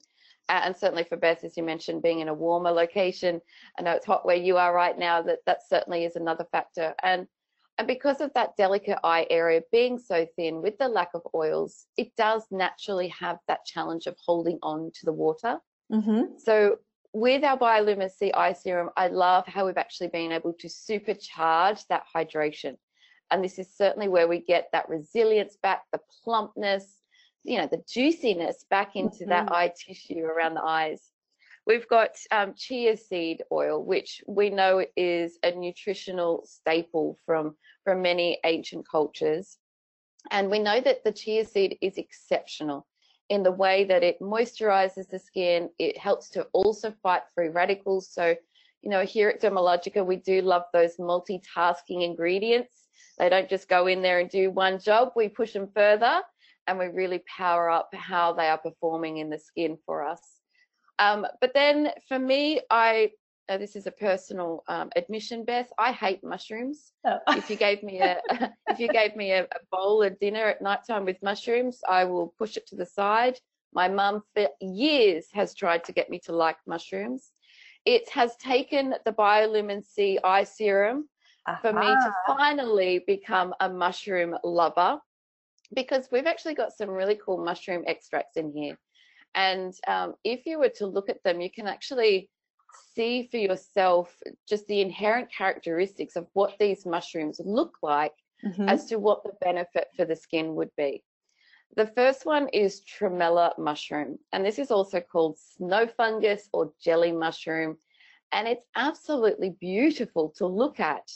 and 0.49 0.75
certainly 0.75 1.03
for 1.03 1.17
Beth, 1.17 1.43
as 1.43 1.57
you 1.57 1.63
mentioned, 1.63 2.01
being 2.01 2.19
in 2.19 2.27
a 2.27 2.33
warmer 2.33 2.71
location. 2.71 3.41
I 3.77 3.81
know 3.81 3.91
it's 3.91 4.05
hot 4.05 4.25
where 4.25 4.35
you 4.35 4.57
are 4.57 4.73
right 4.73 4.97
now. 4.97 5.21
That 5.21 5.39
that 5.45 5.67
certainly 5.67 6.05
is 6.05 6.15
another 6.15 6.45
factor. 6.51 6.93
And 7.03 7.27
and 7.77 7.87
because 7.87 8.21
of 8.21 8.31
that 8.33 8.55
delicate 8.57 8.99
eye 9.03 9.27
area 9.29 9.61
being 9.71 9.99
so 9.99 10.25
thin, 10.35 10.61
with 10.61 10.77
the 10.79 10.87
lack 10.87 11.09
of 11.13 11.21
oils, 11.35 11.85
it 11.95 12.15
does 12.15 12.43
naturally 12.49 13.09
have 13.09 13.37
that 13.47 13.65
challenge 13.65 14.07
of 14.07 14.15
holding 14.25 14.57
on 14.63 14.91
to 14.95 15.05
the 15.05 15.13
water. 15.13 15.59
Mm-hmm. 15.91 16.37
So 16.39 16.77
with 17.17 17.43
our 17.43 17.57
Biolumin 17.57 18.11
eye 18.35 18.53
serum, 18.53 18.91
I 18.95 19.07
love 19.07 19.47
how 19.47 19.65
we've 19.65 19.77
actually 19.77 20.09
been 20.09 20.31
able 20.31 20.53
to 20.53 20.67
supercharge 20.67 21.83
that 21.87 22.03
hydration. 22.15 22.77
And 23.31 23.43
this 23.43 23.57
is 23.57 23.75
certainly 23.75 24.07
where 24.07 24.27
we 24.27 24.39
get 24.39 24.69
that 24.71 24.87
resilience 24.87 25.57
back, 25.61 25.81
the 25.91 25.99
plumpness, 26.23 26.97
you 27.43 27.57
know 27.57 27.67
the 27.67 27.83
juiciness 27.87 28.65
back 28.69 28.95
into 28.95 29.19
mm-hmm. 29.19 29.29
that 29.29 29.51
eye 29.51 29.71
tissue 29.75 30.23
around 30.23 30.55
the 30.55 30.63
eyes. 30.63 31.01
We've 31.65 31.87
got 31.87 32.11
um, 32.31 32.53
chia 32.55 32.95
seed 32.97 33.43
oil, 33.51 33.83
which 33.83 34.21
we 34.27 34.49
know 34.49 34.85
is 34.95 35.39
a 35.43 35.51
nutritional 35.51 36.43
staple 36.45 37.17
from 37.25 37.55
from 37.83 38.01
many 38.01 38.39
ancient 38.43 38.85
cultures, 38.89 39.57
and 40.29 40.51
we 40.51 40.59
know 40.59 40.81
that 40.81 41.03
the 41.03 41.11
chia 41.11 41.45
seed 41.45 41.77
is 41.81 41.97
exceptional 41.97 42.85
in 43.29 43.43
the 43.43 43.51
way 43.51 43.83
that 43.85 44.03
it 44.03 44.19
moisturizes 44.19 45.09
the 45.09 45.19
skin. 45.19 45.69
It 45.79 45.97
helps 45.97 46.29
to 46.29 46.47
also 46.53 46.93
fight 47.03 47.23
free 47.35 47.49
radicals. 47.49 48.09
So, 48.11 48.35
you 48.81 48.89
know, 48.89 49.03
here 49.03 49.29
at 49.29 49.41
Dermalogica, 49.41 50.05
we 50.05 50.15
do 50.17 50.41
love 50.41 50.63
those 50.73 50.97
multitasking 50.97 52.03
ingredients. 52.03 52.87
They 53.17 53.29
don't 53.29 53.49
just 53.49 53.67
go 53.67 53.87
in 53.87 54.01
there 54.01 54.19
and 54.19 54.29
do 54.29 54.51
one 54.51 54.79
job. 54.79 55.11
We 55.15 55.27
push 55.27 55.53
them 55.53 55.69
further 55.73 56.21
and 56.67 56.77
we 56.77 56.87
really 56.87 57.23
power 57.35 57.69
up 57.69 57.89
how 57.93 58.33
they 58.33 58.47
are 58.47 58.57
performing 58.57 59.17
in 59.17 59.29
the 59.29 59.39
skin 59.39 59.77
for 59.85 60.05
us. 60.05 60.21
Um, 60.99 61.25
but 61.41 61.53
then 61.53 61.91
for 62.07 62.19
me, 62.19 62.61
I 62.69 63.11
uh, 63.49 63.57
this 63.57 63.75
is 63.75 63.87
a 63.87 63.91
personal 63.91 64.63
um, 64.67 64.89
admission, 64.95 65.45
Beth. 65.45 65.71
I 65.77 65.91
hate 65.91 66.23
mushrooms. 66.23 66.91
Oh. 67.05 67.19
if 67.29 67.49
you 67.49 67.55
gave 67.55 67.81
me 67.83 67.99
a 68.01 68.19
if 68.69 68.79
you 68.79 68.87
gave 68.87 69.15
me 69.15 69.31
a, 69.31 69.43
a 69.43 69.59
bowl 69.71 70.03
of 70.03 70.19
dinner 70.19 70.45
at 70.45 70.61
nighttime 70.61 71.05
with 71.05 71.21
mushrooms, 71.23 71.79
I 71.87 72.05
will 72.05 72.33
push 72.37 72.57
it 72.57 72.67
to 72.67 72.75
the 72.75 72.85
side. 72.85 73.39
My 73.73 73.87
mum 73.87 74.23
for 74.33 74.47
years 74.61 75.27
has 75.33 75.53
tried 75.53 75.83
to 75.85 75.91
get 75.91 76.09
me 76.09 76.19
to 76.25 76.33
like 76.33 76.57
mushrooms. 76.65 77.31
It 77.85 78.09
has 78.09 78.35
taken 78.37 78.95
the 79.05 79.13
Biolumin 79.13 79.85
C 79.85 80.19
eye 80.23 80.43
serum 80.43 81.07
uh-huh. 81.45 81.61
for 81.61 81.73
me 81.73 81.87
to 81.87 82.13
finally 82.27 83.03
become 83.07 83.53
a 83.59 83.69
mushroom 83.69 84.35
lover 84.43 84.99
because 85.73 86.07
we've 86.11 86.25
actually 86.25 86.55
got 86.55 86.73
some 86.73 86.89
really 86.89 87.19
cool 87.23 87.43
mushroom 87.43 87.83
extracts 87.87 88.37
in 88.37 88.51
here. 88.51 88.77
And 89.35 89.73
um, 89.87 90.15
if 90.23 90.45
you 90.45 90.59
were 90.59 90.71
to 90.77 90.87
look 90.87 91.09
at 91.09 91.23
them, 91.23 91.41
you 91.41 91.51
can 91.51 91.67
actually 91.67 92.29
see 92.95 93.27
for 93.29 93.37
yourself 93.37 94.15
just 94.47 94.67
the 94.67 94.81
inherent 94.81 95.31
characteristics 95.31 96.15
of 96.15 96.27
what 96.33 96.57
these 96.59 96.85
mushrooms 96.85 97.39
look 97.43 97.77
like 97.81 98.13
mm-hmm. 98.45 98.67
as 98.67 98.85
to 98.85 98.97
what 98.97 99.23
the 99.23 99.33
benefit 99.41 99.87
for 99.95 100.05
the 100.05 100.15
skin 100.15 100.55
would 100.55 100.71
be. 100.77 101.03
The 101.75 101.87
first 101.87 102.25
one 102.25 102.47
is 102.49 102.81
tremella 102.81 103.57
mushroom, 103.57 104.17
and 104.31 104.45
this 104.45 104.57
is 104.57 104.71
also 104.71 104.99
called 105.01 105.37
snow 105.37 105.85
fungus 105.85 106.49
or 106.53 106.71
jelly 106.81 107.11
mushroom, 107.11 107.77
and 108.31 108.47
it's 108.47 108.65
absolutely 108.75 109.51
beautiful 109.59 110.33
to 110.37 110.47
look 110.47 110.79
at 110.79 111.07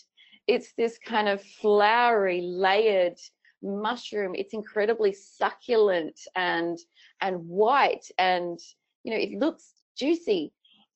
it's 0.48 0.74
this 0.74 0.98
kind 0.98 1.28
of 1.30 1.42
flowery, 1.42 2.42
layered 2.42 3.18
mushroom. 3.62 4.34
It's 4.36 4.54
incredibly 4.54 5.14
succulent 5.14 6.20
and 6.36 6.78
and 7.22 7.48
white, 7.48 8.06
and 8.18 8.60
you 9.04 9.12
know 9.12 9.20
it 9.20 9.40
looks 9.40 9.72
juicy. 9.98 10.52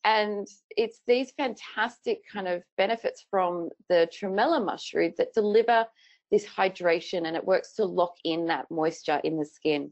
And 0.06 0.47
it's 0.78 1.01
these 1.08 1.32
fantastic 1.32 2.22
kind 2.32 2.47
of 2.47 2.64
benefits 2.78 3.26
from 3.30 3.70
the 3.89 4.08
tremella 4.14 4.64
mushroom 4.64 5.14
that 5.18 5.34
deliver 5.34 5.86
this 6.32 6.45
hydration 6.45 7.28
and 7.28 7.36
it 7.36 7.43
works 7.43 7.74
to 7.74 7.86
lock 7.86 8.14
in 8.24 8.45
that 8.47 8.70
moisture 8.70 9.20
in 9.24 9.38
the 9.38 9.45
skin. 9.45 9.91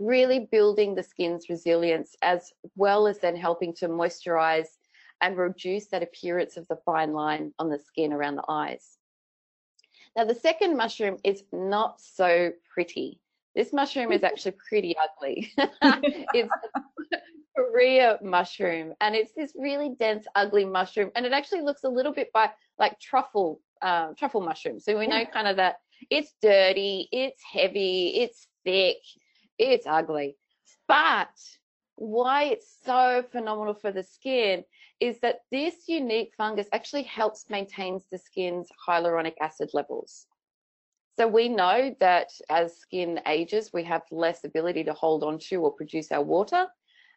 Really 0.00 0.48
building 0.50 0.96
the 0.96 1.02
skin's 1.04 1.48
resilience 1.48 2.16
as 2.22 2.52
well 2.74 3.06
as 3.06 3.20
then 3.20 3.36
helping 3.36 3.72
to 3.74 3.88
moisturize 3.88 4.66
and 5.20 5.38
reduce 5.38 5.86
that 5.88 6.02
appearance 6.02 6.56
of 6.56 6.66
the 6.66 6.78
fine 6.84 7.12
line 7.12 7.52
on 7.60 7.70
the 7.70 7.78
skin 7.78 8.12
around 8.12 8.34
the 8.34 8.44
eyes. 8.48 8.98
Now, 10.16 10.24
the 10.24 10.34
second 10.34 10.76
mushroom 10.76 11.18
is 11.24 11.44
not 11.52 12.00
so 12.00 12.52
pretty. 12.72 13.20
This 13.54 13.72
mushroom 13.72 14.10
is 14.10 14.22
actually 14.24 14.56
pretty 14.68 14.96
ugly. 14.96 15.52
it's 15.82 16.50
Poria 17.56 18.18
mushroom, 18.22 18.94
and 19.00 19.14
it's 19.14 19.32
this 19.36 19.52
really 19.56 19.94
dense, 19.98 20.26
ugly 20.34 20.64
mushroom, 20.64 21.10
and 21.14 21.24
it 21.24 21.32
actually 21.32 21.62
looks 21.62 21.84
a 21.84 21.88
little 21.88 22.12
bit 22.12 22.32
by 22.32 22.50
like 22.78 22.98
truffle, 22.98 23.60
um, 23.82 24.14
truffle 24.16 24.40
mushroom. 24.40 24.80
So 24.80 24.98
we 24.98 25.06
know 25.06 25.24
kind 25.24 25.46
of 25.46 25.56
that 25.56 25.76
it's 26.10 26.34
dirty, 26.42 27.08
it's 27.12 27.42
heavy, 27.42 28.08
it's 28.16 28.46
thick, 28.64 28.98
it's 29.58 29.86
ugly. 29.86 30.36
But 30.88 31.30
why 31.96 32.44
it's 32.44 32.76
so 32.84 33.24
phenomenal 33.30 33.74
for 33.74 33.92
the 33.92 34.02
skin 34.02 34.64
is 35.00 35.20
that 35.20 35.40
this 35.50 35.88
unique 35.88 36.32
fungus 36.36 36.66
actually 36.72 37.04
helps 37.04 37.48
maintains 37.50 38.04
the 38.10 38.18
skin's 38.18 38.68
hyaluronic 38.88 39.34
acid 39.40 39.70
levels. 39.74 40.26
So 41.16 41.28
we 41.28 41.48
know 41.48 41.94
that 42.00 42.30
as 42.50 42.76
skin 42.76 43.20
ages, 43.26 43.70
we 43.72 43.84
have 43.84 44.02
less 44.10 44.42
ability 44.42 44.82
to 44.84 44.92
hold 44.92 45.22
on 45.22 45.38
to 45.50 45.56
or 45.56 45.72
produce 45.72 46.10
our 46.10 46.22
water. 46.22 46.66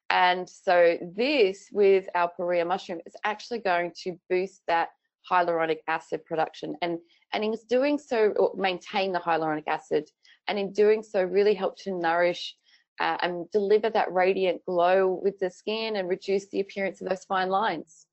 And 0.09 0.49
so 0.49 0.97
this 1.15 1.67
with 1.71 2.07
our 2.15 2.29
Poria 2.29 2.65
mushroom 2.65 2.99
is 3.05 3.15
actually 3.23 3.59
going 3.59 3.91
to 4.03 4.17
boost 4.29 4.61
that 4.67 4.89
hyaluronic 5.29 5.79
acid 5.87 6.23
production 6.25 6.75
and 6.81 6.99
and 7.33 7.43
in 7.43 7.53
doing 7.69 7.97
so 7.97 8.53
maintain 8.57 9.11
the 9.11 9.19
hyaluronic 9.19 9.67
acid 9.67 10.09
and 10.47 10.57
in 10.57 10.71
doing 10.71 11.03
so 11.03 11.21
really 11.21 11.53
help 11.53 11.77
to 11.77 11.91
nourish 11.91 12.55
uh, 12.99 13.17
and 13.21 13.49
deliver 13.51 13.89
that 13.89 14.11
radiant 14.11 14.63
glow 14.65 15.19
with 15.21 15.37
the 15.39 15.49
skin 15.49 15.97
and 15.97 16.09
reduce 16.09 16.47
the 16.47 16.59
appearance 16.59 17.01
of 17.01 17.09
those 17.09 17.25
fine 17.25 17.49
lines. 17.49 18.06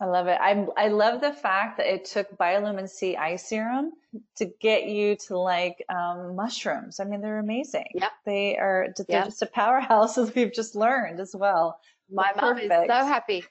I 0.00 0.06
love 0.06 0.26
it. 0.26 0.38
I 0.40 0.66
I 0.76 0.88
love 0.88 1.20
the 1.20 1.32
fact 1.32 1.78
that 1.78 1.86
it 1.86 2.04
took 2.04 2.36
Biolumin 2.36 2.88
C 2.88 3.16
eye 3.16 3.36
serum 3.36 3.92
to 4.36 4.46
get 4.60 4.86
you 4.86 5.16
to 5.28 5.38
like 5.38 5.84
um, 5.88 6.34
mushrooms. 6.34 6.98
I 6.98 7.04
mean, 7.04 7.20
they're 7.20 7.38
amazing. 7.38 7.86
Yeah, 7.94 8.08
they 8.26 8.56
are. 8.56 8.88
They're 8.96 9.06
yep. 9.08 9.24
just 9.26 9.42
a 9.42 9.46
powerhouse, 9.46 10.18
as 10.18 10.34
we've 10.34 10.52
just 10.52 10.74
learned 10.74 11.20
as 11.20 11.34
well. 11.34 11.78
My 12.10 12.32
mom 12.36 12.58
is 12.58 12.68
so 12.68 12.86
happy. 12.88 13.44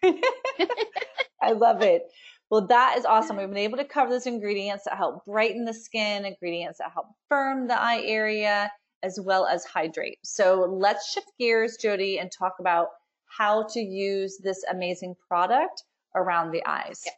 I 1.41 1.53
love 1.53 1.81
it. 1.81 2.03
Well, 2.49 2.67
that 2.67 2.97
is 2.97 3.05
awesome. 3.05 3.37
We've 3.37 3.47
been 3.47 3.57
able 3.57 3.77
to 3.77 3.85
cover 3.85 4.11
those 4.11 4.27
ingredients 4.27 4.83
that 4.83 4.97
help 4.97 5.25
brighten 5.25 5.65
the 5.65 5.73
skin, 5.73 6.25
ingredients 6.25 6.77
that 6.79 6.91
help 6.93 7.07
firm 7.29 7.67
the 7.67 7.81
eye 7.81 8.03
area, 8.05 8.69
as 9.01 9.19
well 9.19 9.47
as 9.47 9.65
hydrate. 9.65 10.19
So 10.23 10.67
let's 10.69 11.11
shift 11.11 11.31
gears, 11.39 11.77
Jody, 11.81 12.19
and 12.19 12.31
talk 12.31 12.55
about 12.59 12.89
how 13.25 13.63
to 13.69 13.79
use 13.79 14.37
this 14.43 14.63
amazing 14.69 15.15
product 15.27 15.83
around 16.15 16.51
the 16.51 16.65
eyes. 16.65 17.03
Yeah. 17.05 17.13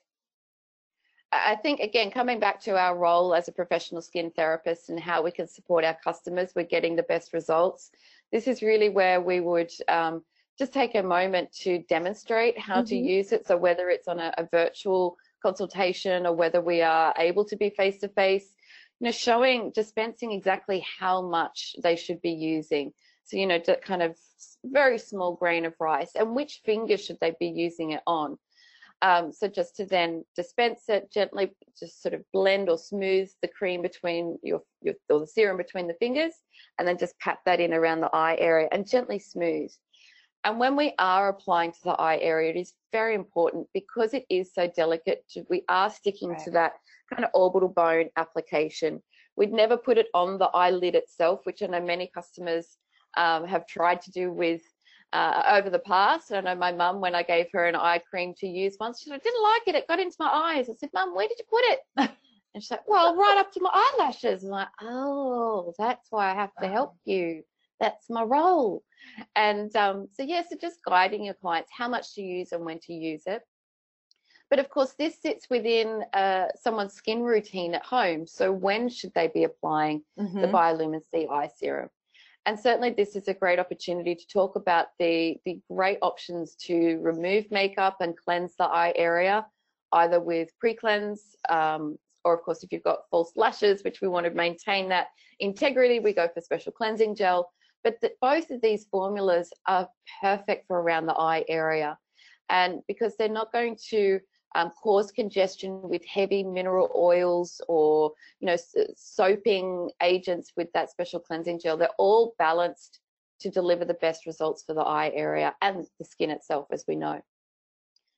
I 1.32 1.56
think, 1.56 1.80
again, 1.82 2.12
coming 2.12 2.39
back 2.39 2.62
to 2.62 2.78
our 2.78 2.98
role 2.98 3.34
as 3.34 3.48
a 3.48 3.52
professional 3.52 4.02
skin 4.02 4.32
therapist 4.36 4.89
and 4.89 5.00
how 5.00 5.22
we 5.22 5.32
can 5.32 5.48
support 5.48 5.84
our 5.84 5.98
customers, 6.02 6.54
we're 6.56 6.64
getting 6.64 6.96
the 6.96 7.04
best 7.04 7.34
results. 7.34 7.91
This 8.32 8.48
is 8.48 8.62
really 8.62 8.89
where 8.89 9.20
we 9.20 9.39
would 9.39 9.72
um, 9.89 10.24
just 10.58 10.72
take 10.72 10.96
a 10.96 11.04
moment 11.04 11.52
to 11.62 11.80
demonstrate 11.89 12.58
how 12.58 12.76
mm-hmm. 12.76 12.86
to 12.86 12.96
use 12.96 13.32
it. 13.32 13.46
So, 13.48 13.58
whether 13.58 13.89
it's 13.89 14.08
on 14.08 14.20
a, 14.20 14.34
a 14.38 14.48
virtual 14.50 15.18
consultation 15.41 16.26
or 16.26 16.34
whether 16.34 16.62
we 16.62 16.82
are 16.82 17.14
able 17.18 17.46
to 17.46 17.56
be 17.56 17.70
face 17.70 18.00
to 18.00 18.08
face, 18.10 18.56
you 19.00 19.06
know, 19.06 19.12
showing, 19.12 19.72
dispensing 19.72 20.32
exactly 20.32 20.86
how 21.00 21.22
much 21.22 21.76
they 21.84 21.96
should 21.96 22.22
be 22.22 22.32
using. 22.32 22.93
So, 23.26 23.38
you 23.38 23.48
know, 23.48 23.60
kind 23.60 24.04
of 24.04 24.16
very 24.64 24.98
small 24.98 25.36
grain 25.36 25.66
of 25.66 25.74
rice 25.80 26.12
and 26.16 26.36
which 26.36 26.62
finger 26.66 26.98
should 26.98 27.18
they 27.20 27.34
be 27.39 27.48
using 27.48 27.91
it 27.91 28.02
on. 28.08 28.38
Um, 29.02 29.32
so 29.32 29.48
just 29.48 29.76
to 29.76 29.86
then 29.86 30.24
dispense 30.36 30.84
it 30.88 31.12
gently, 31.12 31.52
just 31.78 32.02
sort 32.02 32.14
of 32.14 32.24
blend 32.34 32.70
or 32.70 32.78
smooth 32.78 33.30
the 33.41 33.48
cream 33.48 33.82
between 33.82 34.38
your, 34.41 34.62
your 34.82 34.96
or 35.10 35.20
the 35.20 35.28
serum 35.28 35.58
between 35.58 35.88
the 35.88 35.93
fingers, 35.96 36.34
and 36.80 36.88
then 36.88 36.98
just 36.98 37.20
pat 37.20 37.39
that 37.46 37.60
in 37.60 37.74
around 37.74 38.02
the 38.02 38.16
eye 38.16 38.38
area 38.39 38.70
and 38.72 38.89
gently 38.89 39.20
smooth. 39.20 39.70
And 40.46 40.60
when 40.60 40.76
we 40.76 40.93
are 41.00 41.30
applying 41.30 41.72
to 41.72 41.84
the 41.84 42.00
eye 42.00 42.20
area, 42.20 42.52
it 42.52 42.56
is 42.56 42.74
very 42.91 43.16
important 43.16 43.68
because 43.74 44.14
it 44.14 44.26
is 44.30 44.54
so 44.54 44.72
delicate. 44.76 45.24
To, 45.32 45.43
we 45.50 45.64
are 45.70 45.89
sticking 45.89 46.30
right. 46.30 46.39
to 46.46 46.52
that 46.52 46.74
kind 47.12 47.26
of 47.26 47.32
orbital 47.34 47.70
bone 47.70 48.10
application. 48.16 49.02
We'd 49.36 49.52
never 49.52 49.76
put 49.76 49.98
it 49.98 50.08
on 50.14 50.38
the 50.38 50.46
eyelid 50.46 50.96
itself, 50.96 51.41
which 51.46 51.62
I 51.62 51.66
know 51.66 51.82
many 51.82 52.10
customers 52.14 52.78
um, 53.18 53.46
have 53.46 53.68
tried 53.68 54.02
to 54.04 54.12
do 54.12 54.32
with 54.32 54.62
uh, 55.16 55.43
over 55.57 55.70
the 55.70 55.80
past. 55.80 56.34
I 56.34 56.41
know 56.41 56.55
my 56.55 56.74
mum, 56.74 56.99
when 56.99 57.16
I 57.16 57.24
gave 57.24 57.47
her 57.53 57.66
an 57.66 57.76
eye 57.76 58.01
cream 58.09 58.34
to 58.39 58.47
use 58.47 58.76
once, 58.80 58.99
she 58.99 59.09
said, 59.09 59.16
I 59.16 59.20
didn't 59.20 59.43
like 59.43 59.61
it. 59.68 59.76
It 59.76 59.88
got 59.88 59.99
into 59.99 60.18
my 60.20 60.30
eyes. 60.30 60.70
I 60.70 60.74
said, 60.74 60.89
Mum, 60.93 61.16
where 61.16 61.28
did 61.28 61.39
you 61.39 61.45
put 61.49 61.63
it? 61.63 61.80
and 62.53 62.61
she's 62.61 62.72
like, 62.72 62.88
Well, 62.88 63.16
right 63.16 63.38
up 63.38 63.51
to 63.53 63.61
my 63.61 63.70
eyelashes. 63.74 64.43
I'm 64.43 64.49
like, 64.49 64.68
Oh, 64.82 65.74
that's 65.80 66.07
why 66.09 66.32
I 66.32 66.36
have 66.36 66.51
to 66.61 66.68
help 66.68 66.95
you. 67.05 67.43
That's 67.80 68.09
my 68.09 68.24
role. 68.24 68.84
And 69.36 69.74
um, 69.76 70.07
so, 70.13 70.24
yes, 70.24 70.47
yeah, 70.51 70.57
so 70.57 70.68
just 70.68 70.84
guiding 70.84 71.24
your 71.24 71.34
clients 71.36 71.72
how 71.76 71.88
much 71.88 72.13
to 72.16 72.22
use 72.22 72.51
and 72.51 72.66
when 72.66 72.80
to 72.80 72.93
use 72.93 73.24
it. 73.26 73.41
But 74.49 74.59
of 74.59 74.70
course, 74.70 74.93
this 74.99 75.22
sits 75.22 75.49
within 75.49 76.03
uh, 76.13 76.47
someone's 76.61 76.93
skin 76.93 77.24
routine 77.24 77.74
at 77.74 77.86
home. 77.86 78.28
So, 78.28 78.51
when 78.51 78.89
should 78.89 79.13
they 79.13 79.28
be 79.28 79.45
applying 79.45 80.03
mm-hmm. 80.20 80.41
the 80.41 80.47
Biolumin 80.47 81.01
C 81.11 81.28
eye 81.32 81.49
serum? 81.55 81.89
And 82.46 82.60
certainly 82.60 82.91
this 82.91 83.16
is 83.16 83.28
a 83.28 83.34
great 83.34 83.60
opportunity 83.60 84.14
to 84.14 84.28
talk 84.28 84.56
about 84.56 84.88
the, 85.00 85.38
the 85.46 85.60
great 85.72 85.98
options 86.02 86.56
to 86.66 86.98
remove 87.02 87.50
makeup 87.50 87.98
and 88.02 88.16
cleanse 88.16 88.56
the 88.56 88.66
eye 88.66 88.93
area, 88.96 89.46
either 89.93 90.20
with 90.20 90.50
pre-cleanse, 90.60 91.36
um, 91.50 91.98
or 92.24 92.36
of 92.36 92.43
course, 92.43 92.64
if 92.64 92.72
you've 92.72 92.84
got 92.84 93.00
false 93.10 93.32
lashes, 93.36 93.84
which 93.84 94.02
we 94.02 94.08
want 94.08 94.26
to 94.26 94.32
maintain 94.32 94.89
that 94.89 95.08
integrity, 95.39 96.00
we 96.00 96.14
go 96.14 96.28
for 96.34 96.41
special 96.41 96.72
cleansing 96.72 97.16
gel. 97.16 97.52
But 97.84 98.00
the, 98.02 98.12
both 98.22 98.52
of 98.52 98.62
these 98.62 98.86
formulas 98.91 99.52
are 99.68 99.89
perfect 100.22 100.68
for 100.68 100.82
around 100.82 101.08
the 101.08 101.14
eye 101.14 101.46
area. 101.48 101.98
And 102.50 102.82
because 102.88 103.16
they're 103.18 103.30
not 103.30 103.52
going 103.52 103.78
to 103.89 104.20
um, 104.56 104.72
cause 104.82 105.12
congestion 105.12 105.82
with 105.84 106.03
heavy 106.06 106.43
mineral 106.43 106.89
oils 106.95 107.62
or 107.68 108.14
you 108.39 108.47
know 108.47 108.58
soaping 108.95 109.91
agents 110.01 110.53
with 110.58 110.72
that 110.74 110.89
special 110.89 111.20
cleansing 111.20 111.60
gel. 111.60 111.78
They're 111.78 111.89
all 111.99 112.34
balanced 112.39 113.01
to 113.41 113.49
deliver 113.49 113.86
the 113.86 113.95
best 113.95 114.26
results 114.26 114.64
for 114.64 114.74
the 114.74 114.82
eye 114.82 115.12
area 115.14 115.53
and 115.62 115.86
the 115.99 116.06
skin 116.06 116.32
itself, 116.32 116.68
as 116.72 116.86
we 116.88 116.95
know. 116.95 117.22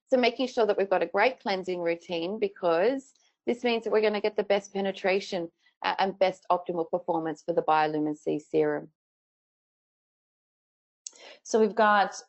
So 0.10 0.18
making 0.18 0.48
sure 0.48 0.66
that 0.66 0.78
we've 0.78 0.90
got 0.90 1.02
a 1.02 1.08
great 1.08 1.40
cleansing 1.40 1.82
routine 1.82 2.40
because 2.40 3.12
this 3.48 3.64
means 3.64 3.84
that 3.84 3.92
we're 3.92 4.02
going 4.02 4.14
to 4.14 4.22
get 4.22 4.38
the 4.38 4.44
best 4.44 4.74
penetration 4.74 5.50
uh, 5.84 5.96
and 6.00 6.18
best 6.20 6.46
optimal 6.52 6.90
performance 6.90 7.42
for 7.44 7.54
the 7.54 7.64
Biolumin 7.64 8.18
C 8.18 8.40
serum. 8.40 8.90
So 11.44 11.60
we've 11.60 11.76
got 11.76 12.22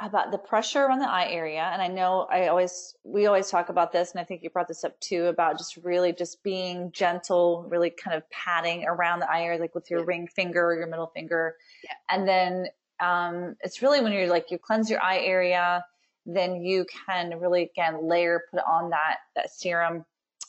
about 0.00 0.32
the 0.32 0.38
pressure 0.38 0.84
around 0.84 1.00
the 1.00 1.10
eye 1.10 1.28
area. 1.28 1.68
And 1.72 1.82
I 1.82 1.88
know 1.88 2.26
I 2.30 2.48
always, 2.48 2.94
we 3.04 3.26
always 3.26 3.50
talk 3.50 3.68
about 3.68 3.92
this. 3.92 4.12
And 4.12 4.20
I 4.20 4.24
think 4.24 4.42
you 4.42 4.50
brought 4.50 4.68
this 4.68 4.82
up 4.84 4.98
too 5.00 5.26
about 5.26 5.58
just 5.58 5.76
really 5.78 6.12
just 6.12 6.42
being 6.42 6.90
gentle, 6.92 7.66
really 7.68 7.90
kind 7.90 8.16
of 8.16 8.22
patting 8.30 8.84
around 8.86 9.20
the 9.20 9.30
eye 9.30 9.42
area, 9.42 9.60
like 9.60 9.74
with 9.74 9.90
your 9.90 10.00
yeah. 10.00 10.06
ring 10.06 10.26
finger 10.26 10.64
or 10.64 10.76
your 10.76 10.86
middle 10.86 11.10
finger. 11.14 11.54
Yeah. 11.84 12.16
And 12.16 12.26
then, 12.26 12.66
um, 13.00 13.56
it's 13.60 13.82
really 13.82 14.00
when 14.00 14.12
you're 14.12 14.28
like, 14.28 14.50
you 14.50 14.58
cleanse 14.58 14.90
your 14.90 15.02
eye 15.02 15.20
area, 15.20 15.84
then 16.26 16.62
you 16.62 16.86
can 17.06 17.38
really 17.38 17.62
again 17.62 18.06
layer, 18.06 18.42
put 18.50 18.60
on 18.66 18.90
that, 18.90 19.18
that 19.36 19.50
serum, 19.50 20.04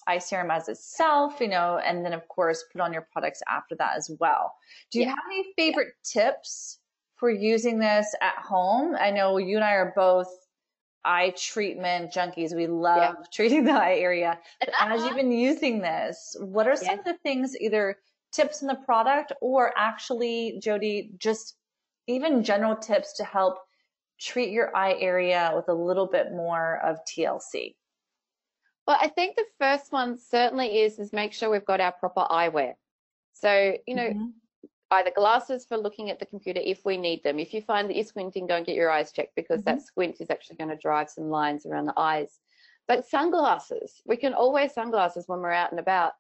eye 0.08 0.18
serum 0.18 0.52
as 0.52 0.68
itself, 0.68 1.40
you 1.40 1.48
know, 1.48 1.78
and 1.78 2.06
then 2.06 2.14
of 2.14 2.28
course 2.28 2.64
put 2.72 2.82
on 2.82 2.92
your 2.92 3.08
products 3.14 3.42
after 3.50 3.76
that 3.76 3.96
as 3.98 4.12
well. 4.20 4.54
Do 4.92 5.00
you 5.00 5.06
yeah. 5.06 5.12
have 5.12 5.26
any 5.28 5.46
favorite 5.56 5.94
tips 6.04 6.80
for 7.22 7.30
using 7.30 7.78
this 7.78 8.14
at 8.20 8.36
home. 8.38 8.98
I 9.00 9.12
know 9.12 9.38
you 9.38 9.56
and 9.56 9.64
I 9.64 9.74
are 9.74 9.94
both 9.96 10.28
eye 11.06 11.34
treatment 11.38 12.12
junkies. 12.12 12.54
We 12.54 12.66
love 12.66 13.16
yeah. 13.20 13.26
treating 13.34 13.64
the 13.64 13.74
eye 13.74 13.98
area. 13.98 14.40
But 14.60 14.72
as 14.80 15.04
you've 15.04 15.16
been 15.16 15.32
using 15.50 15.82
this, 15.82 16.36
what 16.40 16.68
are 16.68 16.76
some 16.76 16.88
yeah. 16.88 17.00
of 17.00 17.06
the 17.06 17.18
things, 17.22 17.56
either 17.56 17.98
tips 18.34 18.64
in 18.64 18.68
the 18.68 18.76
product 18.76 19.34
or 19.40 19.72
actually, 19.78 20.60
Jody, 20.62 21.12
just 21.20 21.56
even 22.08 22.44
general 22.44 22.76
tips 22.76 23.14
to 23.14 23.24
help 23.24 23.60
treat 24.20 24.50
your 24.50 24.76
eye 24.76 24.96
area 25.00 25.52
with 25.56 25.70
a 25.70 25.74
little 25.74 26.08
bit 26.08 26.32
more 26.32 26.80
of 26.84 26.98
TLC? 27.06 27.76
Well, 28.88 28.98
I 29.00 29.10
think 29.10 29.36
the 29.36 29.46
first 29.60 29.92
one 29.92 30.18
certainly 30.18 30.80
is 30.82 30.98
is 30.98 31.14
make 31.14 31.34
sure 31.34 31.52
we've 31.52 31.66
got 31.66 31.82
our 31.82 31.92
proper 31.92 32.26
eyewear. 32.32 32.74
So, 33.34 33.76
you 33.86 33.94
know, 33.96 34.10
mm-hmm. 34.10 34.26
Either 34.92 35.12
glasses 35.16 35.66
for 35.66 35.78
looking 35.78 36.10
at 36.10 36.20
the 36.20 36.26
computer 36.26 36.62
if 36.64 36.86
we 36.86 36.98
need 36.98 37.24
them. 37.24 37.40
If 37.40 37.54
you 37.54 37.62
find 37.62 37.90
that 37.90 37.96
you're 37.96 38.06
squinting, 38.06 38.48
go 38.48 38.58
and 38.58 38.66
get 38.66 38.76
your 38.76 38.92
eyes 38.92 39.12
checked 39.12 39.36
because 39.36 39.62
mm-hmm. 39.62 39.78
that 39.78 39.82
squint 39.82 40.18
is 40.20 40.30
actually 40.30 40.58
going 40.58 40.70
to 40.70 40.76
drive 40.76 41.10
some 41.10 41.30
lines 41.30 41.66
around 41.66 41.86
the 41.86 41.98
eyes. 41.98 42.40
But 42.88 43.08
sunglasses, 43.08 44.02
we 44.06 44.18
can 44.18 44.34
all 44.34 44.52
wear 44.52 44.68
sunglasses 44.68 45.28
when 45.28 45.40
we're 45.40 45.52
out 45.52 45.72
and 45.72 45.80
about. 45.80 46.14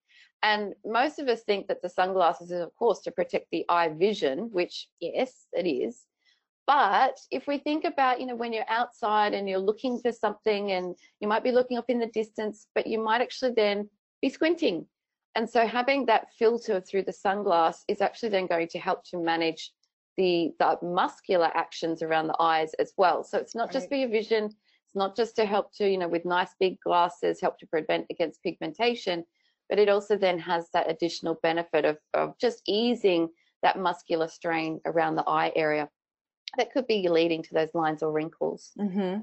And 0.43 0.74
most 0.86 1.19
of 1.19 1.28
us 1.28 1.43
think 1.43 1.67
that 1.67 1.82
the 1.82 1.89
sunglasses 1.89 2.51
is, 2.51 2.61
of 2.61 2.76
course, 2.76 3.01
to 3.01 3.11
protect 3.11 3.47
the 3.51 3.65
eye 3.69 3.89
vision, 3.89 4.49
which, 4.51 4.88
yes, 4.99 5.45
it 5.53 5.67
is. 5.67 6.05
But 6.65 7.19
if 7.30 7.47
we 7.47 7.57
think 7.57 7.84
about, 7.84 8.19
you 8.22 8.26
know, 8.26 8.36
when 8.36 8.53
you're 8.53 8.69
outside 8.69 9.34
and 9.34 9.49
you're 9.49 9.59
looking 9.59 9.99
for 9.99 10.11
something 10.11 10.72
and 10.72 10.95
you 11.19 11.28
might 11.28 11.43
be 11.43 11.51
looking 11.51 11.78
up 11.78 11.89
in 11.89 11.99
the 11.99 12.07
distance, 12.07 12.67
but 12.74 12.88
you 12.88 13.03
might 13.03 13.22
actually 13.22 13.53
then 13.55 13.89
be 14.22 14.30
squinting. 14.30 14.86
And 15.36 15.49
so 15.49 15.65
having 15.65 16.05
that 16.07 16.27
filter 16.38 16.82
through 16.82 17.03
the 17.03 17.13
sunglass 17.13 17.77
is 17.88 18.01
actually 18.01 18.29
then 18.29 18.47
going 18.47 18.67
to 18.69 18.79
help 18.79 19.03
to 19.05 19.17
manage 19.17 19.71
the, 20.17 20.51
the 20.59 20.77
muscular 20.82 21.49
actions 21.55 22.01
around 22.01 22.27
the 22.27 22.41
eyes 22.41 22.73
as 22.79 22.93
well. 22.97 23.23
So 23.23 23.38
it's 23.38 23.55
not 23.55 23.65
right. 23.65 23.73
just 23.73 23.89
for 23.89 23.95
your 23.95 24.09
vision, 24.09 24.45
it's 24.45 24.95
not 24.95 25.15
just 25.15 25.36
to 25.38 25.45
help 25.45 25.73
to, 25.75 25.89
you 25.89 25.97
know, 25.97 26.09
with 26.09 26.25
nice 26.25 26.53
big 26.59 26.79
glasses, 26.82 27.39
help 27.39 27.57
to 27.59 27.67
prevent 27.67 28.07
against 28.09 28.43
pigmentation, 28.43 29.23
but 29.69 29.79
it 29.79 29.88
also 29.88 30.17
then 30.17 30.38
has 30.39 30.67
that 30.73 30.91
additional 30.91 31.39
benefit 31.41 31.86
of, 31.86 31.97
of 32.13 32.38
just 32.39 32.61
easing 32.67 33.29
that 33.63 33.79
muscular 33.79 34.27
strain 34.27 34.82
around 34.86 35.15
the 35.15 35.27
eye 35.27 35.53
area 35.55 35.88
that 36.57 36.73
could 36.73 36.88
be 36.88 37.07
leading 37.07 37.41
to 37.43 37.53
those 37.53 37.73
lines 37.73 38.03
or 38.03 38.11
wrinkles. 38.11 38.71
Mm-hmm. 38.77 39.21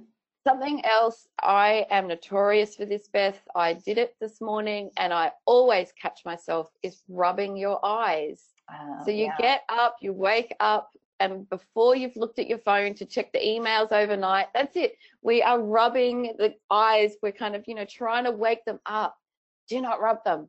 Something 0.49 0.83
else, 0.87 1.29
I 1.43 1.85
am 1.91 2.09
notorious 2.09 2.75
for 2.75 2.87
this, 2.87 3.07
Beth. 3.07 3.39
I 3.55 3.75
did 3.75 3.99
it 3.99 4.15
this 4.19 4.41
morning 4.41 4.89
and 4.97 5.13
I 5.13 5.33
always 5.45 5.93
catch 6.01 6.25
myself 6.25 6.71
is 6.83 7.03
rubbing 7.07 7.55
your 7.55 7.85
eyes. 7.85 8.43
Oh, 8.73 9.03
so 9.05 9.11
you 9.11 9.27
yeah. 9.27 9.37
get 9.39 9.61
up, 9.69 9.97
you 10.01 10.15
wake 10.15 10.55
up, 10.59 10.89
and 11.21 11.47
before 11.51 11.97
you've 11.97 12.17
looked 12.17 12.39
at 12.39 12.47
your 12.47 12.61
phone 12.61 12.95
to 12.95 13.05
check 13.05 13.31
the 13.31 13.41
emails 13.41 13.93
overnight, 13.93 14.47
that's 14.55 14.75
it. 14.75 14.95
We 15.21 15.43
are 15.43 15.61
rubbing 15.61 16.35
the 16.39 16.55
eyes. 16.71 17.17
We're 17.23 17.33
kind 17.33 17.55
of, 17.55 17.65
you 17.67 17.75
know, 17.75 17.85
trying 17.85 18.25
to 18.25 18.31
wake 18.31 18.65
them 18.65 18.81
up. 18.87 19.19
Do 19.69 19.83
not 19.83 20.01
rub 20.01 20.25
them. 20.25 20.49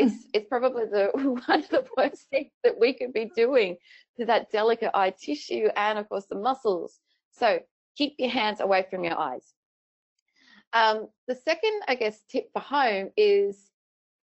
Hmm. 0.00 0.06
It's 0.06 0.26
it's 0.32 0.48
probably 0.48 0.86
the 0.86 1.10
one 1.46 1.60
of 1.60 1.68
the 1.68 1.84
worst 1.98 2.28
things 2.30 2.50
that 2.62 2.80
we 2.80 2.94
could 2.94 3.12
be 3.12 3.30
doing 3.36 3.76
to 4.16 4.24
that 4.24 4.50
delicate 4.50 4.92
eye 4.94 5.10
tissue 5.10 5.68
and 5.76 5.98
of 5.98 6.08
course 6.08 6.24
the 6.30 6.36
muscles. 6.36 6.98
So 7.32 7.58
keep 7.96 8.14
your 8.18 8.30
hands 8.30 8.60
away 8.60 8.86
from 8.90 9.04
your 9.04 9.18
eyes. 9.18 9.52
Um, 10.72 11.08
the 11.28 11.36
second, 11.36 11.82
I 11.86 11.94
guess, 11.94 12.20
tip 12.28 12.50
for 12.52 12.60
home 12.60 13.10
is, 13.16 13.70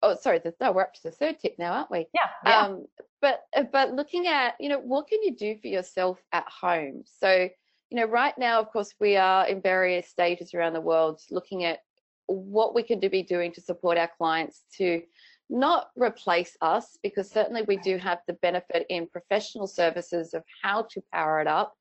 oh, 0.03 0.17
sorry, 0.21 0.39
the, 0.39 0.55
no, 0.61 0.73
we're 0.73 0.83
up 0.83 0.95
to 0.95 1.03
the 1.05 1.11
third 1.11 1.39
tip 1.41 1.57
now, 1.59 1.73
aren't 1.73 1.91
we? 1.91 2.07
Yeah. 2.15 2.29
yeah. 2.45 2.61
Um, 2.61 2.87
but 3.23 3.41
but 3.73 3.95
looking 3.95 4.27
at, 4.27 4.55
you 4.61 4.69
know, 4.69 4.79
what 4.79 5.09
can 5.09 5.23
you 5.23 5.35
do 5.35 5.57
for 5.61 5.69
yourself 5.69 6.19
at 6.33 6.45
home? 6.47 7.05
So, 7.07 7.49
you 7.91 7.97
know, 7.97 8.05
right 8.05 8.37
now, 8.37 8.61
of 8.61 8.71
course, 8.71 8.95
we 9.01 9.17
are 9.17 9.47
in 9.47 9.63
various 9.63 10.09
stages 10.09 10.53
around 10.53 10.75
the 10.75 10.81
world 10.81 11.21
looking 11.31 11.65
at 11.65 11.81
what 12.27 12.75
we 12.75 12.83
can 12.83 13.01
be 13.01 13.23
doing 13.23 13.53
to 13.53 13.61
support 13.61 13.97
our 13.97 14.11
clients 14.19 14.65
to 14.77 15.01
not 15.49 15.91
replace 15.97 16.57
us, 16.61 16.99
because 17.03 17.31
certainly 17.31 17.63
we 17.63 17.77
do 17.77 17.97
have 17.97 18.19
the 18.27 18.33
benefit 18.35 18.85
in 18.91 19.07
professional 19.07 19.67
services 19.67 20.35
of 20.35 20.43
how 20.63 20.83
to 20.91 21.01
power 21.13 21.41
it 21.41 21.47
up. 21.47 21.75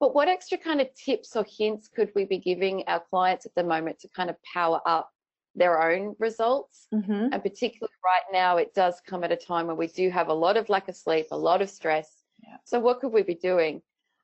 But 0.00 0.14
what 0.14 0.28
extra 0.28 0.56
kind 0.56 0.80
of 0.80 0.88
tips 0.94 1.36
or 1.36 1.44
hints 1.44 1.86
could 1.86 2.10
we 2.14 2.24
be 2.24 2.38
giving 2.38 2.84
our 2.88 3.00
clients 3.00 3.44
at 3.44 3.54
the 3.54 3.62
moment 3.62 4.00
to 4.00 4.08
kind 4.08 4.30
of 4.30 4.36
power 4.42 4.80
up 4.86 5.10
their 5.54 5.82
own 5.82 6.16
results? 6.18 6.88
Mm-hmm. 6.92 7.28
And 7.32 7.42
particularly 7.42 7.92
right 8.02 8.22
now, 8.32 8.56
it 8.56 8.74
does 8.74 9.00
come 9.06 9.22
at 9.24 9.30
a 9.30 9.36
time 9.36 9.66
where 9.66 9.76
we 9.76 9.88
do 9.88 10.08
have 10.10 10.28
a 10.28 10.34
lot 10.34 10.56
of 10.56 10.70
lack 10.70 10.88
of 10.88 10.96
sleep, 10.96 11.26
a 11.30 11.36
lot 11.36 11.60
of 11.60 11.68
stress. 11.68 12.10
Yeah. 12.42 12.56
So, 12.64 12.80
what 12.80 13.00
could 13.00 13.12
we 13.12 13.22
be 13.22 13.34
doing? 13.34 13.82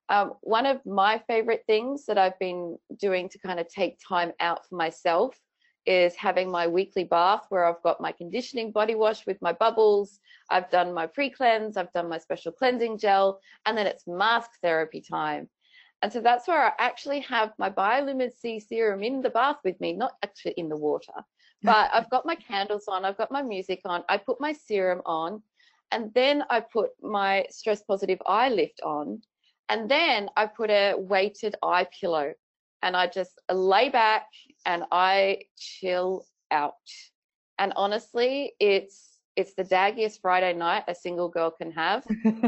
Um, 0.08 0.34
one 0.40 0.64
of 0.64 0.84
my 0.86 1.20
favorite 1.26 1.64
things 1.66 2.06
that 2.06 2.16
I've 2.16 2.38
been 2.38 2.78
doing 2.98 3.28
to 3.28 3.38
kind 3.38 3.60
of 3.60 3.68
take 3.68 3.98
time 4.06 4.32
out 4.40 4.66
for 4.66 4.76
myself 4.76 5.36
is 5.84 6.14
having 6.16 6.50
my 6.50 6.66
weekly 6.66 7.04
bath 7.04 7.46
where 7.48 7.64
I've 7.64 7.82
got 7.82 8.00
my 8.00 8.12
conditioning 8.12 8.72
body 8.72 8.94
wash 8.94 9.26
with 9.26 9.40
my 9.42 9.52
bubbles. 9.52 10.20
I've 10.50 10.70
done 10.70 10.94
my 10.94 11.06
pre 11.06 11.28
cleanse, 11.28 11.76
I've 11.76 11.92
done 11.92 12.08
my 12.08 12.18
special 12.18 12.52
cleansing 12.52 12.98
gel, 12.98 13.40
and 13.66 13.76
then 13.76 13.86
it's 13.86 14.06
mask 14.06 14.50
therapy 14.62 15.00
time. 15.00 15.48
And 16.02 16.12
so 16.12 16.20
that's 16.20 16.46
where 16.46 16.66
I 16.66 16.72
actually 16.78 17.20
have 17.20 17.52
my 17.58 17.70
Biolumin 17.70 18.32
C 18.32 18.60
serum 18.60 19.02
in 19.02 19.22
the 19.22 19.30
bath 19.30 19.56
with 19.64 19.80
me, 19.80 19.92
not 19.92 20.12
actually 20.22 20.52
in 20.56 20.68
the 20.68 20.76
water, 20.76 21.12
but 21.62 21.90
I've 21.92 22.10
got 22.10 22.26
my 22.26 22.34
candles 22.34 22.86
on, 22.88 23.04
I've 23.04 23.16
got 23.16 23.32
my 23.32 23.42
music 23.42 23.80
on, 23.84 24.04
I 24.08 24.18
put 24.18 24.40
my 24.40 24.52
serum 24.52 25.00
on, 25.06 25.42
and 25.90 26.12
then 26.14 26.44
I 26.50 26.60
put 26.60 26.90
my 27.02 27.46
stress 27.50 27.82
positive 27.82 28.20
eye 28.26 28.50
lift 28.50 28.80
on, 28.82 29.22
and 29.68 29.88
then 29.88 30.28
I 30.36 30.46
put 30.46 30.70
a 30.70 30.94
weighted 30.96 31.56
eye 31.62 31.86
pillow 32.00 32.34
and 32.82 32.96
I 32.96 33.06
just 33.06 33.40
lay 33.50 33.88
back 33.88 34.26
and 34.64 34.84
I 34.92 35.40
chill 35.56 36.26
out. 36.50 36.74
And 37.58 37.72
honestly, 37.76 38.52
it's 38.60 39.18
it's 39.34 39.54
the 39.54 39.64
daggiest 39.64 40.20
Friday 40.22 40.54
night 40.54 40.84
a 40.88 40.94
single 40.94 41.28
girl 41.28 41.50
can 41.50 41.70
have, 41.72 42.04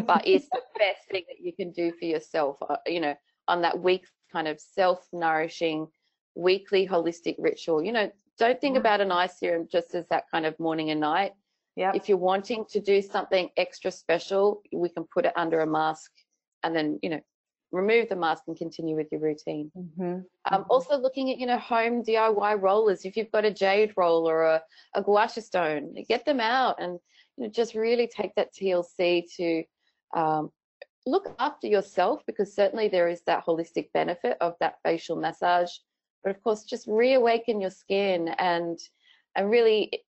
but 0.07 0.27
it's 0.27 0.49
the 0.51 0.63
best 0.79 1.09
thing 1.11 1.25
that 1.29 1.39
you 1.41 1.53
can 1.53 1.71
do 1.71 1.93
for 1.99 2.07
yourself. 2.07 2.57
Uh, 2.63 2.77
you 2.87 3.01
know, 3.01 3.15
on 3.49 3.63
that 3.63 3.79
week 3.79 4.07
kind 4.33 4.47
of 4.47 4.61
self-nourishing 4.61 5.89
weekly 6.35 6.87
holistic 6.87 7.35
ritual. 7.39 7.83
You 7.83 7.93
know, 7.93 8.11
don't 8.39 8.61
think 8.61 8.77
about 8.77 9.01
an 9.01 9.11
eye 9.11 9.27
serum 9.27 9.69
just 9.71 9.95
as 9.95 10.07
that 10.09 10.25
kind 10.31 10.47
of 10.47 10.59
morning 10.61 10.91
and 10.91 11.01
night. 11.01 11.33
Yeah. 11.77 11.93
If 11.95 12.09
you're 12.09 12.19
wanting 12.19 12.65
to 12.71 12.81
do 12.81 13.03
something 13.03 13.51
extra 13.57 13.91
special, 13.91 14.63
we 14.73 14.89
can 14.89 15.05
put 15.13 15.27
it 15.27 15.33
under 15.37 15.61
a 15.61 15.67
mask 15.67 16.11
and 16.63 16.75
then, 16.75 16.99
you 17.03 17.11
know, 17.11 17.21
remove 17.71 18.09
the 18.09 18.17
mask 18.17 18.45
and 18.47 18.57
continue 18.57 18.97
with 18.97 19.09
your 19.13 19.21
routine. 19.21 19.71
Mm-hmm. 19.77 20.03
Um, 20.03 20.23
mm-hmm. 20.53 20.63
Also 20.71 20.97
looking 20.97 21.31
at, 21.31 21.39
you 21.39 21.47
know, 21.47 21.59
home 21.59 22.03
DIY 22.03 22.61
rollers. 22.61 23.05
If 23.05 23.17
you've 23.17 23.31
got 23.31 23.45
a 23.45 23.53
jade 23.53 23.93
roll 23.97 24.29
or 24.29 24.43
a, 24.45 24.63
a 24.95 25.03
gua 25.03 25.29
sha 25.33 25.41
stone, 25.41 25.95
get 26.09 26.25
them 26.25 26.41
out 26.41 26.77
and 26.81 26.99
you 27.37 27.45
know, 27.45 27.51
just 27.51 27.75
really 27.75 28.09
take 28.09 28.35
that 28.37 28.55
TLC 28.55 29.25
to 29.37 29.63
um, 30.17 30.51
look 31.07 31.35
after 31.39 31.67
yourself 31.67 32.23
because 32.27 32.55
certainly 32.55 32.89
there 32.89 33.09
is 33.09 33.23
that 33.23 33.45
holistic 33.45 33.93
benefit 33.93 34.37
of 34.41 34.55
that 34.61 34.79
facial 34.85 35.17
massage. 35.17 35.71
But 36.23 36.31
of 36.35 36.43
course, 36.43 36.65
just 36.65 36.87
reawaken 36.87 37.61
your 37.61 37.71
skin 37.71 38.29
and 38.39 38.79
and 39.37 39.51
really 39.51 40.03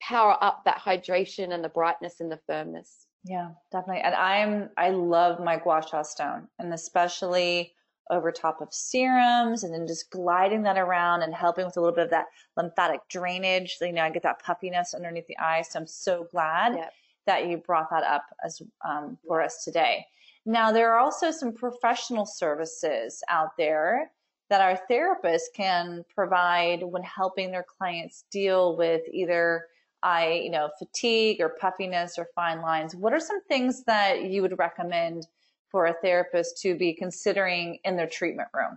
power 0.00 0.36
up 0.40 0.64
that 0.64 0.78
hydration 0.78 1.52
and 1.52 1.62
the 1.62 1.68
brightness 1.68 2.20
and 2.20 2.30
the 2.30 2.40
firmness. 2.46 3.06
Yeah, 3.24 3.50
definitely. 3.70 4.02
And 4.02 4.14
I'm 4.14 4.70
I 4.76 4.90
love 4.90 5.40
my 5.40 5.58
gua 5.58 5.82
sha 5.86 6.02
stone, 6.02 6.48
and 6.58 6.72
especially 6.72 7.74
over 8.10 8.32
top 8.32 8.60
of 8.60 8.72
serums, 8.72 9.62
and 9.62 9.72
then 9.72 9.86
just 9.86 10.10
gliding 10.10 10.62
that 10.62 10.78
around 10.78 11.22
and 11.22 11.34
helping 11.34 11.64
with 11.64 11.76
a 11.76 11.80
little 11.80 11.94
bit 11.94 12.04
of 12.04 12.10
that 12.10 12.26
lymphatic 12.56 13.00
drainage. 13.08 13.76
So, 13.76 13.84
you 13.84 13.92
know, 13.92 14.02
I 14.02 14.10
get 14.10 14.24
that 14.24 14.42
puffiness 14.42 14.94
underneath 14.94 15.28
the 15.28 15.38
eye. 15.38 15.62
So 15.62 15.78
I'm 15.78 15.86
so 15.86 16.26
glad 16.32 16.74
yep. 16.74 16.92
that 17.26 17.46
you 17.46 17.58
brought 17.58 17.90
that 17.90 18.02
up 18.02 18.24
as 18.44 18.60
um, 18.84 19.16
for 19.26 19.40
us 19.40 19.62
today. 19.64 20.06
Now, 20.50 20.72
there 20.72 20.92
are 20.92 20.98
also 20.98 21.30
some 21.30 21.52
professional 21.52 22.26
services 22.26 23.22
out 23.28 23.56
there 23.56 24.10
that 24.48 24.60
our 24.60 24.80
therapists 24.90 25.54
can 25.54 26.04
provide 26.12 26.82
when 26.82 27.04
helping 27.04 27.52
their 27.52 27.62
clients 27.62 28.24
deal 28.32 28.76
with 28.76 29.02
either 29.12 29.66
eye, 30.02 30.40
you 30.42 30.50
know, 30.50 30.68
fatigue 30.76 31.40
or 31.40 31.50
puffiness 31.50 32.18
or 32.18 32.26
fine 32.34 32.62
lines. 32.62 32.96
What 32.96 33.12
are 33.12 33.20
some 33.20 33.40
things 33.44 33.84
that 33.84 34.24
you 34.24 34.42
would 34.42 34.58
recommend 34.58 35.28
for 35.68 35.86
a 35.86 35.94
therapist 36.02 36.60
to 36.62 36.74
be 36.74 36.94
considering 36.94 37.78
in 37.84 37.96
their 37.96 38.08
treatment 38.08 38.48
room? 38.52 38.76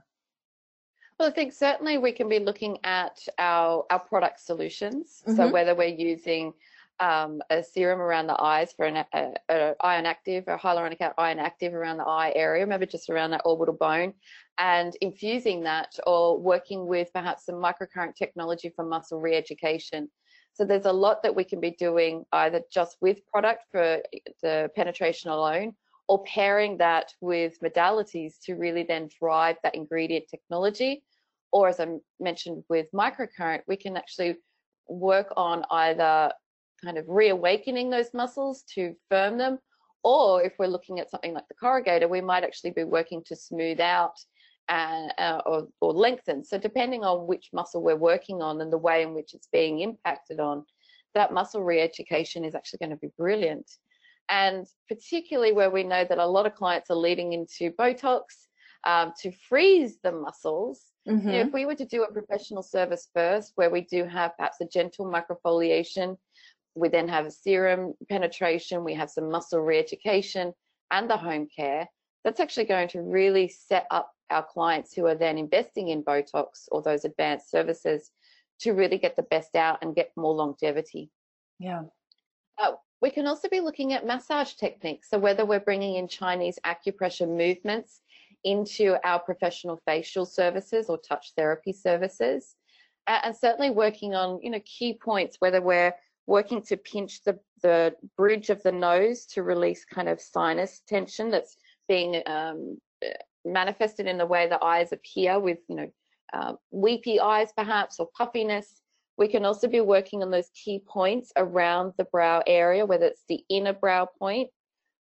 Well, 1.19 1.29
I 1.29 1.31
think 1.31 1.53
certainly 1.53 1.97
we 1.97 2.11
can 2.11 2.29
be 2.29 2.37
looking 2.37 2.77
at 2.83 3.27
our 3.39 3.83
our 3.89 3.99
product 3.99 4.41
solutions. 4.41 5.23
Mm-hmm. 5.25 5.37
So 5.37 5.49
whether 5.49 5.73
we're 5.73 5.87
using 5.87 6.53
um, 6.99 7.41
a 7.49 7.63
serum 7.63 7.99
around 7.99 8.27
the 8.27 8.41
eyes 8.41 8.73
for 8.73 8.85
an 8.85 9.03
a, 9.13 9.31
a 9.49 9.75
iron 9.81 10.05
active 10.05 10.45
or 10.47 10.57
hyaluronic 10.57 11.11
iron 11.17 11.39
active 11.39 11.73
around 11.73 11.97
the 11.97 12.05
eye 12.05 12.31
area, 12.35 12.65
maybe 12.65 12.85
just 12.85 13.09
around 13.09 13.31
that 13.31 13.41
orbital 13.45 13.75
bone, 13.75 14.13
and 14.57 14.95
infusing 15.01 15.63
that 15.63 15.97
or 16.05 16.37
working 16.37 16.85
with 16.85 17.11
perhaps 17.13 17.45
some 17.45 17.55
microcurrent 17.55 18.15
technology 18.15 18.71
for 18.75 18.85
muscle 18.85 19.19
re-education. 19.19 20.09
So 20.53 20.65
there's 20.65 20.85
a 20.85 20.93
lot 20.93 21.23
that 21.23 21.35
we 21.35 21.43
can 21.43 21.59
be 21.59 21.71
doing 21.71 22.25
either 22.31 22.61
just 22.71 22.97
with 23.01 23.25
product 23.25 23.65
for 23.71 24.01
the 24.43 24.69
penetration 24.75 25.31
alone 25.31 25.73
or 26.07 26.23
pairing 26.25 26.77
that 26.77 27.11
with 27.21 27.59
modalities 27.61 28.35
to 28.45 28.53
really 28.55 28.83
then 28.83 29.09
drive 29.19 29.55
that 29.63 29.73
ingredient 29.73 30.25
technology. 30.29 31.03
Or 31.51 31.69
as 31.69 31.79
I 31.79 31.87
mentioned 32.19 32.63
with 32.69 32.87
microcurrent, 32.93 33.61
we 33.67 33.77
can 33.77 33.97
actually 33.97 34.35
work 34.87 35.33
on 35.37 35.63
either 35.71 36.31
kind 36.83 36.97
of 36.97 37.05
reawakening 37.07 37.89
those 37.89 38.13
muscles 38.13 38.63
to 38.75 38.95
firm 39.09 39.37
them. 39.37 39.59
Or 40.03 40.43
if 40.43 40.53
we're 40.59 40.67
looking 40.67 40.99
at 40.99 41.09
something 41.09 41.33
like 41.33 41.47
the 41.47 41.55
corrugator, 41.55 42.09
we 42.09 42.21
might 42.21 42.43
actually 42.43 42.71
be 42.71 42.83
working 42.83 43.23
to 43.27 43.35
smooth 43.35 43.79
out 43.79 44.15
and, 44.67 45.13
uh, 45.17 45.41
or, 45.45 45.67
or 45.79 45.93
lengthen. 45.93 46.43
So 46.43 46.57
depending 46.57 47.03
on 47.03 47.27
which 47.27 47.49
muscle 47.53 47.81
we're 47.81 47.95
working 47.95 48.41
on 48.41 48.59
and 48.59 48.71
the 48.71 48.77
way 48.77 49.03
in 49.03 49.13
which 49.13 49.33
it's 49.33 49.47
being 49.51 49.79
impacted 49.79 50.39
on, 50.39 50.65
that 51.15 51.33
muscle 51.33 51.63
re-education 51.63 52.43
is 52.43 52.55
actually 52.55 52.79
going 52.79 52.89
to 52.89 52.97
be 52.97 53.11
brilliant. 53.17 53.69
And 54.29 54.65
particularly 54.89 55.53
where 55.53 55.69
we 55.69 55.83
know 55.83 56.05
that 56.07 56.17
a 56.17 56.25
lot 56.25 56.45
of 56.45 56.55
clients 56.55 56.89
are 56.89 56.95
leading 56.95 57.33
into 57.33 57.71
Botox 57.71 58.23
um, 58.85 59.13
to 59.21 59.31
freeze 59.47 59.99
the 60.03 60.11
muscles. 60.11 60.81
Mm-hmm. 61.07 61.27
You 61.27 61.33
know, 61.33 61.41
if 61.41 61.53
we 61.53 61.65
were 61.65 61.75
to 61.75 61.85
do 61.85 62.03
a 62.03 62.11
professional 62.11 62.63
service 62.63 63.09
first, 63.13 63.53
where 63.55 63.69
we 63.69 63.81
do 63.81 64.05
have 64.05 64.35
perhaps 64.37 64.61
a 64.61 64.65
gentle 64.65 65.05
microfoliation, 65.05 66.17
we 66.75 66.89
then 66.89 67.07
have 67.07 67.25
a 67.25 67.31
serum 67.31 67.93
penetration, 68.09 68.83
we 68.83 68.93
have 68.93 69.09
some 69.09 69.29
muscle 69.29 69.61
re-education 69.61 70.53
and 70.91 71.09
the 71.09 71.17
home 71.17 71.47
care, 71.55 71.87
that's 72.23 72.39
actually 72.39 72.65
going 72.65 72.87
to 72.89 73.01
really 73.01 73.47
set 73.47 73.85
up 73.91 74.11
our 74.29 74.43
clients 74.43 74.93
who 74.93 75.05
are 75.05 75.15
then 75.15 75.37
investing 75.37 75.89
in 75.89 76.03
Botox 76.03 76.67
or 76.71 76.81
those 76.81 77.05
advanced 77.05 77.51
services 77.51 78.11
to 78.61 78.71
really 78.71 78.97
get 78.97 79.15
the 79.15 79.23
best 79.23 79.55
out 79.55 79.79
and 79.81 79.95
get 79.95 80.11
more 80.15 80.33
longevity. 80.33 81.09
Yeah. 81.59 81.83
Uh, 82.57 82.73
we 83.01 83.09
can 83.09 83.27
also 83.27 83.49
be 83.49 83.59
looking 83.59 83.93
at 83.93 84.07
massage 84.07 84.53
techniques. 84.53 85.09
So 85.09 85.19
whether 85.19 85.45
we're 85.45 85.59
bringing 85.59 85.95
in 85.95 86.07
Chinese 86.07 86.57
acupressure 86.65 87.27
movements 87.27 88.01
into 88.43 88.95
our 89.05 89.19
professional 89.19 89.81
facial 89.85 90.25
services 90.25 90.87
or 90.89 90.97
touch 90.97 91.33
therapy 91.35 91.73
services, 91.73 92.55
and 93.07 93.35
certainly 93.35 93.69
working 93.69 94.15
on 94.15 94.39
you 94.41 94.49
know 94.49 94.61
key 94.65 94.93
points, 94.93 95.37
whether 95.39 95.61
we're 95.61 95.93
working 96.25 96.61
to 96.61 96.77
pinch 96.77 97.23
the 97.23 97.39
the 97.61 97.95
bridge 98.17 98.49
of 98.49 98.61
the 98.63 98.71
nose 98.71 99.25
to 99.25 99.43
release 99.43 99.85
kind 99.85 100.09
of 100.09 100.21
sinus 100.21 100.81
tension 100.87 101.29
that's 101.29 101.57
being 101.87 102.21
um, 102.25 102.77
manifested 103.45 104.07
in 104.07 104.17
the 104.17 104.25
way 104.25 104.47
the 104.47 104.63
eyes 104.63 104.91
appear 104.91 105.39
with, 105.39 105.59
you 105.67 105.75
know, 105.75 105.91
uh, 106.33 106.53
weepy 106.71 107.19
eyes 107.19 107.49
perhaps 107.55 107.99
or 107.99 108.09
puffiness. 108.17 108.81
We 109.17 109.27
can 109.27 109.45
also 109.45 109.67
be 109.67 109.81
working 109.81 110.23
on 110.23 110.31
those 110.31 110.49
key 110.55 110.81
points 110.87 111.31
around 111.37 111.93
the 111.97 112.05
brow 112.05 112.41
area, 112.47 112.85
whether 112.85 113.05
it's 113.05 113.23
the 113.29 113.43
inner 113.49 113.73
brow 113.73 114.07
point 114.17 114.49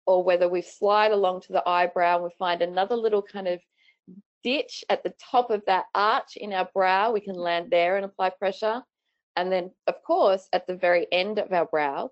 or 0.05 0.23
whether 0.23 0.49
we 0.49 0.61
slide 0.61 1.11
along 1.11 1.41
to 1.41 1.53
the 1.53 1.67
eyebrow 1.67 2.15
and 2.15 2.25
we 2.25 2.29
find 2.37 2.61
another 2.61 2.95
little 2.95 3.21
kind 3.21 3.47
of 3.47 3.59
ditch 4.43 4.83
at 4.89 5.03
the 5.03 5.13
top 5.31 5.49
of 5.49 5.63
that 5.67 5.85
arch 5.95 6.35
in 6.35 6.51
our 6.51 6.67
brow. 6.73 7.13
We 7.13 7.21
can 7.21 7.35
land 7.35 7.67
there 7.71 7.95
and 7.95 8.03
apply 8.03 8.31
pressure. 8.31 8.83
And 9.35 9.51
then, 9.51 9.71
of 9.87 10.03
course, 10.03 10.47
at 10.53 10.67
the 10.67 10.75
very 10.75 11.07
end 11.11 11.39
of 11.39 11.51
our 11.51 11.65
brow. 11.65 12.11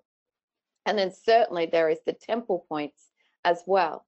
And 0.86 0.98
then 0.98 1.12
certainly 1.12 1.66
there 1.66 1.88
is 1.88 2.00
the 2.04 2.12
temple 2.12 2.66
points 2.68 3.10
as 3.44 3.62
well. 3.66 4.04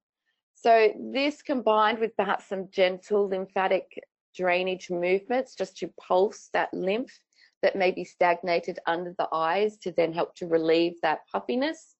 So 0.54 0.92
this 1.12 1.42
combined 1.42 1.98
with 1.98 2.16
perhaps 2.16 2.48
some 2.48 2.68
gentle 2.70 3.28
lymphatic 3.28 3.86
drainage 4.34 4.90
movements 4.90 5.54
just 5.54 5.76
to 5.78 5.92
pulse 6.00 6.48
that 6.52 6.72
lymph 6.74 7.20
that 7.62 7.76
may 7.76 7.90
be 7.90 8.04
stagnated 8.04 8.78
under 8.86 9.14
the 9.18 9.28
eyes 9.32 9.76
to 9.78 9.92
then 9.92 10.12
help 10.12 10.34
to 10.36 10.46
relieve 10.46 10.94
that 11.02 11.20
puffiness. 11.30 11.94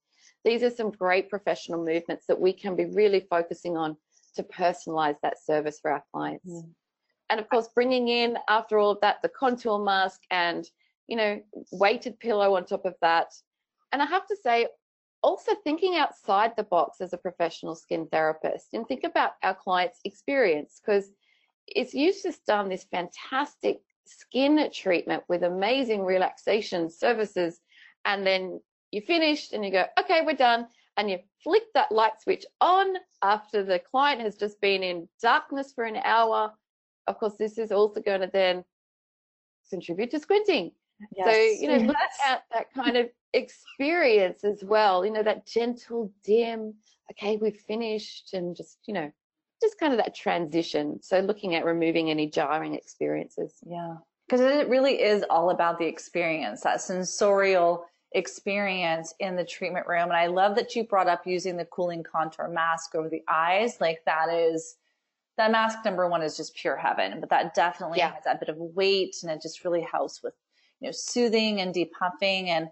These 0.45 0.63
are 0.63 0.71
some 0.71 0.91
great 0.91 1.31
professional 1.31 1.83
movements 1.83 2.27
that 2.27 2.41
we 2.41 2.53
can 2.53 2.77
be 2.77 2.85
really 2.85 3.27
focusing 3.31 3.77
on 3.77 3.97
to 4.35 4.43
personalize 4.43 5.17
that 5.23 5.43
service 5.43 5.79
for 5.81 5.91
our 5.93 6.05
clients. 6.13 6.51
Mm. 6.51 6.71
And 7.31 7.41
of 7.41 7.49
course, 7.49 7.69
bringing 7.75 8.09
in 8.09 8.37
after 8.49 8.79
all 8.79 8.91
of 8.91 9.01
that, 9.01 9.23
the 9.23 9.29
contour 9.29 9.79
mask 9.79 10.21
and, 10.31 10.69
you 11.09 11.17
know, 11.17 11.41
weighted 11.73 12.19
pillow 12.19 12.57
on 12.57 12.65
top 12.65 12.85
of 12.85 12.95
that. 13.01 13.29
And 13.93 14.03
I 14.03 14.07
have 14.07 14.27
to 14.27 14.37
say, 14.43 14.67
also 15.25 15.53
thinking 15.65 15.97
outside 15.97 16.53
the 16.55 16.63
box 16.63 17.01
as 17.01 17.15
a 17.15 17.19
professional 17.19 17.75
skin 17.75 18.07
therapist 18.13 18.75
and 18.75 18.87
think 18.87 19.05
about 19.05 19.33
our 19.43 19.55
client's 19.55 19.99
experience 20.05 20.81
because 20.85 21.11
it's 21.67 22.23
just 22.23 22.45
done 22.45 22.69
this 22.69 22.85
fantastic 22.91 23.81
skin 24.07 24.69
treatment 24.71 25.23
with 25.27 25.43
amazing 25.43 26.05
relaxation 26.05 26.91
services 26.91 27.59
and 28.05 28.27
then 28.27 28.61
you 28.91 29.01
finished 29.01 29.55
and 29.55 29.65
you 29.65 29.71
go 29.71 29.87
okay 29.99 30.21
we're 30.27 30.35
done 30.35 30.67
and 30.99 31.11
you 31.11 31.19
flick 31.43 31.63
that 31.73 31.91
light 31.91 32.21
switch 32.21 32.45
on 32.61 32.95
after 33.23 33.65
the 33.65 33.79
client 33.79 34.21
has 34.21 34.37
just 34.37 34.61
been 34.61 34.83
in 34.83 35.09
darkness 35.23 35.73
for 35.75 35.85
an 35.85 35.97
hour 36.05 36.53
of 37.07 37.19
course 37.19 37.37
this 37.39 37.57
is 37.57 37.73
also 37.73 37.99
going 37.99 38.21
to 38.21 38.31
then 38.31 38.63
contribute 39.71 40.11
to 40.11 40.21
squinting 40.21 40.71
yes. 41.17 41.27
so 41.27 41.33
you 41.33 41.69
know 41.69 41.77
yes. 41.79 41.87
look 41.87 41.97
at 42.27 42.43
that 42.53 42.67
kind 42.75 42.97
of 42.97 43.09
experience 43.33 44.45
as 44.45 44.63
well 44.63 45.05
you 45.05 45.13
know 45.13 45.23
that 45.23 45.47
gentle 45.47 46.13
dim 46.25 46.75
okay 47.11 47.37
we've 47.37 47.57
finished 47.57 48.33
and 48.33 48.57
just 48.57 48.79
you 48.87 48.95
know 48.95 49.11
just 49.61 49.79
kind 49.79 49.93
of 49.93 49.99
that 49.99 50.15
transition 50.15 50.99
so 51.03 51.21
looking 51.21 51.55
at 51.55 51.65
removing 51.65 52.11
any 52.11 52.29
jarring 52.29 52.75
experiences 52.75 53.55
yeah 53.67 53.97
because 54.29 54.41
it 54.41 54.69
really 54.69 55.03
is 55.03 55.25
all 55.31 55.51
about 55.51 55.79
the 55.79 55.87
experience 55.87 56.63
that 56.63 56.81
sensorial 56.81 57.85
experience 58.13 59.13
in 59.19 59.35
the 59.35 59.45
treatment 59.45 59.87
room 59.87 60.05
and 60.05 60.13
i 60.13 60.27
love 60.27 60.55
that 60.55 60.77
you 60.77 60.85
brought 60.85 61.09
up 61.09 61.27
using 61.27 61.57
the 61.57 61.65
cooling 61.67 62.03
contour 62.03 62.49
mask 62.49 62.95
over 62.95 63.09
the 63.09 63.23
eyes 63.29 63.79
like 63.81 63.99
that 64.07 64.29
is 64.33 64.77
that 65.37 65.51
mask 65.51 65.79
number 65.85 66.09
one 66.09 66.23
is 66.23 66.37
just 66.37 66.55
pure 66.55 66.77
heaven 66.77 67.19
but 67.19 67.29
that 67.29 67.55
definitely 67.55 67.99
yeah. 67.99 68.13
has 68.15 68.23
that 68.25 68.39
bit 68.39 68.49
of 68.49 68.57
weight 68.57 69.17
and 69.23 69.33
it 69.33 69.43
just 69.43 69.65
really 69.65 69.83
helps 69.83 70.23
with 70.23 70.35
you 70.85 70.89
know 70.89 70.93
soothing 70.93 71.61
and 71.63 71.75
depuffing 71.75 72.49
and 72.49 72.69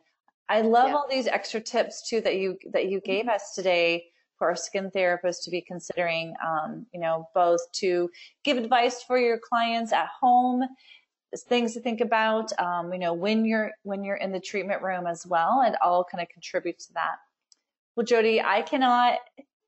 I 0.48 0.60
love 0.60 0.88
yeah. 0.88 0.94
all 0.96 1.06
these 1.08 1.26
extra 1.26 1.62
tips 1.62 2.06
too 2.06 2.20
that 2.20 2.36
you 2.36 2.58
that 2.72 2.90
you 2.90 3.00
gave 3.00 3.22
mm-hmm. 3.22 3.30
us 3.30 3.54
today 3.54 4.04
for 4.36 4.50
our 4.50 4.56
skin 4.56 4.90
therapists 4.94 5.44
to 5.44 5.50
be 5.50 5.62
considering. 5.62 6.34
Um, 6.46 6.84
you 6.92 7.00
know, 7.00 7.28
both 7.34 7.60
to 7.76 8.10
give 8.44 8.58
advice 8.58 9.02
for 9.02 9.16
your 9.18 9.38
clients 9.38 9.92
at 9.92 10.08
home, 10.20 10.62
things 11.48 11.72
to 11.72 11.80
think 11.80 12.02
about. 12.02 12.52
Um, 12.60 12.92
you 12.92 12.98
know, 12.98 13.14
when 13.14 13.46
you're 13.46 13.70
when 13.82 14.04
you're 14.04 14.16
in 14.16 14.30
the 14.30 14.40
treatment 14.40 14.82
room 14.82 15.06
as 15.06 15.26
well, 15.26 15.62
and 15.64 15.74
all 15.82 16.04
kind 16.04 16.20
of 16.20 16.28
contribute 16.28 16.78
to 16.80 16.92
that. 16.94 17.16
Well, 17.96 18.04
Jody, 18.04 18.42
I 18.42 18.60
cannot 18.60 19.20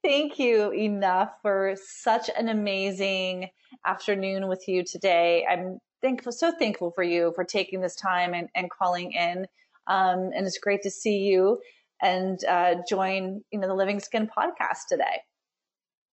thank 0.02 0.38
you 0.38 0.70
enough 0.70 1.30
for 1.40 1.76
such 1.82 2.28
an 2.36 2.50
amazing 2.50 3.48
afternoon 3.86 4.48
with 4.48 4.68
you 4.68 4.84
today. 4.84 5.46
I'm 5.50 5.78
thankful, 6.04 6.32
so 6.32 6.52
thankful 6.52 6.90
for 6.90 7.02
you 7.02 7.32
for 7.34 7.44
taking 7.44 7.80
this 7.80 7.96
time 7.96 8.34
and, 8.34 8.48
and 8.54 8.70
calling 8.70 9.12
in 9.12 9.46
um, 9.86 10.30
and 10.34 10.46
it's 10.46 10.58
great 10.58 10.82
to 10.82 10.90
see 10.90 11.18
you 11.18 11.58
and 12.02 12.44
uh, 12.44 12.74
join, 12.88 13.42
you 13.50 13.58
know, 13.58 13.66
the 13.66 13.74
Living 13.74 14.00
Skin 14.00 14.28
podcast 14.28 14.86
today. 14.88 15.22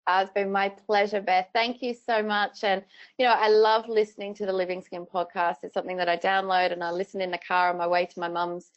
Uh, 0.07 0.21
it's 0.23 0.33
been 0.33 0.51
my 0.51 0.69
pleasure, 0.69 1.21
Beth. 1.21 1.47
Thank 1.53 1.81
you 1.81 1.93
so 1.93 2.23
much. 2.23 2.63
And, 2.63 2.83
you 3.17 3.25
know, 3.25 3.33
I 3.33 3.49
love 3.49 3.87
listening 3.89 4.33
to 4.35 4.45
the 4.45 4.53
Living 4.53 4.81
Skin 4.81 5.05
podcast. 5.05 5.57
It's 5.63 5.73
something 5.73 5.97
that 5.97 6.09
I 6.09 6.17
download 6.17 6.71
and 6.71 6.83
I 6.83 6.91
listen 6.91 7.21
in 7.21 7.31
the 7.31 7.37
car 7.37 7.69
on 7.69 7.77
my 7.77 7.87
way 7.87 8.05
to 8.05 8.19
my 8.19 8.29
mum's, 8.29 8.71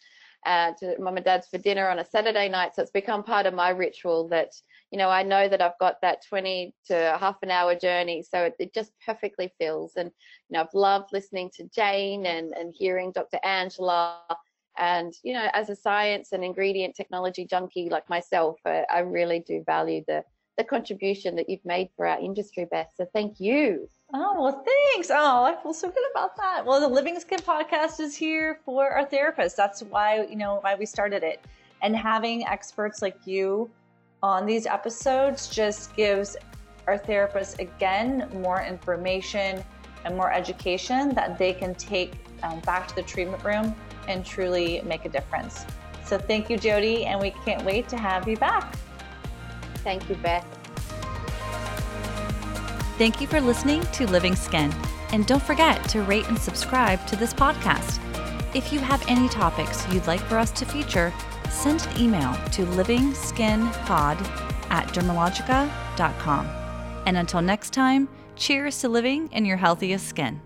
uh, 0.44 0.72
to 0.80 0.96
mum 0.98 1.16
and 1.16 1.24
dad's 1.24 1.46
for 1.46 1.58
dinner 1.58 1.88
on 1.88 2.00
a 2.00 2.04
Saturday 2.04 2.48
night. 2.48 2.74
So 2.74 2.82
it's 2.82 2.90
become 2.90 3.22
part 3.22 3.46
of 3.46 3.54
my 3.54 3.70
ritual 3.70 4.28
that, 4.28 4.50
you 4.94 4.98
know, 4.98 5.10
I 5.10 5.24
know 5.24 5.48
that 5.48 5.60
I've 5.60 5.76
got 5.80 6.00
that 6.02 6.24
20 6.28 6.72
to 6.86 7.16
half 7.18 7.38
an 7.42 7.50
hour 7.50 7.74
journey. 7.74 8.22
So 8.22 8.44
it, 8.44 8.54
it 8.60 8.72
just 8.72 8.92
perfectly 9.04 9.52
fills. 9.58 9.94
And, 9.96 10.08
you 10.48 10.54
know, 10.54 10.60
I've 10.60 10.72
loved 10.72 11.12
listening 11.12 11.50
to 11.56 11.64
Jane 11.74 12.26
and, 12.26 12.52
and 12.52 12.72
hearing 12.72 13.10
Dr. 13.10 13.40
Angela 13.42 14.20
and, 14.78 15.12
you 15.24 15.32
know, 15.32 15.48
as 15.52 15.68
a 15.68 15.74
science 15.74 16.30
and 16.30 16.44
ingredient 16.44 16.94
technology 16.94 17.44
junkie 17.44 17.88
like 17.90 18.08
myself, 18.08 18.60
I, 18.64 18.84
I 18.88 19.00
really 19.00 19.40
do 19.40 19.64
value 19.66 20.04
the, 20.06 20.22
the 20.58 20.62
contribution 20.62 21.34
that 21.34 21.50
you've 21.50 21.64
made 21.64 21.88
for 21.96 22.06
our 22.06 22.20
industry, 22.20 22.64
Beth. 22.70 22.92
So 22.96 23.04
thank 23.12 23.40
you. 23.40 23.88
Oh, 24.12 24.40
well, 24.40 24.64
thanks. 24.64 25.10
Oh, 25.10 25.42
I 25.42 25.60
feel 25.60 25.74
so 25.74 25.88
good 25.88 26.04
about 26.12 26.36
that. 26.36 26.64
Well, 26.64 26.78
the 26.78 26.86
Living 26.86 27.18
Skin 27.18 27.40
podcast 27.40 27.98
is 27.98 28.14
here 28.14 28.60
for 28.64 28.90
our 28.90 29.04
therapists. 29.04 29.56
That's 29.56 29.82
why, 29.82 30.24
you 30.26 30.36
know, 30.36 30.58
why 30.60 30.76
we 30.76 30.86
started 30.86 31.24
it. 31.24 31.40
And 31.82 31.96
having 31.96 32.46
experts 32.46 33.02
like 33.02 33.18
you 33.24 33.68
on 34.24 34.46
these 34.46 34.64
episodes 34.64 35.48
just 35.48 35.94
gives 35.94 36.34
our 36.86 36.98
therapists, 36.98 37.58
again, 37.58 38.26
more 38.32 38.62
information 38.62 39.62
and 40.06 40.16
more 40.16 40.32
education 40.32 41.14
that 41.14 41.38
they 41.38 41.52
can 41.52 41.74
take 41.74 42.14
um, 42.42 42.58
back 42.60 42.88
to 42.88 42.94
the 42.94 43.02
treatment 43.02 43.44
room 43.44 43.74
and 44.08 44.24
truly 44.24 44.80
make 44.86 45.04
a 45.04 45.10
difference. 45.10 45.66
So 46.06 46.16
thank 46.16 46.48
you, 46.48 46.56
Jody, 46.56 47.04
and 47.04 47.20
we 47.20 47.32
can't 47.44 47.62
wait 47.66 47.86
to 47.90 47.98
have 47.98 48.26
you 48.26 48.38
back. 48.38 48.74
Thank 49.76 50.08
you, 50.08 50.14
Beth. 50.16 50.46
Thank 52.96 53.20
you 53.20 53.26
for 53.26 53.42
listening 53.42 53.82
to 53.92 54.06
Living 54.06 54.36
Skin. 54.36 54.72
And 55.12 55.26
don't 55.26 55.42
forget 55.42 55.86
to 55.90 56.00
rate 56.00 56.28
and 56.28 56.38
subscribe 56.38 57.06
to 57.08 57.16
this 57.16 57.34
podcast. 57.34 58.00
If 58.54 58.72
you 58.72 58.78
have 58.78 59.04
any 59.06 59.28
topics 59.28 59.86
you'd 59.92 60.06
like 60.06 60.20
for 60.20 60.38
us 60.38 60.50
to 60.52 60.64
feature, 60.64 61.12
send 61.54 61.86
an 61.86 62.00
email 62.00 62.32
to 62.50 62.66
livingskinpod 62.66 64.20
at 64.70 64.88
dermalogica.com. 64.88 66.46
And 67.06 67.16
until 67.16 67.42
next 67.42 67.72
time, 67.72 68.08
cheers 68.36 68.80
to 68.80 68.88
living 68.88 69.30
in 69.32 69.44
your 69.44 69.56
healthiest 69.56 70.08
skin. 70.08 70.40